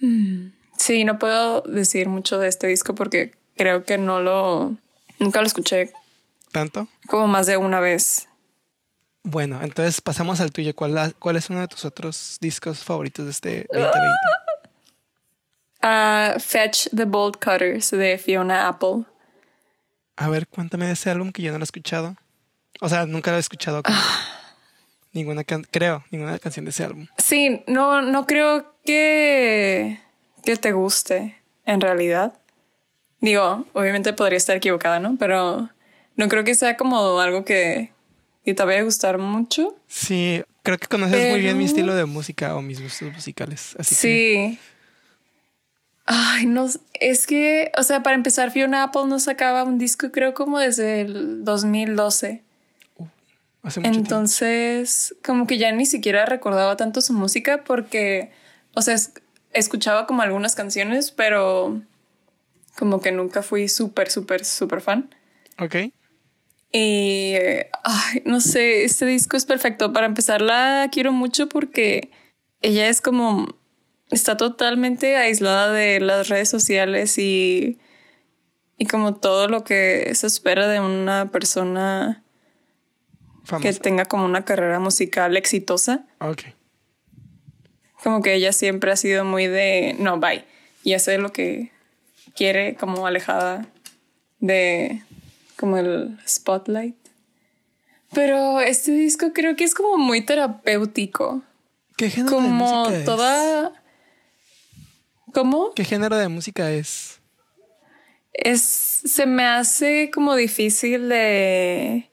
Mm. 0.00 0.48
Sí, 0.76 1.04
no 1.04 1.18
puedo 1.18 1.62
decir 1.62 2.08
mucho 2.08 2.38
de 2.38 2.48
este 2.48 2.66
disco 2.66 2.94
porque 2.94 3.34
creo 3.56 3.84
que 3.84 3.98
no 3.98 4.20
lo... 4.20 4.76
Nunca 5.18 5.40
lo 5.40 5.46
escuché 5.46 5.92
¿Tanto? 6.52 6.88
como 7.06 7.26
más 7.26 7.46
de 7.46 7.56
una 7.56 7.80
vez. 7.80 8.25
Bueno, 9.28 9.60
entonces 9.60 10.00
pasamos 10.00 10.40
al 10.40 10.52
tuyo. 10.52 10.72
¿Cuál, 10.76 10.94
la- 10.94 11.10
cuál 11.18 11.34
es 11.34 11.50
uno 11.50 11.60
de 11.60 11.66
tus 11.66 11.84
otros 11.84 12.38
discos 12.40 12.84
favoritos 12.84 13.24
de 13.24 13.30
este 13.32 13.66
2020? 13.72 14.08
Ah, 15.82 16.36
Fetch 16.38 16.88
the 16.94 17.04
Bolt 17.04 17.36
Cutters 17.42 17.90
de 17.90 18.18
Fiona 18.18 18.68
Apple. 18.68 19.04
A 20.16 20.28
ver, 20.28 20.46
cuéntame 20.46 20.86
de 20.86 20.92
ese 20.92 21.10
álbum 21.10 21.32
que 21.32 21.42
yo 21.42 21.50
no 21.50 21.58
lo 21.58 21.62
he 21.62 21.64
escuchado. 21.64 22.16
O 22.80 22.88
sea, 22.88 23.04
nunca 23.06 23.32
lo 23.32 23.36
he 23.36 23.40
escuchado. 23.40 23.82
como- 23.82 23.96
Ninguna 25.12 25.42
can- 25.44 25.66
creo, 25.70 26.04
ninguna 26.10 26.38
canción 26.38 26.64
de 26.64 26.70
ese 26.70 26.84
álbum. 26.84 27.06
Sí, 27.18 27.64
no, 27.66 28.02
no 28.02 28.26
creo 28.26 28.74
que, 28.84 29.98
que 30.44 30.56
te 30.56 30.70
guste 30.72 31.36
en 31.64 31.80
realidad. 31.80 32.34
Digo, 33.20 33.64
obviamente 33.72 34.12
podría 34.12 34.36
estar 34.36 34.56
equivocada, 34.56 35.00
¿no? 35.00 35.16
Pero 35.18 35.68
no 36.16 36.28
creo 36.28 36.44
que 36.44 36.54
sea 36.54 36.76
como 36.76 37.18
algo 37.18 37.44
que, 37.44 37.92
que 38.46 38.54
te 38.54 38.64
vaya 38.64 38.80
a 38.80 38.84
gustar 38.84 39.18
mucho. 39.18 39.76
Sí, 39.88 40.42
creo 40.62 40.78
que 40.78 40.86
conoces 40.86 41.28
muy 41.28 41.40
bien 41.40 41.58
mi 41.58 41.64
estilo 41.66 41.94
de 41.94 42.06
música 42.06 42.56
o 42.56 42.62
mis 42.62 42.80
gustos 42.80 43.12
musicales. 43.12 43.76
Así 43.78 43.94
que 43.94 44.00
Sí. 44.00 44.58
Ay, 46.06 46.46
no, 46.46 46.66
es 46.94 47.26
que, 47.26 47.72
o 47.76 47.82
sea, 47.82 48.02
para 48.04 48.14
empezar, 48.14 48.52
Fiona 48.52 48.84
Apple 48.84 49.06
no 49.08 49.18
sacaba 49.18 49.64
un 49.64 49.76
disco 49.76 50.12
creo 50.12 50.34
como 50.34 50.58
desde 50.60 51.00
el 51.02 51.44
2012. 51.44 52.42
hace 53.64 53.80
mucho 53.80 53.90
tiempo. 53.90 53.98
Entonces, 53.98 55.16
como 55.24 55.48
que 55.48 55.58
ya 55.58 55.72
ni 55.72 55.84
siquiera 55.84 56.24
recordaba 56.24 56.76
tanto 56.76 57.00
su 57.00 57.12
música 57.12 57.64
porque, 57.64 58.30
o 58.74 58.82
sea, 58.82 58.94
es- 58.94 59.12
escuchaba 59.52 60.06
como 60.06 60.22
algunas 60.22 60.54
canciones, 60.54 61.10
pero 61.10 61.82
como 62.78 63.00
que 63.00 63.10
nunca 63.10 63.42
fui 63.42 63.68
súper, 63.68 64.08
súper, 64.08 64.44
súper 64.44 64.80
fan. 64.82 65.12
Ok. 65.58 65.74
Eh, 66.72 67.70
ay, 67.84 68.22
no 68.24 68.40
sé, 68.40 68.84
este 68.84 69.06
disco 69.06 69.36
es 69.36 69.44
perfecto. 69.46 69.92
Para 69.92 70.06
empezar, 70.06 70.42
la 70.42 70.88
quiero 70.92 71.12
mucho 71.12 71.48
porque 71.48 72.10
ella 72.60 72.88
es 72.88 73.00
como, 73.00 73.56
está 74.10 74.36
totalmente 74.36 75.16
aislada 75.16 75.72
de 75.72 76.00
las 76.00 76.28
redes 76.28 76.48
sociales 76.48 77.18
y, 77.18 77.78
y 78.78 78.86
como 78.86 79.14
todo 79.14 79.48
lo 79.48 79.64
que 79.64 80.14
se 80.14 80.26
espera 80.26 80.68
de 80.68 80.80
una 80.80 81.30
persona 81.30 82.22
que 83.62 83.72
tenga 83.72 84.04
como 84.04 84.24
una 84.24 84.44
carrera 84.44 84.80
musical 84.80 85.36
exitosa. 85.36 86.06
Ok. 86.20 86.42
Como 88.02 88.22
que 88.22 88.34
ella 88.34 88.52
siempre 88.52 88.90
ha 88.92 88.96
sido 88.96 89.24
muy 89.24 89.46
de 89.46 89.96
no, 89.98 90.18
bye. 90.18 90.44
Y 90.82 90.94
hace 90.94 91.18
lo 91.18 91.32
que 91.32 91.72
quiere, 92.34 92.74
como 92.74 93.06
alejada 93.06 93.66
de 94.38 95.02
como 95.58 95.78
el 95.78 96.18
spotlight. 96.26 96.96
Pero 98.12 98.60
este 98.60 98.92
disco 98.92 99.32
creo 99.32 99.56
que 99.56 99.64
es 99.64 99.74
como 99.74 99.96
muy 99.98 100.20
terapéutico. 100.24 101.42
¿Qué 101.96 102.10
género 102.10 102.36
de 102.36 102.42
Como 102.42 102.48
música 102.84 102.98
es? 102.98 103.04
toda. 103.04 103.72
¿Cómo? 105.32 105.72
¿Qué 105.74 105.84
género 105.84 106.16
de 106.16 106.28
música 106.28 106.70
es? 106.70 107.20
Es. 108.32 108.62
Se 108.62 109.26
me 109.26 109.44
hace 109.44 110.10
como 110.12 110.34
difícil 110.34 111.08
de. 111.08 112.10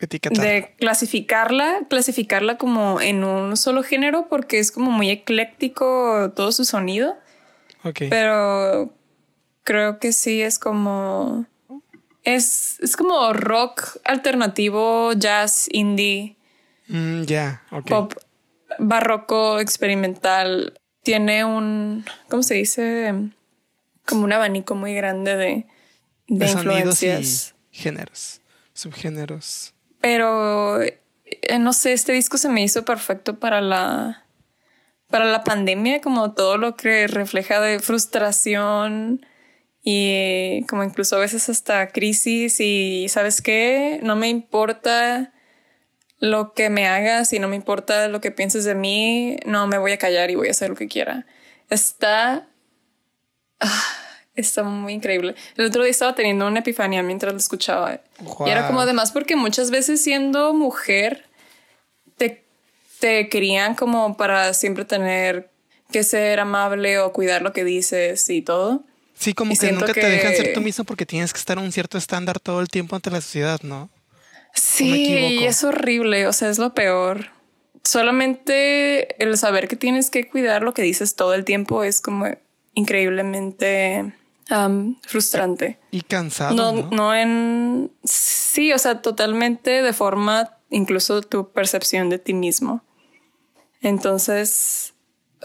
Etiqueta. 0.00 0.42
de 0.42 0.74
clasificarla, 0.80 1.82
clasificarla 1.88 2.58
como 2.58 3.00
en 3.00 3.22
un 3.22 3.56
solo 3.56 3.84
género 3.84 4.26
porque 4.28 4.58
es 4.58 4.72
como 4.72 4.90
muy 4.90 5.10
ecléctico 5.10 6.32
todo 6.34 6.50
su 6.50 6.64
sonido, 6.64 7.16
Ok. 7.84 8.00
pero 8.10 8.92
creo 9.62 10.00
que 10.00 10.12
sí 10.12 10.42
es 10.42 10.58
como 10.58 11.46
es, 12.24 12.78
es 12.80 12.96
como 12.96 13.32
rock 13.32 13.98
alternativo, 14.04 15.12
jazz, 15.14 15.68
indie, 15.70 16.36
Mm, 16.92 17.22
ya, 17.22 17.62
pop 17.86 18.14
barroco, 18.78 19.60
experimental. 19.60 20.78
Tiene 21.02 21.44
un, 21.44 22.04
¿cómo 22.28 22.42
se 22.42 22.54
dice? 22.54 23.14
Como 24.06 24.24
un 24.24 24.32
abanico 24.32 24.74
muy 24.74 24.94
grande 24.94 25.36
de, 25.36 25.66
de, 26.28 26.50
influencias. 26.50 27.54
y 27.72 27.76
géneros, 27.78 28.40
subgéneros. 28.74 29.74
Pero 30.00 30.82
eh, 30.82 30.98
no 31.58 31.72
sé, 31.72 31.92
este 31.92 32.12
disco 32.12 32.36
se 32.38 32.48
me 32.48 32.62
hizo 32.62 32.84
perfecto 32.84 33.38
para 33.38 33.60
la 33.60 34.24
para 35.08 35.24
la 35.26 35.44
pandemia, 35.44 36.00
como 36.00 36.32
todo 36.32 36.56
lo 36.56 36.76
que 36.76 37.06
refleja 37.06 37.60
de 37.60 37.80
frustración 37.80 39.26
y 39.82 40.64
como 40.68 40.84
incluso 40.84 41.16
a 41.16 41.20
veces 41.20 41.48
hasta 41.48 41.88
crisis 41.88 42.60
y 42.60 43.06
sabes 43.08 43.42
qué, 43.42 43.98
no 44.02 44.14
me 44.14 44.28
importa 44.28 45.32
lo 46.18 46.54
que 46.54 46.70
me 46.70 46.86
hagas 46.86 47.32
y 47.32 47.40
no 47.40 47.48
me 47.48 47.56
importa 47.56 48.06
lo 48.06 48.20
que 48.20 48.30
pienses 48.30 48.64
de 48.64 48.76
mí, 48.76 49.38
no 49.44 49.66
me 49.66 49.78
voy 49.78 49.90
a 49.90 49.98
callar 49.98 50.30
y 50.30 50.36
voy 50.36 50.48
a 50.48 50.52
hacer 50.52 50.70
lo 50.70 50.76
que 50.76 50.86
quiera. 50.86 51.26
Está 51.68 52.46
ah, 53.58 53.84
está 54.36 54.62
muy 54.62 54.92
increíble. 54.92 55.34
El 55.56 55.66
otro 55.66 55.82
día 55.82 55.90
estaba 55.90 56.14
teniendo 56.14 56.46
una 56.46 56.60
epifanía 56.60 57.02
mientras 57.02 57.32
lo 57.32 57.38
escuchaba. 57.38 58.00
Y 58.46 58.50
era 58.50 58.68
como 58.68 58.80
además 58.80 59.10
porque 59.10 59.34
muchas 59.34 59.72
veces 59.72 60.00
siendo 60.00 60.54
mujer 60.54 61.26
te, 62.16 62.44
te 63.00 63.28
crían 63.28 63.74
como 63.74 64.16
para 64.16 64.54
siempre 64.54 64.84
tener 64.84 65.50
que 65.90 66.04
ser 66.04 66.38
amable 66.38 67.00
o 67.00 67.12
cuidar 67.12 67.42
lo 67.42 67.52
que 67.52 67.64
dices 67.64 68.30
y 68.30 68.42
todo. 68.42 68.84
Sí, 69.22 69.34
como 69.34 69.52
Y 69.52 69.56
que 69.56 69.70
nunca 69.70 69.94
te 69.94 70.04
dejan 70.04 70.34
ser 70.34 70.52
tú 70.52 70.60
mismo 70.60 70.82
porque 70.82 71.06
tienes 71.06 71.32
que 71.32 71.38
estar 71.38 71.56
a 71.56 71.60
un 71.60 71.70
cierto 71.70 71.96
estándar 71.96 72.40
todo 72.40 72.60
el 72.60 72.66
tiempo 72.66 72.96
ante 72.96 73.08
la 73.08 73.20
sociedad, 73.20 73.60
¿no? 73.62 73.88
Sí, 74.52 75.14
y 75.14 75.44
es 75.44 75.62
horrible, 75.62 76.26
o 76.26 76.32
sea, 76.32 76.50
es 76.50 76.58
lo 76.58 76.74
peor. 76.74 77.26
Solamente 77.84 79.22
el 79.22 79.38
saber 79.38 79.68
que 79.68 79.76
tienes 79.76 80.10
que 80.10 80.28
cuidar 80.28 80.62
lo 80.62 80.74
que 80.74 80.82
dices 80.82 81.14
todo 81.14 81.34
el 81.34 81.44
tiempo 81.44 81.84
es 81.84 82.00
como 82.00 82.26
increíblemente 82.74 84.12
frustrante. 85.06 85.78
Y 85.92 86.00
cansado, 86.00 86.56
No, 86.56 86.72
¿no? 86.72 86.90
no 86.90 87.14
en... 87.14 87.92
Sí, 88.02 88.72
o 88.72 88.78
sea, 88.78 89.02
totalmente 89.02 89.82
deforma 89.82 90.56
incluso 90.68 91.22
tu 91.22 91.52
percepción 91.52 92.10
de 92.10 92.18
ti 92.18 92.34
mismo. 92.34 92.82
Entonces, 93.82 94.94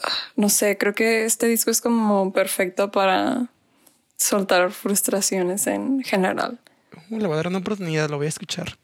ah, 0.02 0.10
no 0.36 0.50
sé, 0.50 0.80
creo 0.80 0.96
que 0.96 1.26
este 1.26 1.48
disco 1.48 1.70
es 1.70 1.80
como 1.80 2.34
perfecto 2.34 2.90
para 2.90 3.52
soltar 4.18 4.72
frustraciones 4.72 5.68
en 5.68 6.04
general. 6.04 6.60
Uh, 7.10 7.20
le 7.20 7.28
voy 7.28 7.34
a 7.34 7.38
dar 7.38 7.48
una 7.48 7.60
oportunidad, 7.60 8.10
lo 8.10 8.18
voy 8.18 8.26
a 8.26 8.30
escuchar. 8.30 8.78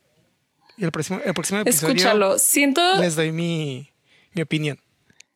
Y 0.77 0.86
el 0.86 0.91
próximo, 0.91 1.19
el 1.23 1.34
próximo 1.34 1.59
episodio 1.59 1.95
Escúchalo. 1.95 2.39
Siento, 2.39 2.81
les 2.99 3.15
doy 3.15 3.31
mi, 3.31 3.91
mi 4.34 4.41
opinión. 4.41 4.79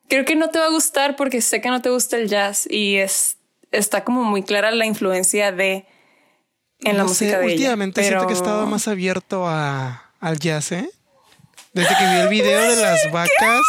creo 0.07 0.25
que 0.25 0.35
no 0.35 0.49
te 0.49 0.59
va 0.59 0.65
a 0.65 0.69
gustar 0.69 1.15
porque 1.15 1.41
sé 1.41 1.61
que 1.61 1.69
no 1.69 1.81
te 1.81 1.89
gusta 1.89 2.17
el 2.17 2.27
jazz 2.27 2.67
y 2.69 2.95
es 2.95 3.37
está 3.71 4.03
como 4.03 4.23
muy 4.23 4.43
clara 4.43 4.71
la 4.71 4.85
influencia 4.85 5.51
de 5.51 5.85
en 6.79 6.97
la 6.97 7.03
música 7.03 7.39
de 7.39 7.45
últimamente 7.45 8.01
ella. 8.01 8.09
siento 8.09 8.27
que 8.27 8.33
he 8.33 8.37
estado 8.37 8.65
más 8.67 8.87
abierto 8.87 9.47
a, 9.47 10.11
al 10.19 10.39
jazz, 10.39 10.71
¿eh? 10.71 10.89
Desde 11.73 11.95
que 11.95 12.05
vi 12.05 12.15
el 12.21 12.27
video 12.29 12.75
de 12.75 12.81
las 12.81 13.11
vacas 13.11 13.61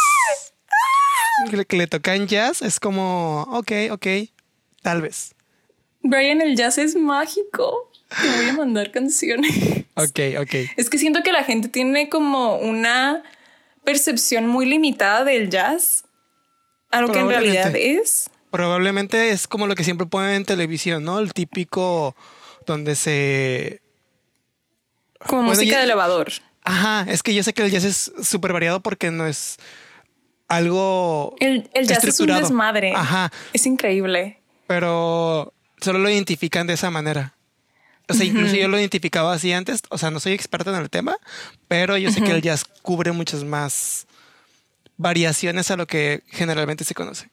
que 1.49 1.57
le, 1.57 1.65
que 1.65 1.77
le 1.77 1.87
tocan 1.87 2.27
jazz, 2.27 2.61
es 2.61 2.79
como, 2.79 3.43
ok, 3.49 3.71
ok, 3.91 4.07
tal 4.81 5.01
vez. 5.01 5.35
Brian, 6.01 6.41
el 6.41 6.55
jazz 6.55 6.77
es 6.77 6.95
mágico. 6.95 7.91
Te 8.21 8.27
voy 8.37 8.49
a 8.49 8.53
mandar 8.53 8.91
canciones. 8.91 9.53
Ok, 9.95 10.19
ok. 10.39 10.53
Es 10.77 10.89
que 10.89 10.97
siento 10.97 11.23
que 11.23 11.33
la 11.33 11.43
gente 11.43 11.67
tiene 11.67 12.07
como 12.07 12.55
una 12.55 13.21
percepción 13.83 14.47
muy 14.47 14.65
limitada 14.65 15.25
del 15.25 15.49
jazz 15.49 16.05
a 16.89 17.01
lo 17.01 17.11
que 17.11 17.19
en 17.19 17.27
realidad 17.27 17.75
es. 17.75 18.29
Probablemente 18.49 19.31
es 19.31 19.45
como 19.45 19.67
lo 19.67 19.75
que 19.75 19.83
siempre 19.83 20.07
ponen 20.07 20.31
en 20.35 20.45
televisión, 20.45 21.03
¿no? 21.03 21.19
El 21.19 21.33
típico 21.33 22.15
donde 22.65 22.95
se... 22.95 23.81
Como 25.27 25.41
Bueno, 25.43 25.55
música 25.59 25.79
de 25.79 25.83
elevador. 25.83 26.31
Ajá, 26.63 27.05
es 27.11 27.21
que 27.23 27.33
yo 27.33 27.43
sé 27.43 27.51
que 27.53 27.63
el 27.63 27.71
jazz 27.71 27.83
es 27.83 28.13
súper 28.23 28.53
variado 28.53 28.79
porque 28.79 29.11
no 29.11 29.27
es 29.27 29.57
algo 30.47 31.35
El, 31.41 31.69
el 31.73 31.87
jazz 31.87 32.05
es 32.05 32.19
un 32.21 32.27
desmadre. 32.27 32.93
Ajá, 32.95 33.33
Es 33.51 33.65
increíble. 33.65 34.39
pero 34.65 35.53
solo 35.81 35.99
lo 35.99 36.09
identifican 36.09 36.67
de 36.67 36.73
esa 36.73 36.89
manera. 36.89 37.33
O 38.07 38.13
sea, 38.13 38.25
incluso 38.25 38.55
yo 38.55 38.67
lo 38.67 38.79
identificaba 38.79 39.33
así 39.33 39.53
antes. 39.53 39.83
O 39.89 39.97
sea, 39.99 40.09
no 40.09 40.19
soy 40.19 40.33
experto 40.33 40.73
en 40.73 40.81
el 40.81 40.89
tema, 40.89 41.15
pero 41.67 41.95
yo 41.97 42.11
sé 42.11 42.21
que 42.21 42.31
el 42.31 42.41
jazz 42.41 42.65
cubre 42.81 43.11
muchas 43.11 43.43
más 43.43 44.07
variaciones 44.97 45.69
a 45.71 45.77
lo 45.77 45.85
que 45.87 46.23
generalmente 46.27 46.83
se 46.83 46.95
conoce. 46.95 47.29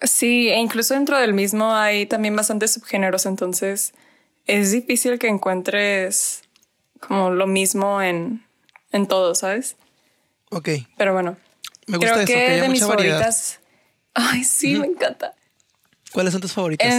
Sí, 0.00 0.48
e 0.48 0.58
incluso 0.58 0.94
dentro 0.94 1.18
del 1.18 1.34
mismo 1.34 1.74
hay 1.74 2.06
también 2.06 2.34
bastantes 2.34 2.72
subgéneros, 2.72 3.24
entonces 3.26 3.92
es 4.46 4.72
difícil 4.72 5.18
que 5.18 5.28
encuentres 5.28 6.42
como 6.98 7.30
lo 7.30 7.46
mismo 7.46 8.02
en, 8.02 8.44
en 8.90 9.06
todo, 9.06 9.34
¿sabes? 9.34 9.76
Ok, 10.50 10.70
Pero 10.96 11.12
bueno, 11.12 11.36
me 11.86 11.98
gusta 11.98 12.12
creo 12.14 12.24
eso, 12.24 12.32
que 12.32 12.60
de 12.62 12.68
mis 12.68 12.84
variedad. 12.86 13.18
favoritas. 13.20 13.60
Ay, 14.14 14.42
sí, 14.44 14.74
me 14.76 14.86
encanta. 14.86 15.34
¿Cuáles 16.12 16.32
son 16.32 16.40
tus 16.40 16.52
favoritas? 16.52 16.94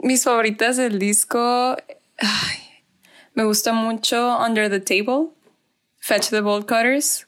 Mis 0.00 0.24
favoritas 0.24 0.76
del 0.76 0.98
disco, 0.98 1.76
ay, 2.18 2.58
me 3.34 3.44
gusta 3.44 3.72
mucho 3.72 4.38
Under 4.38 4.68
the 4.68 4.80
Table, 4.80 5.28
Fetch 5.98 6.30
the 6.30 6.40
Bolt 6.40 6.66
Cutters, 6.66 7.26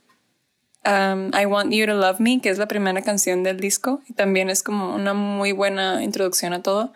um, 0.84 1.30
I 1.34 1.47
Want 1.47 1.72
You 1.72 1.86
to 1.86 1.95
Love 1.95 2.20
Me, 2.20 2.40
que 2.40 2.51
es 2.51 2.59
la 2.59 2.66
primera 2.66 3.03
canción 3.03 3.42
del 3.42 3.61
disco 3.61 4.03
y 4.09 4.14
también 4.14 4.51
es 4.51 4.62
como 4.62 4.95
una 4.95 5.14
muy 5.14 5.53
buena 5.53 6.03
introducción 6.03 6.53
a 6.53 6.62
todo. 6.62 6.92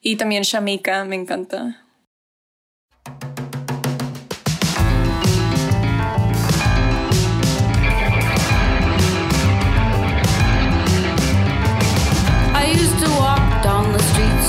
Y 0.00 0.16
también 0.16 0.44
Shamika, 0.44 1.04
me 1.04 1.16
encanta. 1.16 1.84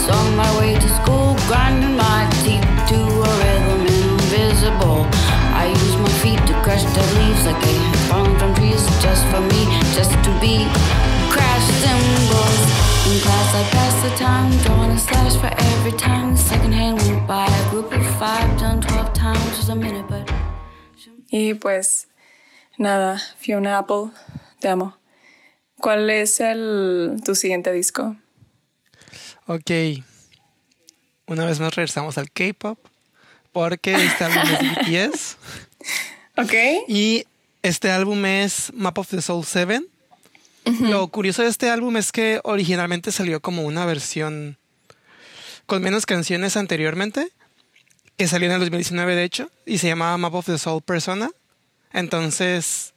On 0.09 0.35
my 0.35 0.49
way 0.59 0.73
to 0.73 0.89
school, 0.99 1.35
grinding 1.47 1.95
my 1.95 2.25
teeth 2.41 2.65
to 2.89 2.99
a 2.99 3.31
rhythm 3.41 3.81
invisible. 3.85 5.05
I 5.53 5.69
use 5.69 5.95
my 5.97 6.13
feet 6.21 6.39
to 6.49 6.53
crush 6.63 6.83
dead 6.95 7.09
leaves 7.19 7.45
like 7.45 7.59
they 7.61 7.77
had 7.77 7.99
fallen 8.09 8.37
from 8.39 8.55
trees 8.55 8.83
just 9.01 9.23
for 9.31 9.41
me, 9.41 9.61
just 9.93 10.11
to 10.25 10.31
be 10.41 10.65
crash 11.29 11.65
cymbals. 11.83 12.61
In 13.09 13.19
class, 13.21 13.49
I 13.55 13.63
passed 13.75 14.01
the 14.03 14.13
time, 14.17 14.51
drawing 14.63 14.91
a 14.91 14.99
slash 14.99 15.35
for 15.37 15.51
every 15.69 15.93
time. 15.93 16.31
The 16.31 16.37
second 16.37 16.73
hand 16.73 16.97
went 17.01 17.27
by. 17.27 17.45
A 17.45 17.69
group 17.69 17.91
of 17.91 18.05
five 18.17 18.47
done 18.59 18.81
12 18.81 19.13
times 19.13 19.57
was 19.57 19.69
a 19.69 19.75
minute, 19.75 20.07
but. 20.09 20.29
Y 21.31 21.53
pues 21.53 22.07
nada, 22.77 23.19
Fiona 23.37 23.77
Apple, 23.77 24.11
te 24.59 24.69
amo. 24.69 24.95
¿Cuál 25.79 26.09
es 26.09 26.39
el 26.39 27.21
tu 27.23 27.35
siguiente 27.35 27.71
disco? 27.71 28.15
Ok. 29.49 29.71
Una 31.25 31.43
vez 31.43 31.59
más 31.59 31.73
regresamos 31.75 32.19
al 32.19 32.29
K-pop. 32.29 32.77
Porque 33.51 33.95
este 33.95 34.23
álbum 34.23 34.43
es 34.43 35.09
BTS. 35.09 35.37
Ok. 36.37 36.53
Y 36.87 37.25
este 37.63 37.91
álbum 37.91 38.23
es 38.25 38.71
Map 38.73 38.97
of 38.99 39.09
the 39.09 39.21
Soul 39.21 39.43
7. 39.43 39.81
Lo 40.79 41.05
curioso 41.09 41.41
de 41.41 41.49
este 41.49 41.69
álbum 41.69 41.97
es 41.97 42.13
que 42.13 42.39
originalmente 42.43 43.11
salió 43.11 43.41
como 43.41 43.63
una 43.63 43.85
versión 43.85 44.57
con 45.65 45.81
menos 45.81 46.05
canciones 46.05 46.55
anteriormente, 46.55 47.27
que 48.15 48.27
salió 48.27 48.47
en 48.47 48.53
el 48.53 48.59
2019 48.61 49.15
de 49.15 49.23
hecho, 49.25 49.51
y 49.65 49.79
se 49.79 49.87
llamaba 49.87 50.17
Map 50.17 50.35
of 50.35 50.45
the 50.45 50.57
Soul 50.57 50.81
Persona. 50.81 51.29
Entonces, 51.91 52.93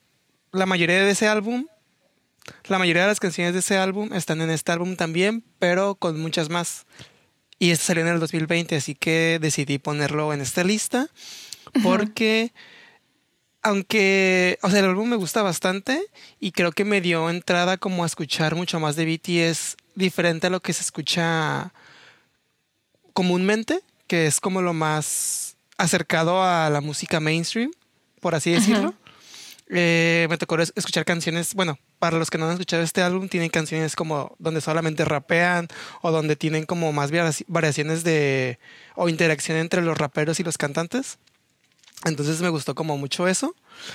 la 0.52 0.66
mayoría 0.66 1.02
de 1.02 1.10
ese 1.10 1.26
álbum, 1.26 1.66
la 2.66 2.78
mayoría 2.78 3.02
de 3.02 3.08
las 3.08 3.20
canciones 3.20 3.52
de 3.52 3.60
ese 3.60 3.76
álbum 3.76 4.12
están 4.12 4.40
en 4.40 4.50
este 4.50 4.72
álbum 4.72 4.96
también, 4.96 5.44
pero 5.58 5.94
con 5.94 6.20
muchas 6.20 6.48
más. 6.48 6.86
Y 7.58 7.70
este 7.70 7.84
salió 7.84 8.02
en 8.02 8.12
el 8.12 8.20
2020, 8.20 8.74
así 8.76 8.94
que 8.94 9.38
decidí 9.40 9.78
ponerlo 9.78 10.32
en 10.32 10.40
esta 10.40 10.64
lista 10.64 11.08
porque 11.82 12.52
aunque, 13.62 14.58
o 14.62 14.70
sea, 14.70 14.80
el 14.80 14.86
álbum 14.86 15.08
me 15.08 15.16
gusta 15.16 15.42
bastante 15.42 16.02
y 16.40 16.50
creo 16.50 16.72
que 16.72 16.84
me 16.84 17.00
dio 17.00 17.30
entrada 17.30 17.76
como 17.76 18.02
a 18.02 18.06
escuchar 18.06 18.56
mucho 18.56 18.80
más 18.80 18.96
de 18.96 19.06
BTS 19.06 19.76
diferente 19.94 20.48
a 20.48 20.50
lo 20.50 20.60
que 20.60 20.72
se 20.72 20.82
escucha 20.82 21.72
comúnmente, 23.12 23.80
que 24.08 24.26
es 24.26 24.40
como 24.40 24.62
lo 24.62 24.72
más 24.72 25.56
acercado 25.78 26.42
a 26.42 26.70
la 26.70 26.80
música 26.80 27.20
mainstream, 27.20 27.70
por 28.20 28.34
así 28.34 28.50
decirlo. 28.50 28.94
Eh, 29.74 30.26
me 30.28 30.36
tocó 30.36 30.58
es- 30.60 30.72
escuchar 30.76 31.06
canciones, 31.06 31.54
bueno, 31.54 31.78
para 31.98 32.18
los 32.18 32.28
que 32.28 32.36
no 32.36 32.44
han 32.44 32.52
escuchado 32.52 32.82
este 32.82 33.00
álbum, 33.00 33.28
tienen 33.28 33.48
canciones 33.48 33.96
como 33.96 34.36
donde 34.38 34.60
solamente 34.60 35.04
rapean 35.06 35.68
o 36.02 36.10
donde 36.10 36.36
tienen 36.36 36.66
como 36.66 36.92
más 36.92 37.10
variaci- 37.10 37.44
variaciones 37.48 38.04
de 38.04 38.58
o 38.96 39.08
interacción 39.08 39.56
entre 39.56 39.80
los 39.80 39.96
raperos 39.96 40.38
y 40.40 40.44
los 40.44 40.58
cantantes. 40.58 41.18
Entonces 42.04 42.40
me 42.42 42.50
gustó 42.50 42.74
como 42.74 42.98
mucho 42.98 43.28
eso. 43.28 43.54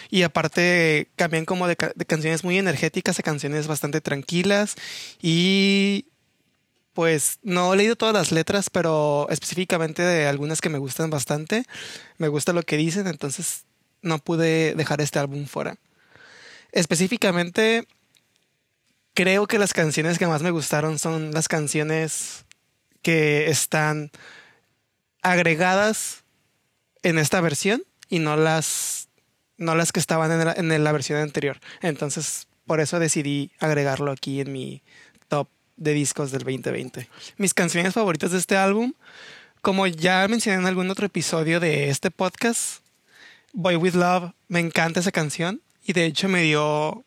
Y 0.09 0.23
aparte 0.23 1.09
cambian 1.15 1.45
como 1.45 1.67
de, 1.67 1.77
de 1.95 2.05
canciones 2.05 2.43
muy 2.43 2.57
energéticas 2.57 3.19
a 3.19 3.23
canciones 3.23 3.67
bastante 3.67 4.01
tranquilas. 4.01 4.75
Y 5.21 6.07
pues 6.93 7.37
no 7.43 7.73
he 7.73 7.77
leído 7.77 7.95
todas 7.95 8.15
las 8.15 8.31
letras, 8.31 8.71
pero 8.71 9.27
específicamente 9.29 10.01
de 10.01 10.25
algunas 10.25 10.61
que 10.61 10.69
me 10.69 10.79
gustan 10.79 11.11
bastante. 11.11 11.65
Me 12.17 12.29
gusta 12.29 12.53
lo 12.53 12.63
que 12.63 12.77
dicen, 12.77 13.05
entonces 13.05 13.65
no 14.01 14.19
pude 14.19 14.75
dejar 14.75 15.01
este 15.01 15.19
álbum 15.19 15.45
fuera. 15.45 15.77
Específicamente, 16.71 17.87
creo 19.13 19.47
que 19.47 19.59
las 19.59 19.73
canciones 19.73 20.19
que 20.19 20.27
más 20.27 20.41
me 20.41 20.51
gustaron 20.51 20.99
son 20.99 21.31
las 21.31 21.47
canciones 21.47 22.45
que 23.01 23.49
están 23.49 24.11
agregadas 25.21 26.23
en 27.03 27.17
esta 27.17 27.41
versión 27.41 27.83
y 28.09 28.19
no 28.19 28.37
las, 28.37 29.09
no 29.57 29.75
las 29.75 29.91
que 29.91 29.99
estaban 29.99 30.57
en 30.57 30.71
en 30.71 30.83
la 30.83 30.91
versión 30.91 31.19
anterior. 31.19 31.59
Entonces, 31.81 32.47
por 32.67 32.81
eso 32.81 32.99
decidí 32.99 33.51
agregarlo 33.59 34.11
aquí 34.11 34.41
en 34.41 34.51
mi 34.51 34.83
top 35.29 35.47
de 35.77 35.93
discos 35.93 36.31
del 36.31 36.43
2020. 36.43 37.09
Mis 37.37 37.53
canciones 37.53 37.93
favoritas 37.93 38.31
de 38.31 38.37
este 38.37 38.57
álbum, 38.57 38.93
como 39.61 39.87
ya 39.87 40.27
mencioné 40.27 40.59
en 40.59 40.67
algún 40.67 40.89
otro 40.89 41.05
episodio 41.05 41.59
de 41.59 41.89
este 41.89 42.11
podcast, 42.11 42.81
Boy 43.53 43.75
With 43.75 43.93
Love, 43.93 44.33
me 44.47 44.59
encanta 44.59 44.99
esa 44.99 45.11
canción 45.11 45.61
y 45.83 45.93
de 45.93 46.05
hecho 46.05 46.27
me 46.27 46.41
dio 46.43 47.03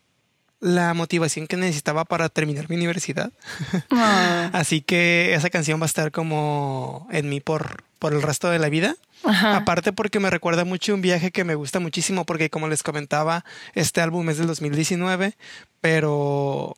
la 0.60 0.92
motivación 0.94 1.46
que 1.46 1.56
necesitaba 1.56 2.04
para 2.04 2.28
terminar 2.28 2.68
mi 2.68 2.76
universidad. 2.76 3.32
Ah, 3.90 4.50
Así 4.52 4.80
que 4.80 5.34
esa 5.34 5.50
canción 5.50 5.80
va 5.80 5.84
a 5.84 5.86
estar 5.86 6.12
como 6.12 7.08
en 7.10 7.28
mí 7.28 7.40
por, 7.40 7.84
por 7.98 8.12
el 8.12 8.22
resto 8.22 8.50
de 8.50 8.58
la 8.58 8.68
vida. 8.68 8.96
Ajá. 9.24 9.56
Aparte 9.56 9.92
porque 9.92 10.20
me 10.20 10.30
recuerda 10.30 10.64
mucho 10.64 10.94
un 10.94 11.02
viaje 11.02 11.30
que 11.30 11.44
me 11.44 11.54
gusta 11.54 11.80
muchísimo 11.80 12.24
porque 12.24 12.50
como 12.50 12.68
les 12.68 12.82
comentaba, 12.82 13.44
este 13.74 14.00
álbum 14.00 14.28
es 14.30 14.38
del 14.38 14.46
2019, 14.46 15.36
pero 15.80 16.76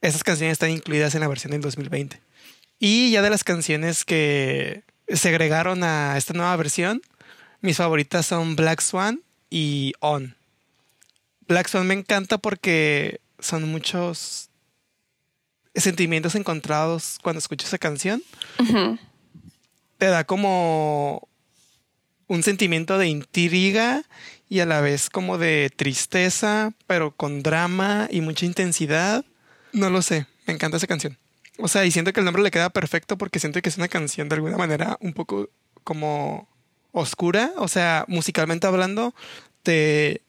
esas 0.00 0.22
canciones 0.24 0.52
están 0.52 0.70
incluidas 0.70 1.14
en 1.14 1.20
la 1.20 1.28
versión 1.28 1.52
del 1.52 1.62
2020. 1.62 2.20
Y 2.78 3.10
ya 3.10 3.22
de 3.22 3.30
las 3.30 3.44
canciones 3.44 4.04
que 4.04 4.82
se 5.08 5.28
agregaron 5.28 5.84
a 5.84 6.16
esta 6.18 6.34
nueva 6.34 6.54
versión, 6.56 7.02
mis 7.64 7.78
favoritas 7.78 8.26
son 8.26 8.56
Black 8.56 8.82
Swan 8.82 9.22
y 9.48 9.94
On. 10.00 10.36
Black 11.48 11.66
Swan 11.66 11.86
me 11.86 11.94
encanta 11.94 12.36
porque 12.36 13.22
son 13.38 13.66
muchos 13.70 14.50
sentimientos 15.74 16.34
encontrados 16.34 17.18
cuando 17.22 17.38
escucho 17.38 17.66
esa 17.66 17.78
canción. 17.78 18.22
Te 19.96 20.06
da 20.06 20.24
como 20.24 21.26
un 22.26 22.42
sentimiento 22.42 22.98
de 22.98 23.08
intriga 23.08 24.02
y 24.50 24.60
a 24.60 24.66
la 24.66 24.82
vez 24.82 25.08
como 25.08 25.38
de 25.38 25.72
tristeza, 25.74 26.74
pero 26.86 27.12
con 27.12 27.42
drama 27.42 28.08
y 28.10 28.20
mucha 28.20 28.44
intensidad. 28.44 29.24
No 29.72 29.88
lo 29.88 30.02
sé, 30.02 30.26
me 30.46 30.52
encanta 30.52 30.76
esa 30.76 30.86
canción. 30.86 31.16
O 31.56 31.68
sea, 31.68 31.86
y 31.86 31.90
siento 31.90 32.12
que 32.12 32.20
el 32.20 32.26
nombre 32.26 32.42
le 32.42 32.50
queda 32.50 32.68
perfecto 32.68 33.16
porque 33.16 33.40
siento 33.40 33.62
que 33.62 33.70
es 33.70 33.78
una 33.78 33.88
canción 33.88 34.28
de 34.28 34.34
alguna 34.34 34.58
manera 34.58 34.98
un 35.00 35.14
poco 35.14 35.48
como 35.82 36.53
oscura. 36.94 37.52
O 37.56 37.68
sea, 37.68 38.06
musicalmente 38.08 38.66
hablando, 38.66 39.14
te 39.62 40.22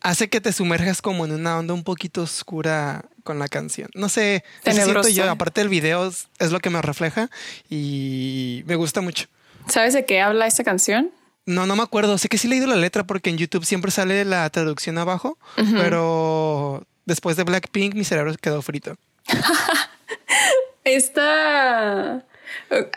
hace 0.00 0.28
que 0.28 0.40
te 0.40 0.52
sumerjas 0.52 1.02
como 1.02 1.24
en 1.24 1.32
una 1.32 1.58
onda 1.58 1.74
un 1.74 1.84
poquito 1.84 2.22
oscura 2.22 3.04
con 3.24 3.38
la 3.38 3.48
canción. 3.48 3.88
No 3.94 4.08
sé, 4.08 4.44
siento 4.62 5.08
yo. 5.08 5.30
Aparte 5.30 5.60
del 5.60 5.68
video 5.68 6.06
es 6.06 6.52
lo 6.52 6.60
que 6.60 6.70
me 6.70 6.80
refleja 6.80 7.30
y 7.68 8.62
me 8.66 8.76
gusta 8.76 9.00
mucho. 9.00 9.26
¿Sabes 9.68 9.94
de 9.94 10.04
qué 10.04 10.20
habla 10.20 10.46
esta 10.46 10.62
canción? 10.62 11.10
No, 11.46 11.66
no 11.66 11.76
me 11.76 11.82
acuerdo. 11.82 12.16
Sé 12.18 12.28
que 12.28 12.38
sí 12.38 12.46
he 12.46 12.50
leído 12.50 12.66
la 12.66 12.76
letra 12.76 13.04
porque 13.04 13.30
en 13.30 13.38
YouTube 13.38 13.64
siempre 13.64 13.90
sale 13.90 14.24
la 14.24 14.48
traducción 14.50 14.98
abajo, 14.98 15.38
pero 15.56 16.86
después 17.04 17.36
de 17.36 17.44
Blackpink 17.44 17.94
mi 17.94 18.04
cerebro 18.04 18.34
quedó 18.40 18.62
frito. 18.62 18.96
esta... 20.84 22.24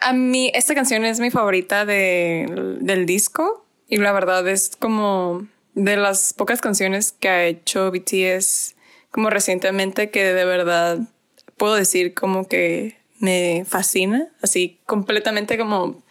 A 0.01 0.13
mí, 0.13 0.51
esta 0.53 0.75
canción 0.75 1.05
es 1.05 1.19
mi 1.19 1.31
favorita 1.31 1.85
del 1.85 3.05
disco 3.05 3.65
y 3.87 3.97
la 3.97 4.11
verdad 4.11 4.47
es 4.47 4.75
como 4.77 5.47
de 5.73 5.95
las 5.95 6.33
pocas 6.33 6.61
canciones 6.61 7.11
que 7.11 7.29
ha 7.29 7.45
hecho 7.45 7.91
BTS 7.91 8.75
como 9.11 9.29
recientemente 9.29 10.09
que 10.09 10.23
de 10.33 10.45
verdad 10.45 10.99
puedo 11.55 11.75
decir 11.75 12.13
como 12.13 12.47
que 12.47 12.97
me 13.19 13.65
fascina, 13.67 14.27
así 14.41 14.79
completamente 14.85 15.57
como 15.57 16.03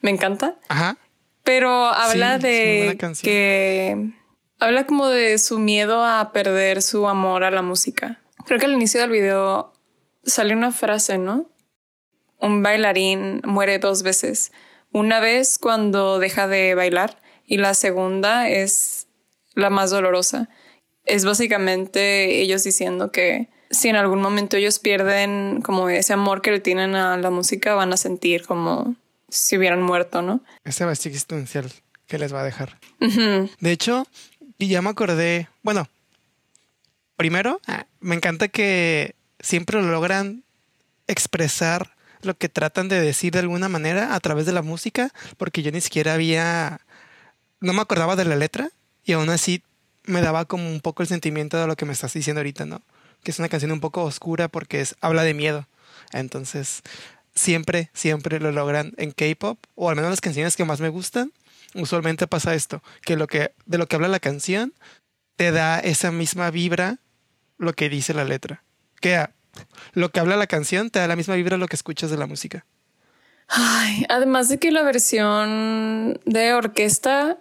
me 0.00 0.10
encanta. 0.10 0.56
Ajá. 0.68 0.98
Pero 1.42 1.86
habla 1.86 2.38
de 2.38 2.98
que 3.22 4.12
habla 4.58 4.86
como 4.86 5.08
de 5.08 5.38
su 5.38 5.58
miedo 5.58 6.04
a 6.04 6.32
perder 6.32 6.82
su 6.82 7.08
amor 7.08 7.44
a 7.44 7.50
la 7.50 7.62
música. 7.62 8.20
Creo 8.44 8.58
que 8.58 8.66
al 8.66 8.72
inicio 8.72 9.00
del 9.00 9.10
video 9.10 9.72
sale 10.22 10.54
una 10.54 10.70
frase, 10.70 11.18
¿no? 11.18 11.50
Un 12.40 12.62
bailarín 12.62 13.42
muere 13.44 13.78
dos 13.78 14.02
veces. 14.02 14.52
Una 14.92 15.20
vez 15.20 15.58
cuando 15.58 16.18
deja 16.18 16.48
de 16.48 16.74
bailar 16.74 17.18
y 17.46 17.58
la 17.58 17.74
segunda 17.74 18.48
es 18.48 19.06
la 19.54 19.70
más 19.70 19.90
dolorosa. 19.90 20.48
Es 21.04 21.24
básicamente 21.24 22.40
ellos 22.40 22.64
diciendo 22.64 23.12
que 23.12 23.48
si 23.70 23.88
en 23.88 23.96
algún 23.96 24.20
momento 24.20 24.56
ellos 24.56 24.78
pierden 24.78 25.60
como 25.62 25.88
ese 25.88 26.12
amor 26.12 26.42
que 26.42 26.50
le 26.50 26.60
tienen 26.60 26.94
a 26.94 27.16
la 27.16 27.30
música, 27.30 27.74
van 27.74 27.92
a 27.92 27.96
sentir 27.96 28.44
como 28.46 28.96
si 29.28 29.56
hubieran 29.56 29.82
muerto, 29.82 30.22
¿no? 30.22 30.40
Ese 30.64 30.84
vacío 30.84 31.10
existencial 31.10 31.70
que 32.06 32.18
les 32.18 32.34
va 32.34 32.40
a 32.40 32.44
dejar. 32.44 32.78
De 32.98 33.72
hecho, 33.72 34.06
y 34.58 34.68
ya 34.68 34.82
me 34.82 34.90
acordé, 34.90 35.48
bueno, 35.62 35.88
primero, 37.16 37.60
ah, 37.66 37.86
me 38.00 38.16
encanta 38.16 38.48
que 38.48 39.14
siempre 39.38 39.80
lo 39.80 39.88
logran 39.90 40.42
expresar 41.06 41.94
lo 42.22 42.36
que 42.36 42.48
tratan 42.48 42.88
de 42.88 43.00
decir 43.00 43.32
de 43.32 43.40
alguna 43.40 43.68
manera 43.68 44.14
a 44.14 44.20
través 44.20 44.46
de 44.46 44.52
la 44.52 44.62
música, 44.62 45.12
porque 45.36 45.62
yo 45.62 45.72
ni 45.72 45.80
siquiera 45.80 46.14
había, 46.14 46.80
no 47.60 47.72
me 47.72 47.80
acordaba 47.80 48.16
de 48.16 48.24
la 48.24 48.36
letra 48.36 48.70
y 49.04 49.12
aún 49.12 49.30
así 49.30 49.62
me 50.04 50.20
daba 50.20 50.44
como 50.44 50.68
un 50.68 50.80
poco 50.80 51.02
el 51.02 51.08
sentimiento 51.08 51.58
de 51.58 51.66
lo 51.66 51.76
que 51.76 51.86
me 51.86 51.92
estás 51.92 52.12
diciendo 52.12 52.40
ahorita, 52.40 52.66
¿no? 52.66 52.82
Que 53.22 53.30
es 53.30 53.38
una 53.38 53.48
canción 53.48 53.72
un 53.72 53.80
poco 53.80 54.04
oscura 54.04 54.48
porque 54.48 54.80
es, 54.80 54.96
habla 55.00 55.22
de 55.22 55.34
miedo. 55.34 55.66
Entonces, 56.12 56.82
siempre, 57.34 57.90
siempre 57.92 58.40
lo 58.40 58.52
logran 58.52 58.92
en 58.96 59.12
K-pop, 59.12 59.58
o 59.74 59.90
al 59.90 59.96
menos 59.96 60.10
las 60.10 60.20
canciones 60.20 60.56
que 60.56 60.64
más 60.64 60.80
me 60.80 60.88
gustan, 60.88 61.32
usualmente 61.74 62.26
pasa 62.26 62.54
esto, 62.54 62.82
que 63.02 63.16
lo 63.16 63.26
que 63.26 63.52
de 63.66 63.78
lo 63.78 63.86
que 63.86 63.96
habla 63.96 64.08
la 64.08 64.20
canción 64.20 64.72
te 65.36 65.52
da 65.52 65.78
esa 65.78 66.10
misma 66.10 66.50
vibra 66.50 66.98
lo 67.58 67.72
que 67.74 67.88
dice 67.88 68.14
la 68.14 68.24
letra. 68.24 68.62
Que 69.00 69.28
lo 69.92 70.10
que 70.10 70.20
habla 70.20 70.36
la 70.36 70.46
canción 70.46 70.90
te 70.90 70.98
da 70.98 71.08
la 71.08 71.16
misma 71.16 71.34
vibra 71.34 71.56
lo 71.56 71.66
que 71.66 71.76
escuchas 71.76 72.10
de 72.10 72.16
la 72.16 72.26
música. 72.26 72.66
Ay, 73.48 74.06
además 74.08 74.48
de 74.48 74.58
que 74.58 74.70
la 74.70 74.82
versión 74.82 76.20
de 76.24 76.54
orquesta, 76.54 77.38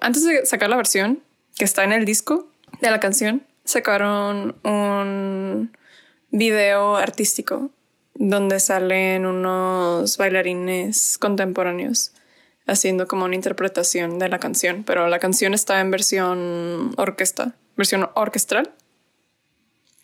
antes 0.00 0.24
de 0.24 0.44
sacar 0.44 0.68
la 0.68 0.76
versión 0.76 1.20
que 1.56 1.64
está 1.64 1.84
en 1.84 1.92
el 1.92 2.04
disco 2.04 2.48
de 2.80 2.90
la 2.90 2.98
canción, 2.98 3.46
sacaron 3.64 4.56
un 4.64 5.76
video 6.30 6.96
artístico 6.96 7.70
donde 8.14 8.60
salen 8.60 9.26
unos 9.26 10.16
bailarines 10.16 11.18
contemporáneos 11.18 12.12
haciendo 12.66 13.08
como 13.08 13.24
una 13.24 13.34
interpretación 13.34 14.18
de 14.18 14.28
la 14.28 14.38
canción, 14.38 14.84
pero 14.84 15.08
la 15.08 15.18
canción 15.18 15.54
está 15.54 15.80
en 15.80 15.90
versión 15.90 16.92
orquesta, 16.96 17.54
versión 17.76 18.08
orquestral. 18.14 18.72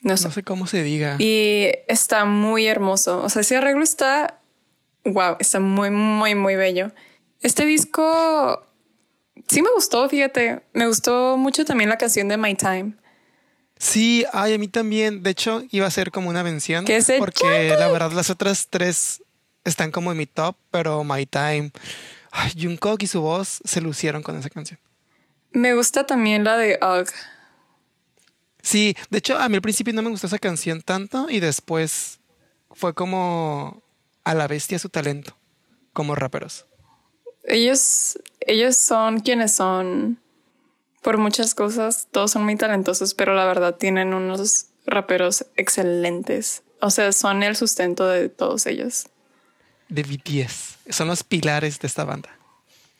No 0.02 0.16
sé. 0.16 0.28
no 0.28 0.30
sé. 0.32 0.42
cómo 0.42 0.66
se 0.66 0.82
diga. 0.82 1.16
Y 1.18 1.70
está 1.88 2.24
muy 2.24 2.66
hermoso. 2.66 3.22
O 3.22 3.28
sea, 3.28 3.42
ese 3.42 3.56
arreglo 3.56 3.82
está, 3.82 4.40
wow, 5.04 5.36
está 5.38 5.60
muy, 5.60 5.90
muy, 5.90 6.34
muy 6.34 6.56
bello. 6.56 6.92
Este 7.40 7.64
disco 7.64 8.64
sí 9.48 9.62
me 9.62 9.70
gustó, 9.74 10.08
fíjate. 10.08 10.62
Me 10.72 10.86
gustó 10.86 11.36
mucho 11.36 11.64
también 11.64 11.90
la 11.90 11.98
canción 11.98 12.28
de 12.28 12.36
My 12.36 12.54
Time. 12.54 12.94
Sí, 13.78 14.24
ay, 14.32 14.54
a 14.54 14.58
mí 14.58 14.68
también. 14.68 15.22
De 15.22 15.30
hecho, 15.30 15.62
iba 15.70 15.86
a 15.86 15.90
ser 15.90 16.10
como 16.10 16.28
una 16.28 16.42
mención. 16.42 16.84
Porque 17.18 17.74
la 17.78 17.88
verdad, 17.88 18.12
las 18.12 18.30
otras 18.30 18.68
tres 18.68 19.22
están 19.64 19.90
como 19.90 20.10
en 20.12 20.18
mi 20.18 20.26
top, 20.26 20.56
pero 20.70 21.04
My 21.04 21.26
Time. 21.26 21.70
Ay, 22.30 22.52
Jungkook 22.60 23.02
y 23.02 23.06
su 23.06 23.20
voz 23.22 23.60
se 23.64 23.80
lucieron 23.80 24.22
con 24.22 24.36
esa 24.36 24.50
canción. 24.50 24.78
Me 25.52 25.74
gusta 25.74 26.06
también 26.06 26.44
la 26.44 26.56
de 26.56 26.78
Ugg. 26.82 27.08
Sí, 28.62 28.96
de 29.10 29.18
hecho, 29.18 29.38
a 29.38 29.48
mí 29.48 29.56
al 29.56 29.62
principio 29.62 29.92
no 29.94 30.02
me 30.02 30.10
gustó 30.10 30.26
esa 30.26 30.38
canción 30.38 30.82
tanto 30.82 31.28
y 31.30 31.40
después 31.40 32.18
fue 32.70 32.94
como 32.94 33.82
a 34.24 34.34
la 34.34 34.46
bestia 34.46 34.78
su 34.78 34.88
talento 34.88 35.36
como 35.92 36.14
raperos. 36.14 36.66
Ellos, 37.44 38.18
ellos 38.40 38.76
son 38.76 39.20
quienes 39.20 39.54
son 39.54 40.20
por 41.02 41.18
muchas 41.18 41.54
cosas. 41.54 42.08
Todos 42.10 42.32
son 42.32 42.44
muy 42.44 42.56
talentosos, 42.56 43.14
pero 43.14 43.34
la 43.34 43.46
verdad 43.46 43.76
tienen 43.76 44.12
unos 44.14 44.66
raperos 44.86 45.46
excelentes. 45.56 46.62
O 46.80 46.90
sea, 46.90 47.10
son 47.12 47.42
el 47.42 47.56
sustento 47.56 48.06
de 48.06 48.28
todos 48.28 48.66
ellos. 48.66 49.06
De 49.88 50.02
BTS. 50.02 50.78
Son 50.90 51.08
los 51.08 51.24
pilares 51.24 51.80
de 51.80 51.88
esta 51.88 52.04
banda. 52.04 52.30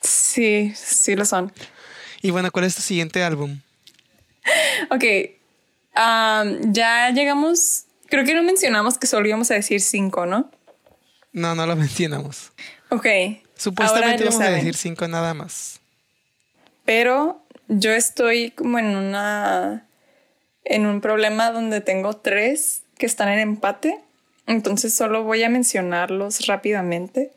Sí, 0.01 0.73
sí 0.75 1.15
lo 1.15 1.25
son. 1.25 1.53
Y 2.23 2.31
bueno, 2.31 2.51
¿cuál 2.51 2.65
es 2.65 2.75
tu 2.75 2.83
siguiente 2.83 3.23
álbum? 3.23 3.61
ok. 4.91 5.05
Ya 5.95 7.11
llegamos. 7.11 7.85
Creo 8.09 8.25
que 8.25 8.35
no 8.35 8.43
mencionamos 8.43 8.99
que 8.99 9.07
solo 9.07 9.29
íbamos 9.29 9.51
a 9.51 9.55
decir 9.55 9.81
cinco, 9.81 10.27
¿no? 10.27 10.51
No, 11.33 11.55
no 11.55 11.67
lo 11.67 11.77
mencionamos. 11.77 12.53
Ok. 12.91 13.07
Supuestamente 13.57 14.25
íbamos 14.25 14.41
a 14.41 14.51
decir 14.51 14.77
cinco 14.77 15.07
nada 15.09 15.35
más. 15.35 15.81
Pero 16.85 17.43
yo 17.69 17.93
estoy 17.93 18.51
como 18.53 18.79
en 18.79 18.97
una 18.97 19.85
en 20.65 20.87
un 20.87 21.01
problema 21.01 21.51
donde 21.51 21.81
tengo 21.81 22.15
tres 22.15 22.83
que 22.99 23.07
están 23.07 23.29
en 23.29 23.39
empate, 23.39 23.99
entonces 24.47 24.95
solo 24.95 25.25
voy 25.25 25.43
a 25.43 25.49
mencionarlos 25.49 26.47
rápidamente. 26.47 27.33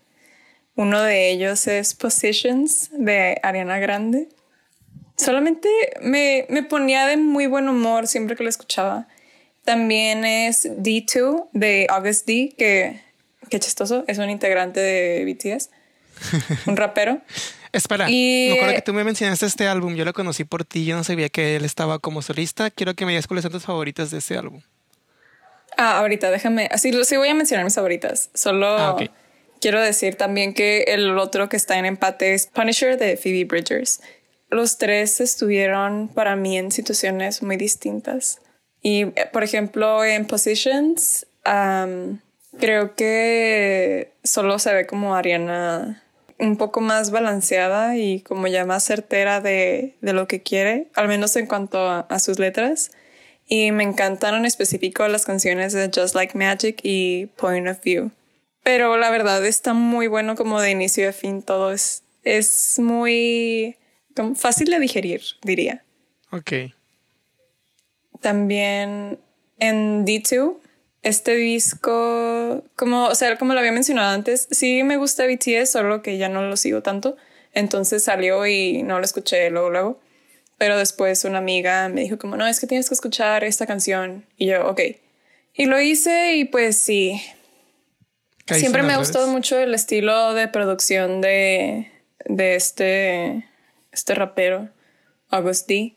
Uno 0.75 1.01
de 1.01 1.31
ellos 1.31 1.67
es 1.67 1.93
Positions 1.93 2.89
de 2.91 3.39
Ariana 3.43 3.79
Grande. 3.79 4.29
Solamente 5.21 5.69
me, 6.01 6.45
me 6.49 6.63
ponía 6.63 7.05
de 7.05 7.17
muy 7.17 7.47
buen 7.47 7.69
humor 7.69 8.07
siempre 8.07 8.35
que 8.35 8.43
lo 8.43 8.49
escuchaba. 8.49 9.07
También 9.63 10.25
es 10.25 10.65
D2 10.65 11.49
de 11.53 11.87
August 11.89 12.25
D, 12.25 12.53
que, 12.57 12.99
qué 13.49 13.59
chistoso, 13.59 14.03
es 14.07 14.17
un 14.17 14.29
integrante 14.29 14.79
de 14.79 15.25
BTS, 15.25 15.69
un 16.67 16.75
rapero. 16.75 17.21
Espera, 17.71 18.07
me 18.07 18.53
acuerdo 18.53 18.75
que 18.75 18.81
tú 18.81 18.93
me 18.93 19.03
mencionaste 19.03 19.45
este 19.45 19.67
álbum, 19.67 19.95
yo 19.95 20.03
lo 20.03 20.13
conocí 20.13 20.43
por 20.43 20.65
ti, 20.65 20.85
yo 20.85 20.95
no 20.95 21.03
sabía 21.03 21.29
que 21.29 21.55
él 21.55 21.63
estaba 21.63 21.99
como 21.99 22.21
solista. 22.21 22.69
Quiero 22.69 22.95
que 22.95 23.05
me 23.05 23.11
digas 23.11 23.27
cuáles 23.27 23.43
son 23.43 23.51
tus 23.51 23.63
favoritas 23.63 24.11
de 24.11 24.17
ese 24.17 24.37
álbum. 24.37 24.61
Ah, 25.77 25.99
ahorita, 25.99 26.29
déjame. 26.31 26.67
Así 26.71 26.91
sí 27.05 27.15
voy 27.15 27.29
a 27.29 27.33
mencionar 27.33 27.63
mis 27.63 27.75
favoritas. 27.75 28.29
Solo 28.33 28.67
ah, 28.67 28.97
quiero 29.61 29.79
decir 29.79 30.15
también 30.15 30.53
que 30.53 30.83
el 30.87 31.17
otro 31.17 31.47
que 31.47 31.55
está 31.55 31.77
en 31.77 31.85
empate 31.85 32.33
es 32.33 32.47
Punisher 32.47 32.97
de 32.97 33.15
Phoebe 33.15 33.45
Bridgers. 33.45 34.01
Los 34.51 34.77
tres 34.77 35.21
estuvieron 35.21 36.09
para 36.09 36.35
mí 36.35 36.57
en 36.57 36.71
situaciones 36.71 37.41
muy 37.41 37.55
distintas. 37.55 38.41
Y, 38.81 39.03
eh, 39.03 39.29
por 39.31 39.43
ejemplo, 39.43 40.03
en 40.03 40.25
Positions, 40.25 41.25
creo 42.59 42.95
que 42.95 44.11
solo 44.23 44.59
se 44.59 44.73
ve 44.73 44.85
como 44.85 45.15
Ariana 45.15 46.03
un 46.37 46.57
poco 46.57 46.81
más 46.81 47.11
balanceada 47.11 47.95
y 47.95 48.19
como 48.21 48.47
ya 48.47 48.65
más 48.65 48.83
certera 48.83 49.39
de, 49.39 49.95
lo 50.01 50.27
que 50.27 50.41
quiere, 50.41 50.87
al 50.95 51.07
menos 51.07 51.35
en 51.37 51.45
cuanto 51.45 51.89
a, 51.89 52.19
sus 52.19 52.37
letras. 52.37 52.91
Y 53.47 53.71
me 53.71 53.83
encantaron 53.83 54.41
en 54.41 54.45
específico 54.47 55.07
las 55.07 55.25
canciones 55.25 55.71
de 55.71 55.89
Just 55.93 56.13
Like 56.13 56.37
Magic 56.37 56.79
y 56.83 57.27
Point 57.37 57.69
of 57.69 57.81
View. 57.83 58.11
Pero 58.63 58.97
la 58.97 59.09
verdad 59.11 59.45
está 59.45 59.73
muy 59.73 60.07
bueno 60.07 60.35
como 60.35 60.59
de 60.59 60.71
inicio 60.71 61.07
a 61.07 61.13
fin 61.13 61.41
todo. 61.41 61.71
Es, 61.71 62.03
es 62.23 62.79
muy 62.79 63.77
fácil 64.35 64.69
de 64.69 64.79
digerir, 64.79 65.21
diría. 65.43 65.83
Ok. 66.31 66.51
También 68.19 69.19
en 69.59 70.05
D2 70.05 70.57
este 71.01 71.35
disco, 71.35 72.63
como, 72.75 73.05
o 73.05 73.15
sea, 73.15 73.37
como 73.37 73.53
lo 73.53 73.59
había 73.59 73.71
mencionado 73.71 74.13
antes, 74.13 74.47
sí 74.51 74.83
me 74.83 74.97
gusta 74.97 75.25
BTS, 75.25 75.71
solo 75.71 76.01
que 76.01 76.17
ya 76.17 76.29
no 76.29 76.43
lo 76.43 76.57
sigo 76.57 76.81
tanto. 76.81 77.17
Entonces 77.53 78.03
salió 78.03 78.45
y 78.45 78.83
no 78.83 78.99
lo 78.99 79.05
escuché 79.05 79.49
luego, 79.49 79.69
luego. 79.71 79.99
Pero 80.57 80.77
después 80.77 81.25
una 81.25 81.39
amiga 81.39 81.89
me 81.89 82.01
dijo 82.01 82.19
como, 82.19 82.37
no, 82.37 82.45
es 82.45 82.59
que 82.59 82.67
tienes 82.67 82.87
que 82.87 82.93
escuchar 82.93 83.43
esta 83.43 83.65
canción. 83.65 84.25
Y 84.37 84.47
yo, 84.47 84.67
ok. 84.67 84.81
Y 85.55 85.65
lo 85.65 85.81
hice 85.81 86.35
y 86.35 86.45
pues 86.45 86.77
sí. 86.77 87.21
Siempre 88.45 88.83
me 88.83 88.93
ha 88.93 88.97
gustado 88.97 89.27
mucho 89.27 89.57
el 89.57 89.73
estilo 89.73 90.33
de 90.33 90.47
producción 90.47 91.21
de, 91.21 91.89
de 92.25 92.55
este, 92.55 93.45
este 93.91 94.15
rapero, 94.15 94.69
August 95.29 95.67
D. 95.67 95.95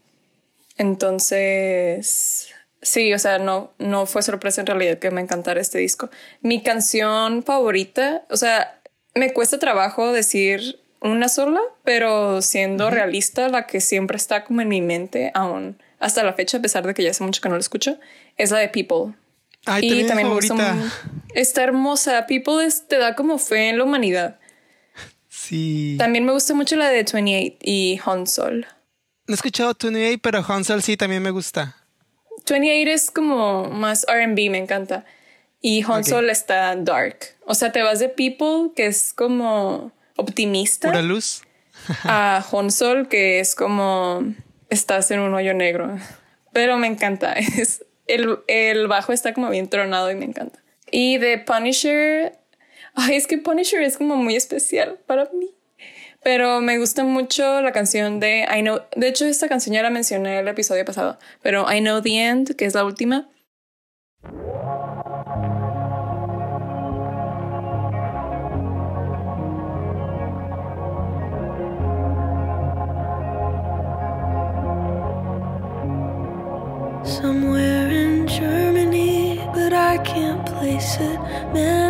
Entonces, 0.77 2.49
sí, 2.83 3.13
o 3.15 3.19
sea, 3.19 3.39
no, 3.39 3.73
no 3.79 4.07
fue 4.07 4.23
sorpresa 4.23 4.61
en 4.61 4.67
realidad 4.67 4.99
que 4.99 5.11
me 5.11 5.21
encantara 5.21 5.61
este 5.61 5.79
disco. 5.79 6.11
Mi 6.41 6.63
canción 6.63 7.43
favorita, 7.43 8.25
o 8.31 8.37
sea, 8.37 8.81
me 9.15 9.33
cuesta 9.33 9.59
trabajo 9.59 10.13
decir 10.13 10.81
una 11.01 11.29
sola, 11.29 11.61
pero 11.85 12.43
siendo 12.43 12.91
realista, 12.91 13.49
la 13.49 13.67
que 13.67 13.81
siempre 13.81 14.17
está 14.17 14.45
como 14.45 14.63
en 14.63 14.69
mi 14.69 14.81
mente 14.81 15.31
aún 15.35 15.79
hasta 16.05 16.23
la 16.23 16.35
fecha, 16.35 16.59
a 16.59 16.63
pesar 16.63 16.87
de 16.87 16.93
que 16.93 17.03
ya 17.03 17.11
hace 17.11 17.25
mucho 17.25 17.41
que 17.41 17.49
no 17.49 17.55
la 17.55 17.61
escucho, 17.61 17.99
es 18.37 18.51
la 18.51 18.59
de 18.59 18.69
People. 18.69 19.15
y 19.81 20.05
también 20.07 20.29
me 20.29 20.35
gusta 20.35 20.77
Está 21.35 21.63
hermosa. 21.65 22.27
People 22.27 22.69
te 22.87 22.99
da 22.99 23.15
como 23.15 23.39
fe 23.39 23.71
en 23.71 23.79
la 23.79 23.85
humanidad. 23.85 24.39
Sí. 25.45 25.97
También 25.99 26.25
me 26.25 26.33
gusta 26.33 26.55
mucho 26.55 26.77
la 26.77 26.89
de 26.89 27.05
28 27.05 27.57
y 27.61 28.01
Hansol. 28.05 28.67
No 29.27 29.33
he 29.33 29.35
escuchado 29.35 29.75
28, 29.79 30.21
pero 30.23 30.45
Hansol 30.47 30.83
sí 30.83 30.97
también 30.97 31.23
me 31.23 31.31
gusta. 31.31 31.77
28 32.49 32.91
es 32.91 33.11
como 33.11 33.65
más 33.65 34.07
RB, 34.09 34.51
me 34.51 34.59
encanta. 34.59 35.05
Y 35.61 35.83
Hansol 35.83 36.31
está 36.31 36.75
dark. 36.77 37.19
O 37.47 37.55
sea, 37.55 37.73
te 37.73 37.83
vas 37.83 37.99
de 37.99 38.09
People, 38.09 38.73
que 38.75 38.87
es 38.87 39.13
como 39.13 39.93
optimista. 40.17 40.89
Pura 40.89 41.03
luz. 41.03 41.43
a 42.05 42.45
Hansol, 42.51 43.09
que 43.09 43.41
es 43.41 43.55
como 43.55 44.23
estás 44.71 45.11
en 45.11 45.21
un 45.21 45.35
hoyo 45.35 45.53
negro. 45.53 45.99
Pero 46.53 46.79
me 46.79 46.87
encanta. 46.87 47.33
Es, 47.59 47.85
el, 48.07 48.39
el 48.49 48.87
bajo 48.89 49.13
está 49.13 49.35
como 49.35 49.51
bien 49.51 49.69
tronado 49.69 50.11
y 50.11 50.15
me 50.15 50.25
encanta. 50.25 50.59
Y 50.91 51.19
de 51.19 51.39
Punisher, 51.39 52.39
ay, 52.95 53.17
es 53.17 53.27
que 53.27 53.39
Punisher 53.39 53.83
es 53.83 53.99
como 53.99 54.17
muy 54.17 54.37
especial 54.37 54.99
para 55.07 55.29
mí. 55.33 55.55
Pero 56.23 56.61
me 56.63 56.79
gusta 56.79 57.05
mucho 57.05 57.61
la 57.61 57.73
canción 57.73 58.19
de 58.19 58.47
I 58.51 58.63
Know. 58.63 58.81
De 58.97 59.09
hecho, 59.09 59.27
esta 59.27 59.49
canción 59.49 59.75
ya 59.75 59.83
la 59.83 59.91
mencioné 59.91 60.35
en 60.35 60.39
el 60.39 60.49
episodio 60.49 60.85
pasado, 60.85 61.19
pero 61.43 61.71
I 61.71 61.81
Know 61.81 62.01
the 62.01 62.17
End, 62.19 62.57
que 62.57 62.65
es 62.65 62.75
la 62.75 62.85
última. 62.85 63.29
Somewhere 77.05 77.85
but 79.55 79.73
I 79.73 79.99
can't 79.99 80.45
place 80.47 80.97
it. 81.01 81.19
Man, 81.55 81.84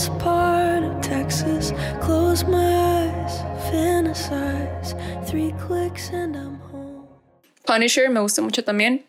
this 0.00 0.08
part 0.18 0.82
of 0.82 0.98
Texas. 1.02 1.72
Close 2.00 2.46
my 2.46 2.56
eyes, 2.56 3.42
fantasize. 3.70 4.94
Three 5.26 5.52
clicks 5.58 6.10
and 6.10 6.34
I'm 6.36 6.58
home. 6.72 7.06
Punisher 7.66 8.08
me 8.08 8.20
gusta 8.20 8.40
mucho 8.40 8.62
también. 8.62 9.04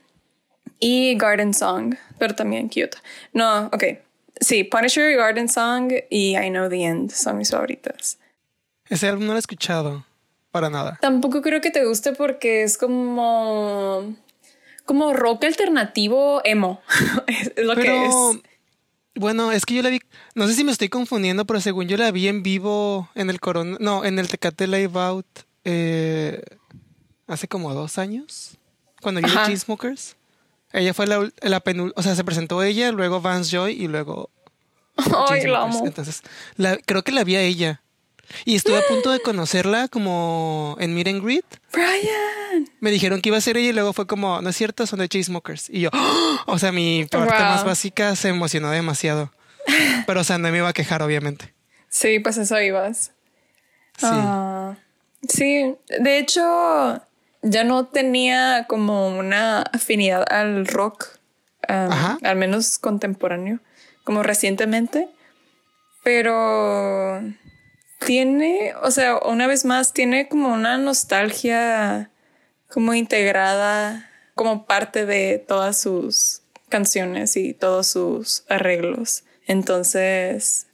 Y 0.82 1.16
Garden 1.18 1.54
Song, 1.54 1.96
pero 2.20 2.36
también 2.36 2.68
cute. 2.68 2.98
No, 3.34 3.68
ok. 3.72 4.00
Sí, 4.42 4.64
Punisher, 4.64 5.16
Garden 5.16 5.48
Song 5.48 5.94
y 6.10 6.36
I 6.36 6.50
Know 6.50 6.68
the 6.68 6.84
End 6.84 7.12
son 7.12 7.38
mis 7.38 7.52
favoritas. 7.52 8.18
Ese 8.90 9.08
álbum 9.08 9.28
no 9.28 9.34
lo 9.34 9.38
he 9.38 9.40
escuchado 9.40 10.06
para 10.52 10.70
nada. 10.70 10.98
Tampoco 11.00 11.42
creo 11.42 11.62
que 11.62 11.72
te 11.72 11.86
guste 11.86 12.12
porque 12.14 12.64
es 12.64 12.78
como 12.78 14.14
como 14.86 15.14
rock 15.14 15.46
alternativo 15.46 16.42
emo. 16.44 16.82
es 17.28 17.54
lo 17.64 17.76
que 17.76 18.06
es. 18.06 18.16
Bueno, 19.16 19.52
es 19.52 19.66
que 19.66 19.74
yo 19.74 19.82
la 19.82 19.90
vi, 19.90 20.00
no 20.36 20.48
sé 20.48 20.54
si 20.54 20.64
me 20.64 20.72
estoy 20.72 20.90
confundiendo, 20.90 21.46
pero 21.46 21.60
según 21.60 21.88
yo 21.88 21.98
la 21.98 22.12
vi 22.12 22.28
en 22.28 22.44
vivo 22.44 23.10
en 23.14 23.30
el 23.30 23.40
Corona, 23.40 23.78
no, 23.80 24.06
en 24.06 24.20
el 24.20 24.30
Tecate 24.30 24.68
Live 24.68 24.98
Out 25.00 25.28
eh, 25.66 26.42
hace 27.28 27.48
como 27.48 27.74
dos 27.74 27.98
años, 27.98 28.58
cuando 29.02 29.22
vi 29.22 29.30
Cheesemokers. 29.46 30.16
Ella 30.74 30.94
fue 30.94 31.08
la, 31.08 31.30
la 31.42 31.60
penul, 31.60 31.92
o 31.98 32.04
sea, 32.04 32.16
se 32.16 32.24
presentó 32.24 32.64
ella, 32.64 32.92
luego 32.94 33.20
Vance 33.20 33.52
Joy 33.52 33.74
y 33.74 33.88
luego. 33.88 34.30
Ay, 35.30 35.46
la 35.46 35.64
amo. 35.64 35.86
Entonces, 35.86 36.22
la, 36.56 36.78
creo 36.78 37.04
que 37.04 37.12
la 37.12 37.26
vi 37.26 37.36
a 37.36 37.42
ella. 37.42 37.82
Y 38.46 38.56
estuve 38.56 38.78
a 38.78 38.84
punto 38.88 39.12
de 39.12 39.20
conocerla 39.20 39.88
como 39.88 40.76
en 40.80 40.94
Meet 40.94 41.08
and 41.08 41.24
Greet. 41.24 41.46
Brian. 41.72 42.70
Me 42.80 42.92
dijeron 42.92 43.22
que 43.22 43.30
iba 43.30 43.38
a 43.38 43.42
ser 43.42 43.58
ella 43.58 43.70
y 43.70 43.74
luego 43.74 43.94
fue 43.94 44.08
como, 44.08 44.42
no 44.42 44.50
es 44.50 44.56
cierto, 44.56 44.86
son 44.86 45.00
de 45.00 45.24
Smokers. 45.24 45.70
Y 45.70 45.82
yo, 45.82 45.90
o 46.46 46.60
sea, 46.60 46.72
mi 46.72 47.06
parte 47.06 47.34
más 47.34 47.64
básica 47.64 48.16
se 48.16 48.30
emocionó 48.30 48.72
demasiado. 48.72 49.32
Pero, 50.08 50.22
o 50.22 50.24
sea, 50.24 50.38
no 50.38 50.52
me 50.52 50.58
iba 50.58 50.70
a 50.70 50.74
quejar, 50.74 51.02
obviamente. 51.04 51.54
Sí, 51.90 52.20
pues 52.20 52.38
eso 52.38 52.60
ibas. 52.60 53.12
Sí. 53.98 54.08
Ah, 54.10 54.76
sí, 55.28 55.76
de 56.00 56.18
hecho, 56.18 57.02
ya 57.42 57.64
no 57.64 57.86
tenía 57.86 58.66
como 58.68 59.10
una 59.10 59.62
afinidad 59.62 60.26
al 60.32 60.66
rock, 60.66 61.08
um, 61.70 62.18
al 62.24 62.36
menos 62.36 62.80
contemporáneo, 62.80 63.60
como 64.04 64.24
recientemente. 64.24 65.10
Pero 66.04 67.22
tiene, 68.06 68.74
o 68.82 68.92
sea, 68.92 69.18
una 69.18 69.48
vez 69.48 69.66
más, 69.66 69.94
tiene 69.94 70.28
como 70.28 70.54
una 70.54 70.78
nostalgia 70.78 72.10
como 72.68 72.94
integrada 72.94 74.10
como 74.36 74.66
parte 74.66 75.06
de 75.06 75.44
todas 75.46 75.80
sus 75.80 76.42
canciones 76.70 77.36
y 77.38 77.54
todos 77.54 77.88
sus 77.88 78.44
arreglos. 78.50 79.24
Entonces, 79.46 80.68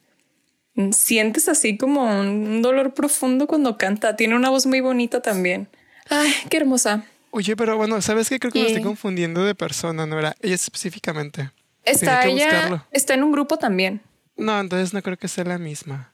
sientes 0.91 1.49
así 1.49 1.77
como 1.77 2.19
un 2.19 2.61
dolor 2.61 2.93
profundo 2.93 3.47
cuando 3.47 3.77
canta. 3.77 4.15
Tiene 4.15 4.35
una 4.35 4.49
voz 4.49 4.65
muy 4.65 4.79
bonita 4.79 5.21
también. 5.21 5.67
Ay, 6.09 6.33
qué 6.49 6.57
hermosa. 6.57 7.03
Oye, 7.31 7.55
pero 7.55 7.75
bueno, 7.75 8.01
¿sabes 8.01 8.29
qué? 8.29 8.39
Creo 8.39 8.51
que 8.51 8.61
me 8.61 8.67
estoy 8.67 8.83
confundiendo 8.83 9.43
de 9.43 9.55
persona, 9.55 10.05
¿no 10.05 10.17
era? 10.17 10.35
Ella 10.41 10.55
específicamente. 10.55 11.51
Está 11.83 12.25
ella, 12.25 12.85
está 12.91 13.15
en 13.15 13.23
un 13.23 13.31
grupo 13.31 13.57
también. 13.57 14.01
No, 14.35 14.59
entonces 14.59 14.93
no 14.93 15.01
creo 15.01 15.17
que 15.17 15.27
sea 15.27 15.43
la 15.43 15.57
misma. 15.57 16.13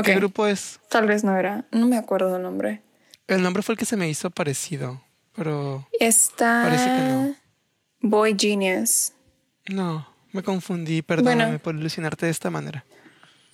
¿Qué 0.00 0.14
grupo 0.14 0.46
es? 0.46 0.80
Tal 0.88 1.06
vez 1.06 1.22
no 1.22 1.36
era. 1.36 1.64
No 1.70 1.86
me 1.86 1.98
acuerdo 1.98 2.36
el 2.36 2.42
nombre. 2.42 2.80
El 3.28 3.42
nombre 3.42 3.62
fue 3.62 3.74
el 3.74 3.78
que 3.78 3.84
se 3.84 3.96
me 3.96 4.08
hizo 4.08 4.30
parecido, 4.30 5.02
pero. 5.34 5.86
Está. 6.00 6.62
Parece 6.64 6.84
que 6.84 6.90
no. 6.90 7.36
Boy 8.00 8.36
Genius. 8.38 9.12
No, 9.68 10.08
me 10.32 10.42
confundí. 10.42 11.02
Perdóname 11.02 11.58
por 11.58 11.74
ilusionarte 11.74 12.26
de 12.26 12.32
esta 12.32 12.50
manera. 12.50 12.84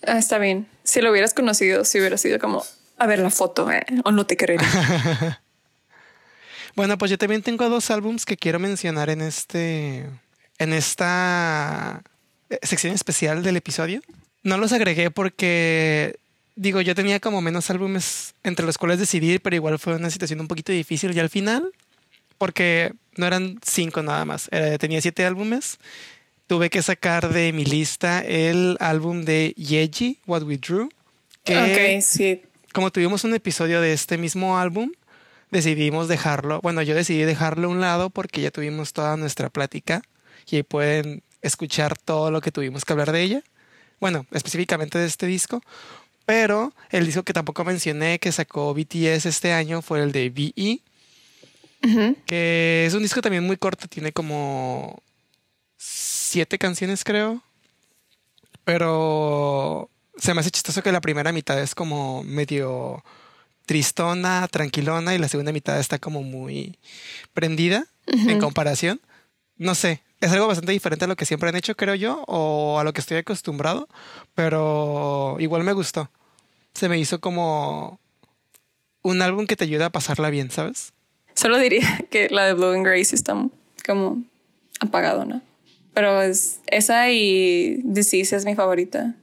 Ah, 0.06 0.18
está 0.18 0.38
bien. 0.38 0.68
Si 0.84 1.00
lo 1.00 1.10
hubieras 1.10 1.34
conocido, 1.34 1.84
si 1.84 1.98
hubiera 1.98 2.16
sido 2.16 2.38
como 2.38 2.64
a 2.98 3.06
ver 3.06 3.18
la 3.18 3.30
foto 3.30 3.70
eh, 3.70 3.84
o 4.04 4.12
no 4.12 4.26
te 4.26 4.36
querería. 4.36 4.68
bueno, 6.76 6.96
pues 6.98 7.10
yo 7.10 7.18
también 7.18 7.42
tengo 7.42 7.68
dos 7.68 7.90
álbums 7.90 8.24
que 8.24 8.36
quiero 8.36 8.58
mencionar 8.58 9.10
en 9.10 9.20
este. 9.20 10.08
En 10.58 10.72
esta 10.72 12.02
eh, 12.50 12.58
sección 12.62 12.94
especial 12.94 13.42
del 13.42 13.56
episodio. 13.56 14.00
No 14.42 14.56
los 14.56 14.72
agregué 14.72 15.10
porque 15.10 16.18
digo, 16.58 16.80
yo 16.80 16.94
tenía 16.94 17.20
como 17.20 17.40
menos 17.40 17.70
álbumes 17.70 18.34
entre 18.42 18.66
los 18.66 18.78
cuales 18.78 18.98
decidir, 18.98 19.40
pero 19.40 19.54
igual 19.54 19.78
fue 19.78 19.94
una 19.94 20.10
situación 20.10 20.40
un 20.40 20.48
poquito 20.48 20.72
difícil 20.72 21.16
y 21.16 21.20
al 21.20 21.30
final, 21.30 21.70
porque 22.36 22.92
no 23.16 23.26
eran 23.26 23.60
cinco 23.64 24.02
nada 24.02 24.24
más, 24.24 24.50
tenía 24.78 25.00
siete 25.00 25.24
álbumes, 25.24 25.78
tuve 26.48 26.68
que 26.68 26.82
sacar 26.82 27.32
de 27.32 27.52
mi 27.52 27.64
lista 27.64 28.24
el 28.24 28.76
álbum 28.80 29.24
de 29.24 29.54
Yeji, 29.56 30.18
What 30.26 30.42
We 30.42 30.58
Drew, 30.58 30.88
que 31.44 32.00
sí. 32.02 32.42
como 32.72 32.90
tuvimos 32.90 33.22
un 33.22 33.34
episodio 33.34 33.80
de 33.80 33.92
este 33.92 34.18
mismo 34.18 34.58
álbum, 34.58 34.90
decidimos 35.50 36.08
dejarlo, 36.08 36.60
bueno, 36.60 36.82
yo 36.82 36.94
decidí 36.94 37.22
dejarlo 37.22 37.68
a 37.68 37.70
un 37.70 37.80
lado 37.80 38.10
porque 38.10 38.40
ya 38.40 38.50
tuvimos 38.50 38.92
toda 38.92 39.16
nuestra 39.16 39.48
plática 39.48 40.02
y 40.50 40.56
ahí 40.56 40.62
pueden 40.64 41.22
escuchar 41.40 41.96
todo 41.96 42.32
lo 42.32 42.40
que 42.40 42.50
tuvimos 42.50 42.84
que 42.84 42.92
hablar 42.92 43.12
de 43.12 43.22
ella. 43.22 43.42
Bueno, 44.00 44.26
específicamente 44.32 44.98
de 44.98 45.06
este 45.06 45.26
disco, 45.26 45.62
pero 46.28 46.74
el 46.90 47.06
disco 47.06 47.22
que 47.22 47.32
tampoco 47.32 47.64
mencioné 47.64 48.18
que 48.18 48.32
sacó 48.32 48.74
BTS 48.74 49.24
este 49.24 49.54
año 49.54 49.80
fue 49.80 50.02
el 50.02 50.12
de 50.12 50.28
VE, 50.28 50.82
que 52.26 52.84
es 52.84 52.92
un 52.92 53.02
disco 53.02 53.22
también 53.22 53.46
muy 53.46 53.56
corto, 53.56 53.88
tiene 53.88 54.12
como 54.12 55.02
siete 55.78 56.58
canciones 56.58 57.02
creo, 57.02 57.42
pero 58.64 59.88
se 60.18 60.34
me 60.34 60.40
hace 60.40 60.50
chistoso 60.50 60.82
que 60.82 60.92
la 60.92 61.00
primera 61.00 61.32
mitad 61.32 61.58
es 61.62 61.74
como 61.74 62.22
medio 62.24 63.02
tristona, 63.64 64.48
tranquilona 64.48 65.14
y 65.14 65.18
la 65.18 65.28
segunda 65.28 65.52
mitad 65.52 65.80
está 65.80 65.98
como 65.98 66.22
muy 66.22 66.78
prendida 67.32 67.86
en 68.06 68.38
comparación. 68.38 69.00
No 69.56 69.74
sé, 69.74 70.02
es 70.20 70.32
algo 70.32 70.46
bastante 70.48 70.72
diferente 70.72 71.04
a 71.04 71.08
lo 71.08 71.16
que 71.16 71.26
siempre 71.26 71.48
han 71.48 71.56
hecho, 71.56 71.76
creo 71.76 71.94
yo, 71.94 72.24
o 72.26 72.78
a 72.78 72.84
lo 72.84 72.92
que 72.92 73.00
estoy 73.00 73.18
acostumbrado, 73.18 73.88
pero 74.34 75.36
igual 75.38 75.64
me 75.64 75.72
gustó. 75.72 76.10
Se 76.74 76.88
me 76.88 76.98
hizo 76.98 77.20
como 77.20 78.00
un 79.02 79.22
álbum 79.22 79.46
que 79.46 79.56
te 79.56 79.64
ayuda 79.64 79.86
a 79.86 79.90
pasarla 79.90 80.30
bien, 80.30 80.50
¿sabes? 80.50 80.92
Solo 81.34 81.58
diría 81.58 82.04
que 82.10 82.28
la 82.30 82.46
de 82.46 82.54
Blue 82.54 82.72
and 82.72 82.84
Grace 82.84 83.14
está 83.14 83.34
como 83.86 84.22
apagado, 84.80 85.24
¿no? 85.24 85.40
Pero 85.94 86.22
es 86.22 86.60
esa 86.66 87.10
y 87.10 87.80
Disease 87.84 88.36
es 88.36 88.44
mi 88.44 88.54
favorita. 88.54 89.14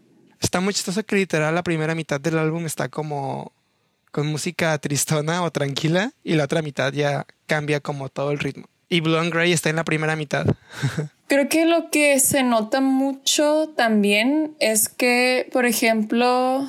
Está 0.41 0.59
muy 0.59 0.73
chistoso 0.73 1.03
que 1.05 1.15
literal 1.15 1.55
la 1.55 1.63
primera 1.63 1.95
mitad 1.95 2.19
del 2.19 2.37
álbum 2.37 2.65
está 2.65 2.89
como 2.89 3.53
con 4.11 4.27
música 4.27 4.77
tristona 4.77 5.43
o 5.43 5.51
tranquila 5.51 6.11
y 6.23 6.35
la 6.35 6.45
otra 6.45 6.61
mitad 6.61 6.93
ya 6.93 7.25
cambia 7.47 7.79
como 7.79 8.09
todo 8.09 8.31
el 8.31 8.39
ritmo. 8.39 8.67
Y 8.89 9.01
Blue 9.01 9.17
and 9.17 9.33
Grey 9.33 9.51
está 9.51 9.69
en 9.69 9.77
la 9.77 9.83
primera 9.83 10.15
mitad. 10.15 10.45
Creo 11.27 11.49
que 11.49 11.65
lo 11.65 11.89
que 11.89 12.19
se 12.19 12.43
nota 12.43 12.81
mucho 12.81 13.73
también 13.75 14.55
es 14.59 14.89
que, 14.89 15.49
por 15.51 15.65
ejemplo, 15.65 16.67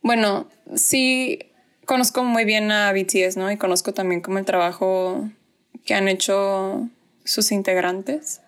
bueno, 0.00 0.48
sí 0.74 1.40
conozco 1.84 2.22
muy 2.22 2.44
bien 2.44 2.70
a 2.70 2.92
BTS, 2.92 3.36
¿no? 3.36 3.50
Y 3.50 3.56
conozco 3.56 3.92
también 3.94 4.20
como 4.20 4.38
el 4.38 4.44
trabajo 4.44 5.28
que 5.84 5.94
han 5.94 6.08
hecho 6.08 6.88
sus 7.24 7.50
integrantes, 7.50 8.40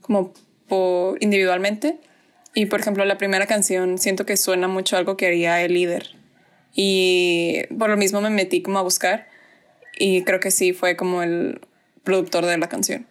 como 0.00 0.32
individualmente. 1.20 1.98
Y 2.54 2.66
por 2.66 2.80
ejemplo, 2.80 3.04
la 3.04 3.18
primera 3.18 3.46
canción 3.46 3.98
siento 3.98 4.26
que 4.26 4.36
suena 4.36 4.68
mucho 4.68 4.96
algo 4.96 5.16
que 5.16 5.26
haría 5.26 5.60
el 5.62 5.74
líder. 5.74 6.16
Y 6.74 7.62
por 7.78 7.90
lo 7.90 7.96
mismo 7.96 8.20
me 8.20 8.30
metí 8.30 8.62
como 8.62 8.78
a 8.78 8.82
buscar 8.82 9.28
y 9.96 10.22
creo 10.22 10.40
que 10.40 10.50
sí 10.50 10.72
fue 10.72 10.96
como 10.96 11.22
el 11.22 11.60
productor 12.04 12.46
de 12.46 12.56
la 12.58 12.68
canción. 12.68 13.06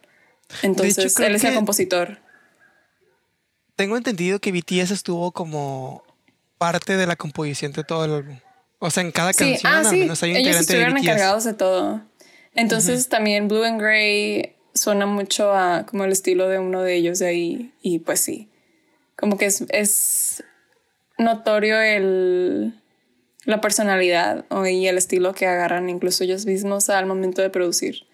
Entonces, 0.62 1.20
él 1.20 1.36
es 1.36 1.44
el 1.44 1.56
compositor. 1.56 2.20
Tengo 3.76 3.98
entendido 3.98 4.40
que 4.40 4.52
BTS 4.52 4.92
estuvo 4.92 5.32
como 5.32 6.04
parte 6.58 6.96
de 6.96 7.08
la 7.08 7.16
composición 7.16 7.72
de 7.74 7.84
todo 7.84 8.06
el 8.06 8.12
álbum. 8.12 8.40
O 8.80 8.90
sea, 8.92 9.02
en 9.04 9.12
cada 9.12 9.34
canción 9.34 9.74
ah, 9.74 9.80
al 9.80 9.98
menos 9.98 10.22
hay 10.24 10.32
un 10.32 10.38
Ellos 10.38 10.60
estuvieron 10.60 10.94
de 10.94 11.02
BTS. 11.02 11.08
encargados 11.08 11.44
de 11.44 11.54
todo. 11.54 12.02
Entonces 12.54 13.10
también 13.10 13.48
Blue 13.48 13.64
and 13.64 13.82
Grey 13.82 14.56
suena 14.74 15.06
mucho 15.06 15.54
a 15.54 15.86
como 15.86 16.04
el 16.04 16.12
estilo 16.12 16.48
de 16.48 16.60
uno 16.60 16.82
de 16.82 16.96
ellos 16.96 17.20
de 17.20 17.28
ahí. 17.28 17.74
Y 17.82 18.00
pues 18.00 18.20
sí, 18.20 18.50
como 19.18 19.38
que 19.38 19.46
es, 19.46 19.64
es 19.70 20.44
notorio 21.18 21.82
el, 21.82 22.80
la 23.46 23.62
personalidad 23.62 24.46
y 24.70 24.88
el 24.88 24.98
estilo 24.98 25.34
que 25.34 25.48
agarran 25.48 25.90
incluso 25.90 26.24
ellos 26.24 26.46
mismos 26.46 26.90
al 26.90 27.06
momento 27.06 27.42
de 27.42 27.50
producir. 27.50 28.06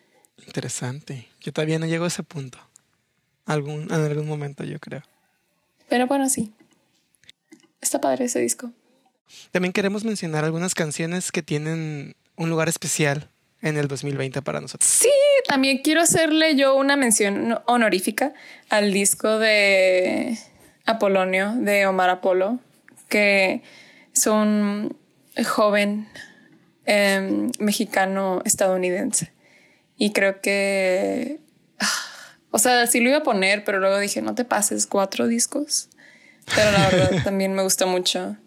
Interesante. 0.46 1.28
Yo 1.42 1.52
todavía 1.52 1.80
no 1.80 1.86
llego 1.86 2.06
a 2.06 2.10
ese 2.10 2.24
punto. 2.24 2.60
Algún, 3.46 3.84
en 3.84 3.92
algún 3.92 4.28
momento, 4.28 4.64
yo 4.64 4.80
creo. 4.80 5.02
Pero 5.88 6.08
bueno, 6.08 6.30
sí. 6.30 6.54
Está 7.82 8.00
padre 8.02 8.26
ese 8.26 8.40
disco. 8.40 8.72
También 9.52 9.74
queremos 9.74 10.04
mencionar 10.04 10.44
algunas 10.44 10.76
canciones 10.76 11.32
que 11.32 11.42
tienen 11.42 12.16
un 12.36 12.50
lugar 12.50 12.70
especial 12.70 13.30
en 13.62 13.78
el 13.78 13.88
2020 13.88 14.42
para 14.42 14.62
nosotros. 14.62 14.90
Sí, 14.90 15.10
también 15.48 15.80
quiero 15.80 16.02
hacerle 16.02 16.56
yo 16.56 16.76
una 16.76 16.96
mención 16.96 17.60
honorífica 17.66 18.34
al 18.70 18.94
disco 18.94 19.40
de 19.40 20.38
Apolonio 20.86 21.54
de 21.56 21.86
Omar 21.86 22.10
Apolo, 22.10 22.60
que 23.10 23.62
es 24.16 24.28
un 24.28 24.96
joven 25.46 26.08
em, 26.86 27.52
mexicano 27.60 28.42
estadounidense. 28.46 29.32
Y 30.00 30.14
creo 30.14 30.40
que, 30.40 31.42
ah, 31.78 31.88
o 32.52 32.58
sea, 32.58 32.88
sí 32.88 33.02
lo 33.02 33.10
iba 33.10 33.20
a 33.20 33.24
poner, 33.24 33.66
pero 33.66 33.80
luego 33.80 34.00
dije, 34.00 34.22
no 34.22 34.34
te 34.34 34.46
pases 34.46 34.88
cuatro 34.88 35.28
discos. 35.28 35.90
Pero 36.56 36.72
la 36.72 36.90
verdad 36.90 37.22
también 37.24 37.54
me 37.54 37.62
gustó 37.62 37.86
mucho. 37.86 38.38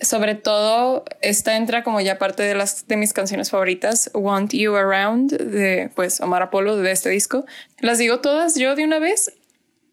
Sobre 0.00 0.34
todo, 0.34 1.04
esta 1.22 1.56
entra 1.56 1.84
como 1.84 2.00
ya 2.00 2.18
parte 2.18 2.42
de 2.42 2.54
las 2.56 2.86
de 2.88 2.96
mis 2.96 3.12
canciones 3.14 3.48
favoritas, 3.48 4.10
Want 4.12 4.52
You 4.52 4.74
Around, 4.74 5.38
de 5.38 5.90
pues 5.94 6.20
Omar 6.20 6.42
Apolo, 6.42 6.76
de 6.76 6.90
este 6.90 7.08
disco. 7.10 7.46
Las 7.78 7.98
digo 7.98 8.20
todas 8.20 8.56
yo 8.56 8.74
de 8.74 8.84
una 8.84 8.98
vez. 8.98 9.32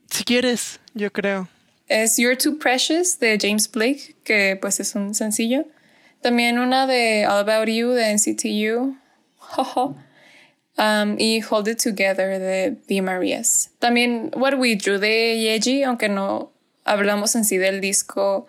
Si 0.09 0.24
quieres, 0.24 0.80
yo 0.95 1.13
creo. 1.13 1.47
Es 1.88 2.17
You're 2.17 2.36
Too 2.36 2.57
Precious 2.57 3.19
de 3.19 3.38
James 3.39 3.71
Blake, 3.71 4.15
que 4.24 4.57
pues 4.59 4.80
es 4.80 4.95
un 4.95 5.13
sencillo. 5.13 5.65
También 6.21 6.57
una 6.57 6.88
de 6.88 7.28
All 7.28 7.47
About 7.47 7.69
You 7.69 7.91
de 7.91 8.11
NCTU. 8.13 8.97
Jojo. 9.38 9.95
Um, 10.78 11.17
y 11.19 11.41
Hold 11.47 11.67
It 11.67 11.84
Together 11.84 12.39
de 12.39 12.76
The 12.88 13.01
Marías. 13.01 13.69
También 13.80 14.32
What 14.36 14.55
We 14.55 14.76
Drew 14.76 14.97
de 14.97 15.39
Yeji, 15.39 15.84
aunque 15.84 16.09
no 16.09 16.51
hablamos 16.84 17.36
en 17.36 17.45
sí 17.45 17.57
del 17.57 17.80
disco 17.80 18.47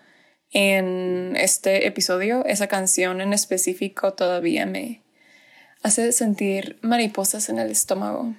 en 0.51 1.37
este 1.37 1.87
episodio, 1.87 2.45
esa 2.47 2.69
canción 2.69 3.21
en 3.21 3.33
específico 3.33 4.15
todavía 4.15 4.65
me 4.65 5.03
hace 5.83 6.13
sentir 6.13 6.79
mariposas 6.81 7.49
en 7.49 7.59
el 7.59 7.71
estómago. 7.71 8.35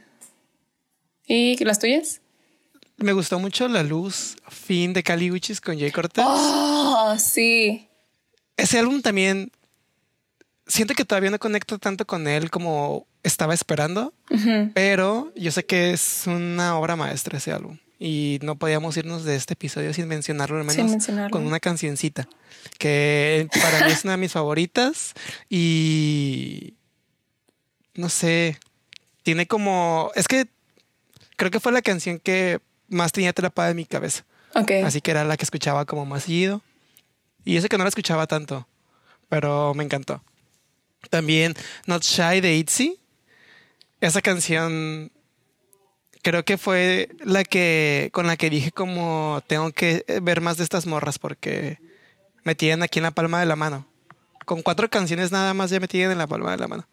¿Y 1.27 1.63
las 1.63 1.79
tuyas? 1.79 2.21
Me 2.97 3.13
gustó 3.13 3.39
mucho 3.39 3.67
La 3.67 3.83
Luz, 3.83 4.37
fin 4.47 4.93
de 4.93 5.03
Cali 5.03 5.29
Uchis 5.29 5.59
con 5.59 5.77
Jay 5.77 5.91
Cortez. 5.91 6.23
Oh, 6.27 7.15
sí. 7.19 7.87
Ese 8.57 8.79
álbum 8.79 9.01
también 9.01 9.51
siento 10.67 10.93
que 10.93 11.05
todavía 11.05 11.29
no 11.31 11.39
conecto 11.39 11.77
tanto 11.79 12.05
con 12.05 12.27
él 12.27 12.49
como 12.49 13.07
estaba 13.23 13.53
esperando, 13.53 14.13
pero 14.73 15.31
yo 15.35 15.51
sé 15.51 15.65
que 15.65 15.91
es 15.93 16.23
una 16.27 16.77
obra 16.77 16.95
maestra 16.95 17.37
ese 17.37 17.51
álbum 17.51 17.77
y 17.99 18.39
no 18.43 18.55
podíamos 18.57 18.97
irnos 18.97 19.23
de 19.23 19.35
este 19.35 19.53
episodio 19.53 19.93
sin 19.93 20.07
mencionarlo 20.07 20.57
al 20.59 20.67
Sin 20.69 20.77
menos 20.77 20.91
mencionarlo. 20.91 21.31
con 21.31 21.45
una 21.47 21.59
cancioncita 21.59 22.27
que 22.77 23.47
para 23.61 23.85
mí 23.85 23.91
es 23.93 24.03
una 24.03 24.13
de 24.13 24.17
mis 24.17 24.31
favoritas 24.33 25.13
y 25.49 26.73
no 27.95 28.09
sé, 28.09 28.59
tiene 29.23 29.47
como 29.47 30.11
es 30.15 30.27
que 30.27 30.47
creo 31.37 31.51
que 31.51 31.59
fue 31.59 31.71
la 31.71 31.81
canción 31.81 32.19
que 32.19 32.59
más 32.89 33.11
tenía 33.11 33.31
atrapada 33.31 33.69
en 33.71 33.77
mi 33.77 33.85
cabeza. 33.85 34.25
Ok. 34.53 34.71
Así 34.85 35.01
que 35.01 35.11
era 35.11 35.23
la 35.23 35.37
que 35.37 35.43
escuchaba 35.43 35.85
como 35.85 36.05
más 36.05 36.23
seguido. 36.23 36.61
Y 37.43 37.57
eso 37.57 37.67
que 37.67 37.77
no 37.77 37.83
la 37.83 37.89
escuchaba 37.89 38.25
tanto, 38.27 38.67
pero 39.29 39.73
me 39.73 39.83
encantó. 39.83 40.23
También 41.09 41.53
Not 41.85 42.03
Shy 42.03 42.41
de 42.41 42.55
ITZY. 42.55 42.99
Esa 44.01 44.21
canción 44.21 45.11
creo 46.21 46.43
que 46.43 46.57
fue 46.57 47.09
la 47.23 47.43
que 47.43 48.09
con 48.11 48.25
la 48.27 48.35
que 48.35 48.49
dije 48.49 48.71
como 48.71 49.43
tengo 49.47 49.71
que 49.71 50.03
ver 50.21 50.41
más 50.41 50.57
de 50.57 50.63
estas 50.63 50.87
morras 50.87 51.19
porque 51.19 51.79
me 52.43 52.55
tienen 52.55 52.83
aquí 52.83 52.99
en 52.99 53.03
la 53.03 53.11
palma 53.11 53.39
de 53.39 53.45
la 53.45 53.55
mano. 53.55 53.87
Con 54.45 54.61
cuatro 54.61 54.89
canciones 54.89 55.31
nada 55.31 55.53
más 55.53 55.69
ya 55.69 55.79
me 55.79 55.87
tienen 55.87 56.11
en 56.11 56.17
la 56.17 56.27
palma 56.27 56.51
de 56.51 56.57
la 56.57 56.67
mano. 56.67 56.87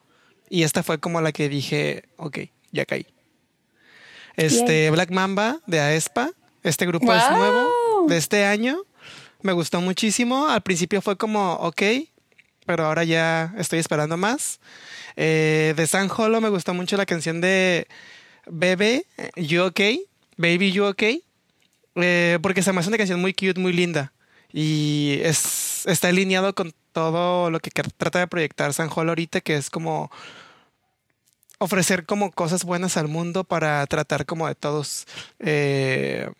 Y 0.49 0.65
esta 0.65 0.83
fue 0.83 0.99
como 0.99 1.21
la 1.21 1.33
que 1.33 1.49
dije, 1.49 2.05
ok, 2.17 2.39
ya 2.73 2.85
caí. 2.85 3.07
Este 4.37 4.91
Black 4.91 5.11
Mamba 5.11 5.61
de 5.67 5.81
Aespa. 5.81 6.31
Este 6.63 6.87
grupo 6.87 7.13
es 7.13 7.31
nuevo 7.31 8.07
de 8.09 8.17
este 8.17 8.45
año. 8.45 8.85
Me 9.41 9.53
gustó 9.53 9.81
muchísimo. 9.81 10.49
Al 10.49 10.63
principio 10.63 11.01
fue 11.01 11.17
como, 11.17 11.55
ok, 11.55 11.83
pero 12.67 12.87
ahora 12.87 13.05
ya 13.05 13.55
estoy 13.59 13.79
esperando 13.79 14.17
más. 14.17 14.61
Eh, 15.17 15.75
de 15.77 15.87
San 15.87 16.11
Holo 16.17 16.41
me 16.41 16.49
gustó 16.49 16.75
mucho 16.75 16.97
la 16.97 17.07
canción 17.07 17.41
de 17.41 17.87
Bebe, 18.47 19.07
You 19.37 19.65
OK, 19.65 19.81
Baby 20.37 20.73
You 20.73 20.85
OK, 20.85 21.03
eh, 21.97 22.39
porque 22.43 22.63
se 22.63 22.73
me 22.73 22.81
hace 22.81 22.89
una 22.89 22.99
canción 22.99 23.21
muy 23.21 23.33
cute, 23.35 23.61
muy 23.61 23.73
linda. 23.73 24.13
Y 24.53 25.19
es, 25.23 25.87
está 25.87 26.09
alineado 26.09 26.55
con 26.55 26.75
todo 26.93 27.51
lo 27.51 27.61
que 27.61 27.71
trata 27.71 28.19
de 28.19 28.27
proyectar 28.27 28.73
San 28.75 28.91
Holo 28.95 29.13
ahorita, 29.13 29.41
que 29.41 29.57
es 29.57 29.71
como 29.71 30.11
ofrecer 31.59 32.07
como 32.07 32.33
cosas 32.33 32.65
buenas 32.65 32.97
al 32.97 33.09
mundo 33.09 33.45
para 33.45 33.87
tratar 33.87 34.27
como 34.27 34.49
de 34.49 34.55
todos. 34.55 35.07
eh, 35.39 36.31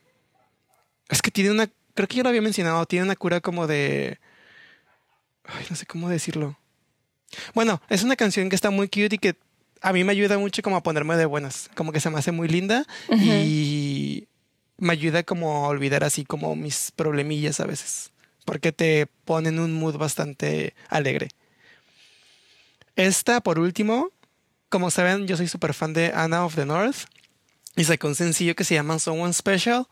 es 1.09 1.21
que 1.21 1.31
tiene 1.31 1.51
una, 1.51 1.69
creo 1.95 2.09
que 2.09 2.17
ya 2.17 2.23
lo 2.23 2.31
había 2.31 2.43
mencionado, 2.43 2.87
tiene 2.87 3.05
una 3.05 3.17
cura 3.17 3.41
como 3.41 3.67
de... 3.67 4.19
Ay, 5.53 5.67
no 5.71 5.77
sé 5.77 5.87
cómo 5.87 6.09
decirlo. 6.09 6.59
Bueno, 7.55 7.81
es 7.89 8.03
una 8.03 8.17
canción 8.17 8.49
que 8.49 8.57
está 8.57 8.71
muy 8.71 8.89
cute 8.89 9.15
y 9.15 9.19
que 9.19 9.37
a 9.81 9.93
mí 9.93 10.05
me 10.05 10.13
ayuda 10.13 10.39
mucho 10.39 10.63
como 10.63 10.77
a 10.77 10.83
ponerme 10.83 11.17
de 11.17 11.27
buenas. 11.27 11.71
Como 11.75 11.93
que 11.93 12.01
se 12.01 12.11
me 12.11 12.19
hace 12.19 12.33
muy 12.33 12.49
linda 12.49 12.87
y 13.11 14.29
me 14.79 14.93
ayuda 14.93 15.23
como 15.23 15.65
a 15.65 15.69
olvidar 15.69 16.05
así 16.05 16.25
como 16.25 16.55
mis 16.57 16.93
problemillas 16.93 17.61
a 17.61 17.67
veces. 17.67 18.13
Porque 18.45 18.73
te 18.73 19.07
pone 19.25 19.51
en 19.51 19.59
un 19.59 19.73
mood 19.73 19.97
bastante 19.97 20.75
alegre. 20.89 21.29
Esta, 22.97 23.41
por 23.41 23.59
último, 23.59 24.11
como 24.69 24.91
saben, 24.91 25.27
yo 25.27 25.37
soy 25.37 25.49
súper 25.49 25.75
fan 25.75 25.93
de 25.93 26.13
Anna 26.15 26.45
of 26.45 26.55
the 26.55 26.67
North 26.67 27.07
y 27.77 27.85
sacó 27.85 28.09
un 28.09 28.15
sencillo 28.15 28.55
que 28.55 28.65
se 28.65 28.75
llama 28.75 28.99
Someone 28.99 29.33
Special 29.33 29.87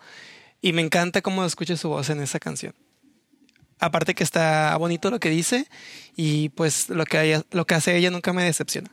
y 0.61 0.73
me 0.73 0.83
encanta 0.83 1.23
cómo 1.23 1.45
escucho 1.45 1.77
su 1.77 1.89
voz 1.89 2.11
en 2.11 2.21
esa 2.21 2.39
canción. 2.39 2.75
Aparte 3.81 4.15
que 4.15 4.23
está 4.25 4.77
bonito 4.77 5.11
lo 5.11 5.19
que 5.21 5.31
dice 5.31 5.67
y 6.17 6.51
pues 6.51 6.89
lo 6.91 7.05
que, 7.07 7.43
lo 7.51 7.67
que 7.67 7.75
hace 7.75 7.97
ella 7.97 8.11
nunca 8.11 8.33
me 8.33 8.45
decepciona. 8.45 8.91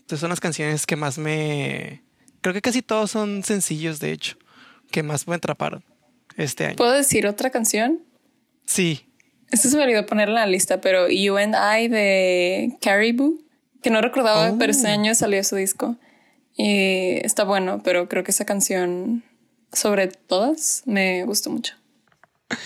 Entonces 0.00 0.20
son 0.20 0.30
las 0.30 0.40
canciones 0.40 0.86
que 0.86 0.96
más 0.96 1.18
me... 1.18 2.02
Creo 2.42 2.52
que 2.54 2.62
casi 2.62 2.82
todos 2.82 3.10
son 3.10 3.42
sencillos, 3.44 3.98
de 4.00 4.12
hecho. 4.12 4.36
que 4.90 5.02
más 5.02 5.26
me 5.28 5.36
atraparon 5.36 5.84
este 6.36 6.66
año. 6.66 6.76
¿Puedo 6.76 6.92
decir 6.92 7.26
otra 7.26 7.50
canción? 7.50 8.00
Sí. 8.66 9.06
Esto 9.50 9.68
se 9.68 9.76
me 9.76 9.84
olvidó 9.84 10.04
ponerla 10.06 10.40
en 10.44 10.46
la 10.46 10.52
lista, 10.52 10.80
pero 10.80 11.08
You 11.08 11.36
and 11.36 11.54
I 11.54 11.88
de 11.88 12.76
Caribou, 12.80 13.40
que 13.82 13.90
no 13.90 14.00
recordaba, 14.00 14.54
pero 14.58 14.70
este 14.72 14.88
Oh. 14.88 14.92
año 14.92 15.14
salió 15.14 15.42
su 15.44 15.56
disco. 15.56 15.96
Y 16.56 17.18
está 17.24 17.44
bueno, 17.44 17.82
pero 17.84 18.08
creo 18.08 18.22
que 18.24 18.30
esa 18.32 18.44
canción, 18.44 19.22
sobre 19.72 20.08
todas, 20.08 20.82
me 20.86 21.24
gustó 21.24 21.50
mucho. 21.50 21.74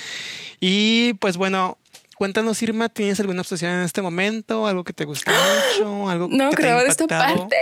Y 0.67 1.13
pues 1.21 1.37
bueno, 1.37 1.77
cuéntanos, 2.17 2.63
Irma, 2.63 2.89
¿tienes 2.89 3.21
alguna 3.21 3.43
obsesión 3.43 3.71
en 3.73 3.83
este 3.83 4.01
momento? 4.01 4.67
¿Algo 4.67 4.83
que 4.83 4.95
te 4.95 5.05
gusta 5.05 5.31
mucho? 5.31 6.09
¿Algo 6.09 6.29
No 6.31 6.49
que 6.49 6.57
te 6.57 6.63
creo 6.63 6.77
haya 6.77 6.85
de 6.85 6.89
esta 6.89 7.05
impactado? 7.05 7.37
parte. 7.41 7.57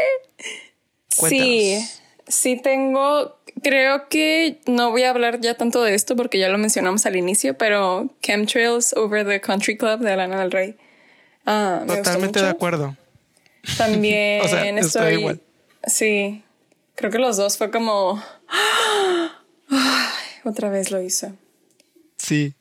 Sí, 1.08 1.16
Cuéntanos. 1.18 2.02
sí 2.28 2.60
tengo. 2.62 3.36
Creo 3.60 4.08
que 4.08 4.60
no 4.66 4.92
voy 4.92 5.02
a 5.02 5.10
hablar 5.10 5.40
ya 5.40 5.54
tanto 5.56 5.82
de 5.82 5.94
esto 5.94 6.14
porque 6.14 6.38
ya 6.38 6.48
lo 6.48 6.58
mencionamos 6.58 7.04
al 7.04 7.16
inicio, 7.16 7.58
pero 7.58 8.08
Chemtrails 8.22 8.92
Over 8.96 9.26
the 9.26 9.40
Country 9.40 9.76
Club 9.76 9.98
de 9.98 10.14
Lana 10.16 10.38
del 10.38 10.52
Rey. 10.52 10.76
Ah, 11.44 11.82
me 11.84 11.96
Totalmente 11.96 12.40
de 12.40 12.48
acuerdo. 12.48 12.96
También 13.78 14.42
O 14.44 14.48
sea, 14.48 14.64
estoy 14.68 14.78
estoy. 14.86 15.14
igual. 15.14 15.40
Sí, 15.88 16.44
creo 16.94 17.10
que 17.10 17.18
los 17.18 17.36
dos 17.36 17.58
fue 17.58 17.72
como. 17.72 18.22
Otra 20.44 20.70
vez 20.70 20.92
lo 20.92 21.02
hizo. 21.02 21.32
Sí. 22.16 22.54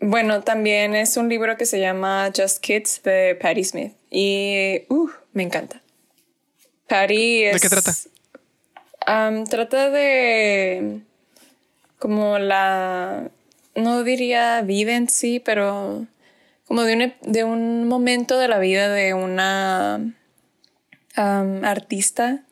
Bueno, 0.00 0.42
también 0.42 0.94
es 0.94 1.18
un 1.18 1.28
libro 1.28 1.58
que 1.58 1.66
se 1.66 1.78
llama 1.78 2.32
Just 2.34 2.58
Kids 2.58 3.02
de 3.02 3.34
Patti 3.34 3.64
Smith 3.64 3.92
y 4.10 4.86
uh, 4.88 5.10
me 5.34 5.42
encanta. 5.42 5.82
Patti 6.88 7.44
es. 7.44 7.54
¿De 7.54 7.60
qué 7.60 7.68
trata? 7.68 7.94
Am, 9.06 9.44
trata 9.44 9.90
de 9.90 11.00
como 11.98 12.38
la 12.38 13.30
no 13.74 14.02
diría 14.02 14.62
vida 14.62 14.96
en 14.96 15.08
sí, 15.08 15.38
pero 15.38 16.06
como 16.66 16.82
de 16.84 16.94
un, 16.94 17.32
de 17.32 17.44
un 17.44 17.86
momento 17.86 18.38
de 18.38 18.48
la 18.48 18.58
vida 18.58 18.88
de 18.88 19.12
una 19.12 20.14
am, 21.14 21.64
artista. 21.64 22.42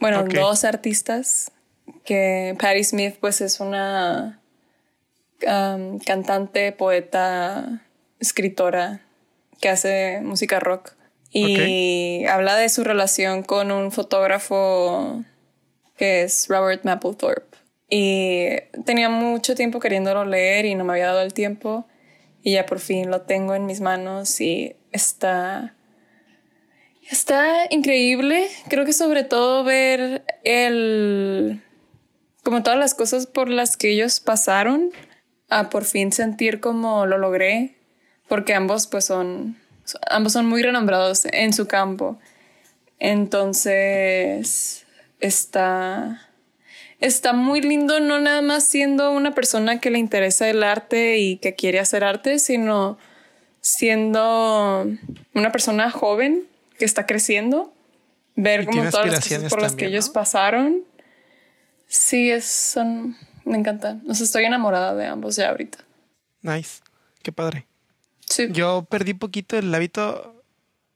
Bueno, 0.00 0.24
dos 0.24 0.64
artistas. 0.64 1.52
Que 2.04 2.56
Patti 2.58 2.82
Smith, 2.82 3.16
pues, 3.20 3.40
es 3.40 3.60
una 3.60 4.39
cantante, 5.40 6.72
poeta, 6.72 7.82
escritora 8.18 9.00
que 9.60 9.68
hace 9.68 10.20
música 10.22 10.60
rock. 10.60 10.92
Y 11.32 12.24
habla 12.26 12.56
de 12.56 12.68
su 12.68 12.82
relación 12.82 13.44
con 13.44 13.70
un 13.70 13.92
fotógrafo 13.92 15.24
que 15.96 16.22
es 16.22 16.48
Robert 16.48 16.84
Mapplethorpe. 16.84 17.58
Y 17.88 18.48
tenía 18.84 19.08
mucho 19.08 19.54
tiempo 19.54 19.80
queriéndolo 19.80 20.24
leer 20.24 20.64
y 20.64 20.74
no 20.74 20.84
me 20.84 20.94
había 20.94 21.06
dado 21.06 21.22
el 21.22 21.34
tiempo. 21.34 21.86
Y 22.42 22.52
ya 22.52 22.66
por 22.66 22.80
fin 22.80 23.10
lo 23.10 23.22
tengo 23.22 23.54
en 23.54 23.66
mis 23.66 23.80
manos 23.80 24.40
y 24.40 24.76
está... 24.92 25.74
Está 27.08 27.66
increíble. 27.70 28.48
Creo 28.68 28.84
que 28.84 28.92
sobre 28.92 29.24
todo 29.24 29.64
ver 29.64 30.24
el... 30.44 31.60
Como 32.44 32.62
todas 32.62 32.78
las 32.78 32.94
cosas 32.94 33.26
por 33.26 33.50
las 33.50 33.76
que 33.76 33.90
ellos 33.90 34.20
pasaron, 34.20 34.90
a 35.50 35.68
por 35.68 35.84
fin 35.84 36.12
sentir 36.12 36.60
como 36.60 37.06
lo 37.06 37.18
logré. 37.18 37.76
Porque 38.28 38.54
ambos 38.54 38.86
pues 38.86 39.04
son... 39.04 39.58
Ambos 40.08 40.32
son 40.32 40.46
muy 40.46 40.62
renombrados 40.62 41.26
en 41.26 41.52
su 41.52 41.66
campo. 41.66 42.18
Entonces... 42.98 44.86
Está 45.20 46.30
está 47.00 47.32
muy 47.32 47.62
lindo 47.62 47.98
no 48.00 48.20
nada 48.20 48.42
más 48.42 48.64
siendo 48.64 49.10
una 49.12 49.34
persona 49.34 49.80
que 49.80 49.90
le 49.90 49.98
interesa 49.98 50.48
el 50.48 50.62
arte 50.62 51.18
y 51.18 51.38
que 51.38 51.54
quiere 51.54 51.80
hacer 51.80 52.04
arte, 52.04 52.38
sino 52.38 52.98
siendo 53.60 54.86
una 55.34 55.52
persona 55.52 55.90
joven 55.90 56.44
que 56.78 56.84
está 56.84 57.06
creciendo, 57.06 57.74
ver 58.36 58.66
como 58.66 58.88
todas 58.90 59.06
las 59.06 59.28
cosas 59.28 59.50
por 59.50 59.60
las 59.60 59.72
también, 59.72 59.76
que 59.76 59.94
ellos 59.94 60.08
¿no? 60.08 60.12
pasaron. 60.12 60.84
Sí, 61.86 62.30
es, 62.30 62.44
son, 62.44 63.16
me 63.44 63.56
encanta. 63.58 63.98
O 64.08 64.14
sea, 64.14 64.24
estoy 64.24 64.44
enamorada 64.44 64.94
de 64.94 65.06
ambos 65.06 65.36
ya 65.36 65.50
ahorita. 65.50 65.78
Nice. 66.42 66.80
Qué 67.22 67.32
padre. 67.32 67.66
Sí. 68.28 68.48
Yo 68.50 68.86
perdí 68.88 69.14
poquito 69.14 69.56
el 69.58 69.74
hábito. 69.74 70.42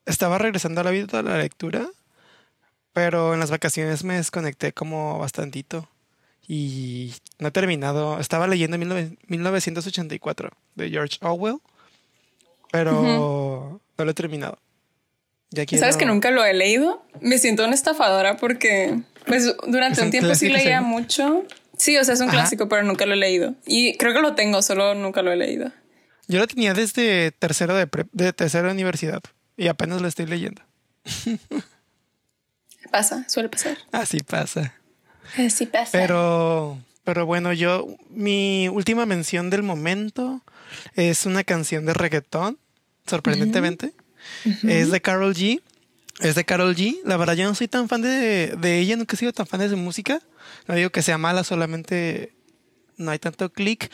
Estaba 0.06 0.38
regresando 0.38 0.80
al 0.80 0.86
hábito 0.88 1.16
de 1.16 1.22
la 1.22 1.38
lectura, 1.38 1.86
pero 2.92 3.34
en 3.34 3.40
las 3.40 3.50
vacaciones 3.50 4.04
me 4.04 4.16
desconecté 4.16 4.72
como 4.72 5.18
bastantito 5.18 5.88
y 6.46 7.14
no 7.38 7.48
he 7.48 7.50
terminado. 7.50 8.20
Estaba 8.20 8.46
leyendo 8.46 8.76
19 8.76 9.16
1984 9.28 10.50
de 10.74 10.90
George 10.90 11.18
Orwell, 11.22 11.56
pero 12.70 13.80
no 13.98 14.04
lo 14.04 14.10
he 14.10 14.14
terminado. 14.14 14.58
Ya 15.50 15.66
quiero- 15.66 15.80
¿Sabes 15.80 15.96
que 15.96 16.06
nunca 16.06 16.30
lo 16.30 16.44
he 16.44 16.52
leído? 16.54 17.04
Me 17.20 17.38
siento 17.38 17.64
una 17.64 17.74
estafadora 17.74 18.36
porque, 18.36 19.00
pues, 19.26 19.54
durante 19.68 20.00
Es 20.00 20.04
un 20.04 20.10
tiempo 20.10 20.34
sí 20.34 20.48
leía 20.48 20.80
mucho. 20.80 21.44
Sí, 21.84 21.98
o 21.98 22.04
sea, 22.04 22.14
es 22.14 22.20
un 22.20 22.28
Ajá. 22.28 22.38
clásico, 22.38 22.66
pero 22.66 22.82
nunca 22.82 23.04
lo 23.04 23.12
he 23.12 23.16
leído. 23.18 23.54
Y 23.66 23.98
creo 23.98 24.14
que 24.14 24.22
lo 24.22 24.34
tengo, 24.34 24.62
solo 24.62 24.94
nunca 24.94 25.20
lo 25.20 25.30
he 25.32 25.36
leído. 25.36 25.70
Yo 26.28 26.38
lo 26.38 26.46
tenía 26.46 26.72
desde 26.72 27.30
tercero 27.32 27.74
de, 27.74 27.86
prep- 27.86 28.08
de 28.12 28.32
tercero 28.32 28.68
de 28.68 28.72
universidad 28.72 29.22
y 29.58 29.66
apenas 29.68 30.00
lo 30.00 30.08
estoy 30.08 30.24
leyendo. 30.24 30.62
Pasa, 32.90 33.24
suele 33.28 33.48
pasar. 33.48 33.76
Así 33.92 34.20
pasa. 34.20 34.74
Sí 35.50 35.66
pasa. 35.66 35.90
Pero, 35.92 36.78
pero 37.02 37.26
bueno, 37.26 37.52
yo, 37.52 37.86
mi 38.10 38.68
última 38.68 39.04
mención 39.04 39.50
del 39.50 39.62
momento 39.62 40.42
es 40.94 41.26
una 41.26 41.44
canción 41.44 41.86
de 41.86 41.94
reggaetón, 41.94 42.58
sorprendentemente. 43.06 43.92
Es 44.62 44.90
de 44.90 45.00
Carol 45.02 45.34
G. 45.34 45.60
Es 46.20 46.34
de 46.34 46.44
Carol 46.44 46.74
G. 46.76 46.98
La 47.04 47.16
verdad, 47.16 47.34
yo 47.34 47.44
no 47.44 47.54
soy 47.54 47.68
tan 47.68 47.88
fan 47.88 48.02
de, 48.02 48.54
de 48.56 48.78
ella, 48.78 48.96
nunca 48.96 49.16
he 49.16 49.18
sido 49.18 49.32
tan 49.32 49.46
fan 49.46 49.60
de 49.60 49.68
su 49.68 49.76
música. 49.76 50.20
No 50.66 50.74
digo 50.74 50.90
que 50.90 51.02
sea 51.02 51.18
mala, 51.18 51.44
solamente 51.44 52.34
no 52.96 53.10
hay 53.10 53.18
tanto 53.18 53.50
click. 53.52 53.90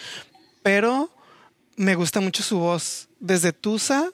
Pero 0.62 1.10
me 1.76 1.94
gusta 1.94 2.20
mucho 2.20 2.42
su 2.42 2.58
voz. 2.58 3.08
Desde 3.20 3.52
Tusa, 3.52 4.10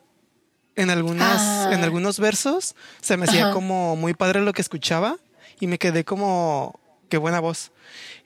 en, 0.76 0.90
algunas, 0.90 1.40
Ah. 1.40 1.70
en 1.72 1.82
algunos 1.82 2.20
versos, 2.20 2.74
se 3.00 3.16
me 3.16 3.24
hacía 3.24 3.46
Ajá. 3.46 3.52
como 3.54 3.96
muy 3.96 4.14
padre 4.14 4.40
lo 4.42 4.52
que 4.52 4.62
escuchaba 4.62 5.16
y 5.58 5.66
me 5.66 5.78
quedé 5.78 6.04
como, 6.04 6.78
qué 7.08 7.16
buena 7.18 7.40
voz. 7.40 7.72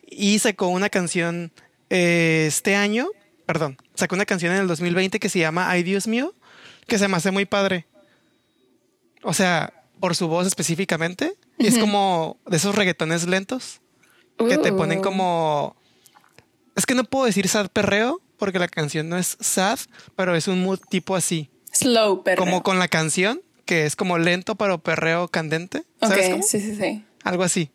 Y 0.06 0.38
sacó 0.40 0.68
una 0.68 0.90
canción 0.90 1.52
eh, 1.88 2.44
este 2.48 2.74
año, 2.76 3.08
perdón, 3.46 3.78
sacó 3.94 4.14
una 4.16 4.26
canción 4.26 4.52
en 4.52 4.60
el 4.60 4.66
2020 4.66 5.18
que 5.20 5.28
se 5.28 5.38
llama 5.38 5.70
Ay 5.70 5.82
Dios 5.84 6.06
mío, 6.06 6.34
que 6.86 6.98
se 6.98 7.08
me 7.08 7.16
hace 7.16 7.30
muy 7.30 7.46
padre. 7.46 7.86
O 9.22 9.34
sea, 9.34 9.72
por 10.00 10.16
su 10.16 10.28
voz 10.28 10.46
específicamente, 10.46 11.34
y 11.58 11.66
es 11.66 11.78
como 11.78 12.38
de 12.46 12.56
esos 12.56 12.74
reggaetones 12.74 13.26
lentos 13.26 13.80
que 14.38 14.56
te 14.58 14.72
ponen 14.72 15.00
Uh. 15.00 15.02
como... 15.02 15.76
Es 16.76 16.86
que 16.86 16.94
no 16.94 17.04
puedo 17.04 17.26
decir 17.26 17.46
sad 17.48 17.68
perreo 17.68 18.20
porque 18.38 18.58
la 18.58 18.68
canción 18.68 19.08
no 19.10 19.18
es 19.18 19.36
sad, 19.40 19.78
pero 20.16 20.34
es 20.34 20.48
un 20.48 20.62
mood 20.62 20.78
tipo 20.88 21.14
así, 21.16 21.50
Slow, 21.72 22.22
pero. 22.24 22.42
como 22.42 22.62
con 22.62 22.78
la 22.78 22.88
canción, 22.88 23.42
que 23.66 23.84
es 23.84 23.96
como 23.96 24.16
lento 24.16 24.54
pero 24.56 24.78
perreo 24.78 25.28
candente. 25.28 25.84
¿Sabes 26.00 26.26
Ok, 26.26 26.30
cómo? 26.32 26.42
sí, 26.44 26.60
sí, 26.60 26.76
sí. 26.76 27.04
Algo 27.22 27.42
así. 27.42 27.70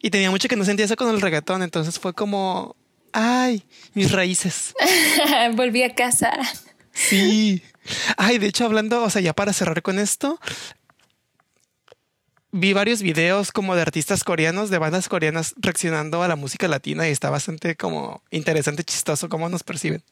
Y 0.00 0.10
tenía 0.10 0.30
mucho 0.30 0.46
que 0.48 0.54
no 0.54 0.64
sentía 0.64 0.84
eso 0.84 0.94
con 0.96 1.08
el 1.08 1.20
reggaetón, 1.20 1.62
entonces 1.64 1.98
fue 1.98 2.14
como, 2.14 2.76
ay, 3.12 3.64
mis 3.94 4.12
raíces. 4.12 4.74
Volví 5.56 5.82
a 5.82 5.94
casa. 5.94 6.30
Sí. 6.92 7.62
Ay, 8.16 8.38
de 8.38 8.46
hecho, 8.46 8.64
hablando, 8.64 9.02
o 9.02 9.10
sea, 9.10 9.20
ya 9.20 9.32
para 9.32 9.52
cerrar 9.52 9.82
con 9.82 9.98
esto, 9.98 10.40
vi 12.52 12.72
varios 12.72 13.02
videos 13.02 13.50
como 13.50 13.74
de 13.74 13.82
artistas 13.82 14.22
coreanos, 14.22 14.70
de 14.70 14.78
bandas 14.78 15.08
coreanas 15.08 15.54
reaccionando 15.56 16.22
a 16.22 16.28
la 16.28 16.36
música 16.36 16.68
latina 16.68 17.08
y 17.08 17.12
está 17.12 17.28
bastante 17.28 17.76
como 17.76 18.22
interesante, 18.30 18.84
chistoso 18.84 19.28
cómo 19.28 19.48
nos 19.48 19.64
perciben. 19.64 20.02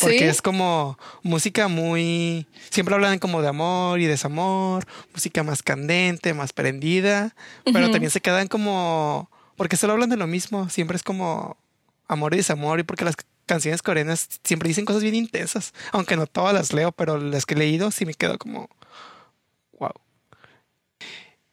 Porque 0.00 0.18
¿Sí? 0.18 0.24
es 0.24 0.42
como 0.42 0.98
música 1.22 1.68
muy... 1.68 2.46
Siempre 2.70 2.94
hablan 2.94 3.18
como 3.18 3.42
de 3.42 3.48
amor 3.48 4.00
y 4.00 4.06
desamor, 4.06 4.86
música 5.12 5.42
más 5.42 5.62
candente, 5.62 6.34
más 6.34 6.52
prendida, 6.52 7.34
pero 7.64 7.90
también 7.90 8.10
se 8.10 8.20
quedan 8.20 8.48
como... 8.48 9.30
Porque 9.56 9.76
solo 9.76 9.92
hablan 9.92 10.10
de 10.10 10.16
lo 10.16 10.26
mismo, 10.26 10.68
siempre 10.68 10.96
es 10.96 11.02
como 11.02 11.56
amor 12.08 12.34
y 12.34 12.38
desamor 12.38 12.80
y 12.80 12.82
porque 12.82 13.04
las 13.04 13.16
canciones 13.46 13.82
coreanas 13.82 14.28
siempre 14.42 14.68
dicen 14.68 14.84
cosas 14.84 15.02
bien 15.02 15.14
intensas, 15.14 15.72
aunque 15.92 16.16
no 16.16 16.26
todas 16.26 16.54
las 16.54 16.72
leo, 16.72 16.92
pero 16.92 17.18
las 17.18 17.46
que 17.46 17.54
he 17.54 17.58
leído 17.58 17.90
sí 17.90 18.06
me 18.06 18.14
quedo 18.14 18.38
como... 18.38 18.68
Wow. 19.78 19.92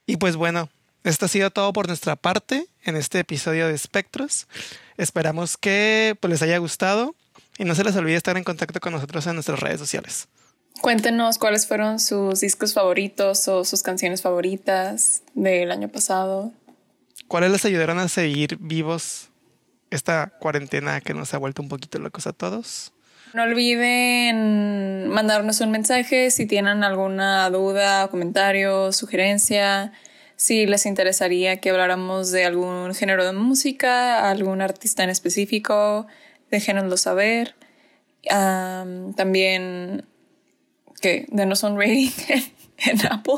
Y 0.05 0.17
pues 0.17 0.35
bueno, 0.35 0.69
esto 1.03 1.25
ha 1.25 1.29
sido 1.29 1.51
todo 1.51 1.73
por 1.73 1.87
nuestra 1.87 2.15
parte 2.15 2.67
en 2.83 2.95
este 2.95 3.19
episodio 3.19 3.67
de 3.67 3.73
Espectros. 3.73 4.47
Esperamos 4.97 5.57
que 5.57 6.15
pues, 6.19 6.31
les 6.31 6.41
haya 6.41 6.57
gustado 6.57 7.15
y 7.57 7.65
no 7.65 7.75
se 7.75 7.83
les 7.83 7.95
olvide 7.95 8.15
estar 8.15 8.37
en 8.37 8.43
contacto 8.43 8.79
con 8.79 8.93
nosotros 8.93 9.25
en 9.27 9.35
nuestras 9.35 9.59
redes 9.59 9.79
sociales. 9.79 10.27
Cuéntenos 10.81 11.37
cuáles 11.37 11.67
fueron 11.67 11.99
sus 11.99 12.39
discos 12.39 12.73
favoritos 12.73 13.47
o 13.47 13.65
sus 13.65 13.83
canciones 13.83 14.21
favoritas 14.21 15.21
del 15.35 15.71
año 15.71 15.89
pasado. 15.89 16.53
¿cuáles 17.31 17.49
les 17.49 17.63
ayudaron 17.63 17.97
a 17.97 18.09
seguir 18.09 18.57
vivos 18.59 19.30
esta 19.91 20.33
cuarentena 20.39 21.01
que 21.01 21.13
nos 21.13 21.33
ha 21.33 21.37
vuelto 21.37 21.61
un 21.61 21.69
poquito 21.69 21.99
locos 21.99 22.25
a 22.25 22.33
todos? 22.33 22.93
No 23.33 23.43
olviden 23.43 25.07
mandarnos 25.07 25.61
un 25.61 25.71
mensaje 25.71 26.31
si 26.31 26.45
tienen 26.45 26.83
alguna 26.83 27.49
duda, 27.49 28.07
comentario, 28.09 28.91
sugerencia, 28.91 29.93
si 30.35 30.65
les 30.65 30.85
interesaría 30.85 31.57
que 31.57 31.69
habláramos 31.69 32.31
de 32.31 32.45
algún 32.45 32.93
género 32.93 33.25
de 33.25 33.31
música, 33.31 34.29
algún 34.29 34.61
artista 34.61 35.03
en 35.03 35.11
específico, 35.11 36.07
déjenoslo 36.49 36.97
saber. 36.97 37.55
también 39.15 40.05
que 40.99 41.25
denos 41.29 41.63
un 41.63 41.79
rating 41.79 42.11
en, 42.77 43.05
Apple. 43.07 43.35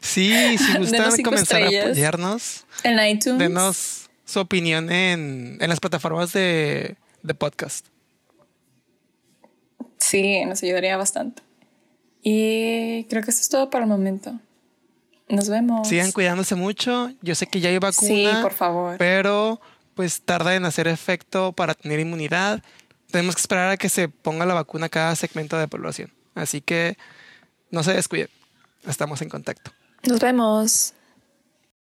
Sí, 0.00 0.56
si 0.58 0.78
gustan 0.78 1.22
comenzar 1.22 1.62
a 1.62 1.66
apoyarnos, 1.66 2.64
en 2.82 2.98
iTunes. 3.06 3.38
Denos 3.38 4.05
su 4.26 4.40
opinión 4.40 4.92
en, 4.92 5.56
en 5.60 5.68
las 5.70 5.80
plataformas 5.80 6.34
de, 6.34 6.96
de 7.22 7.34
podcast. 7.34 7.86
Sí, 9.96 10.44
nos 10.44 10.62
ayudaría 10.62 10.96
bastante. 10.98 11.42
Y 12.22 13.04
creo 13.04 13.22
que 13.22 13.30
eso 13.30 13.40
es 13.40 13.48
todo 13.48 13.70
para 13.70 13.84
el 13.84 13.90
momento. 13.90 14.38
Nos 15.28 15.48
vemos. 15.48 15.88
Sigan 15.88 16.12
cuidándose 16.12 16.54
mucho. 16.54 17.12
Yo 17.22 17.34
sé 17.34 17.46
que 17.46 17.60
ya 17.60 17.70
hay 17.70 17.78
vacuna. 17.78 18.08
Sí, 18.08 18.28
por 18.42 18.52
favor. 18.52 18.98
Pero 18.98 19.60
pues 19.94 20.20
tarda 20.20 20.54
en 20.54 20.64
hacer 20.64 20.88
efecto 20.88 21.52
para 21.52 21.74
tener 21.74 22.00
inmunidad. 22.00 22.62
Tenemos 23.10 23.34
que 23.34 23.40
esperar 23.40 23.70
a 23.70 23.76
que 23.76 23.88
se 23.88 24.08
ponga 24.08 24.44
la 24.44 24.54
vacuna 24.54 24.88
cada 24.88 25.14
segmento 25.16 25.56
de 25.56 25.68
población. 25.68 26.12
Así 26.34 26.60
que 26.60 26.98
no 27.70 27.82
se 27.82 27.94
descuiden. 27.94 28.28
Estamos 28.86 29.22
en 29.22 29.28
contacto. 29.28 29.70
Nos 30.06 30.20
vemos. 30.20 30.92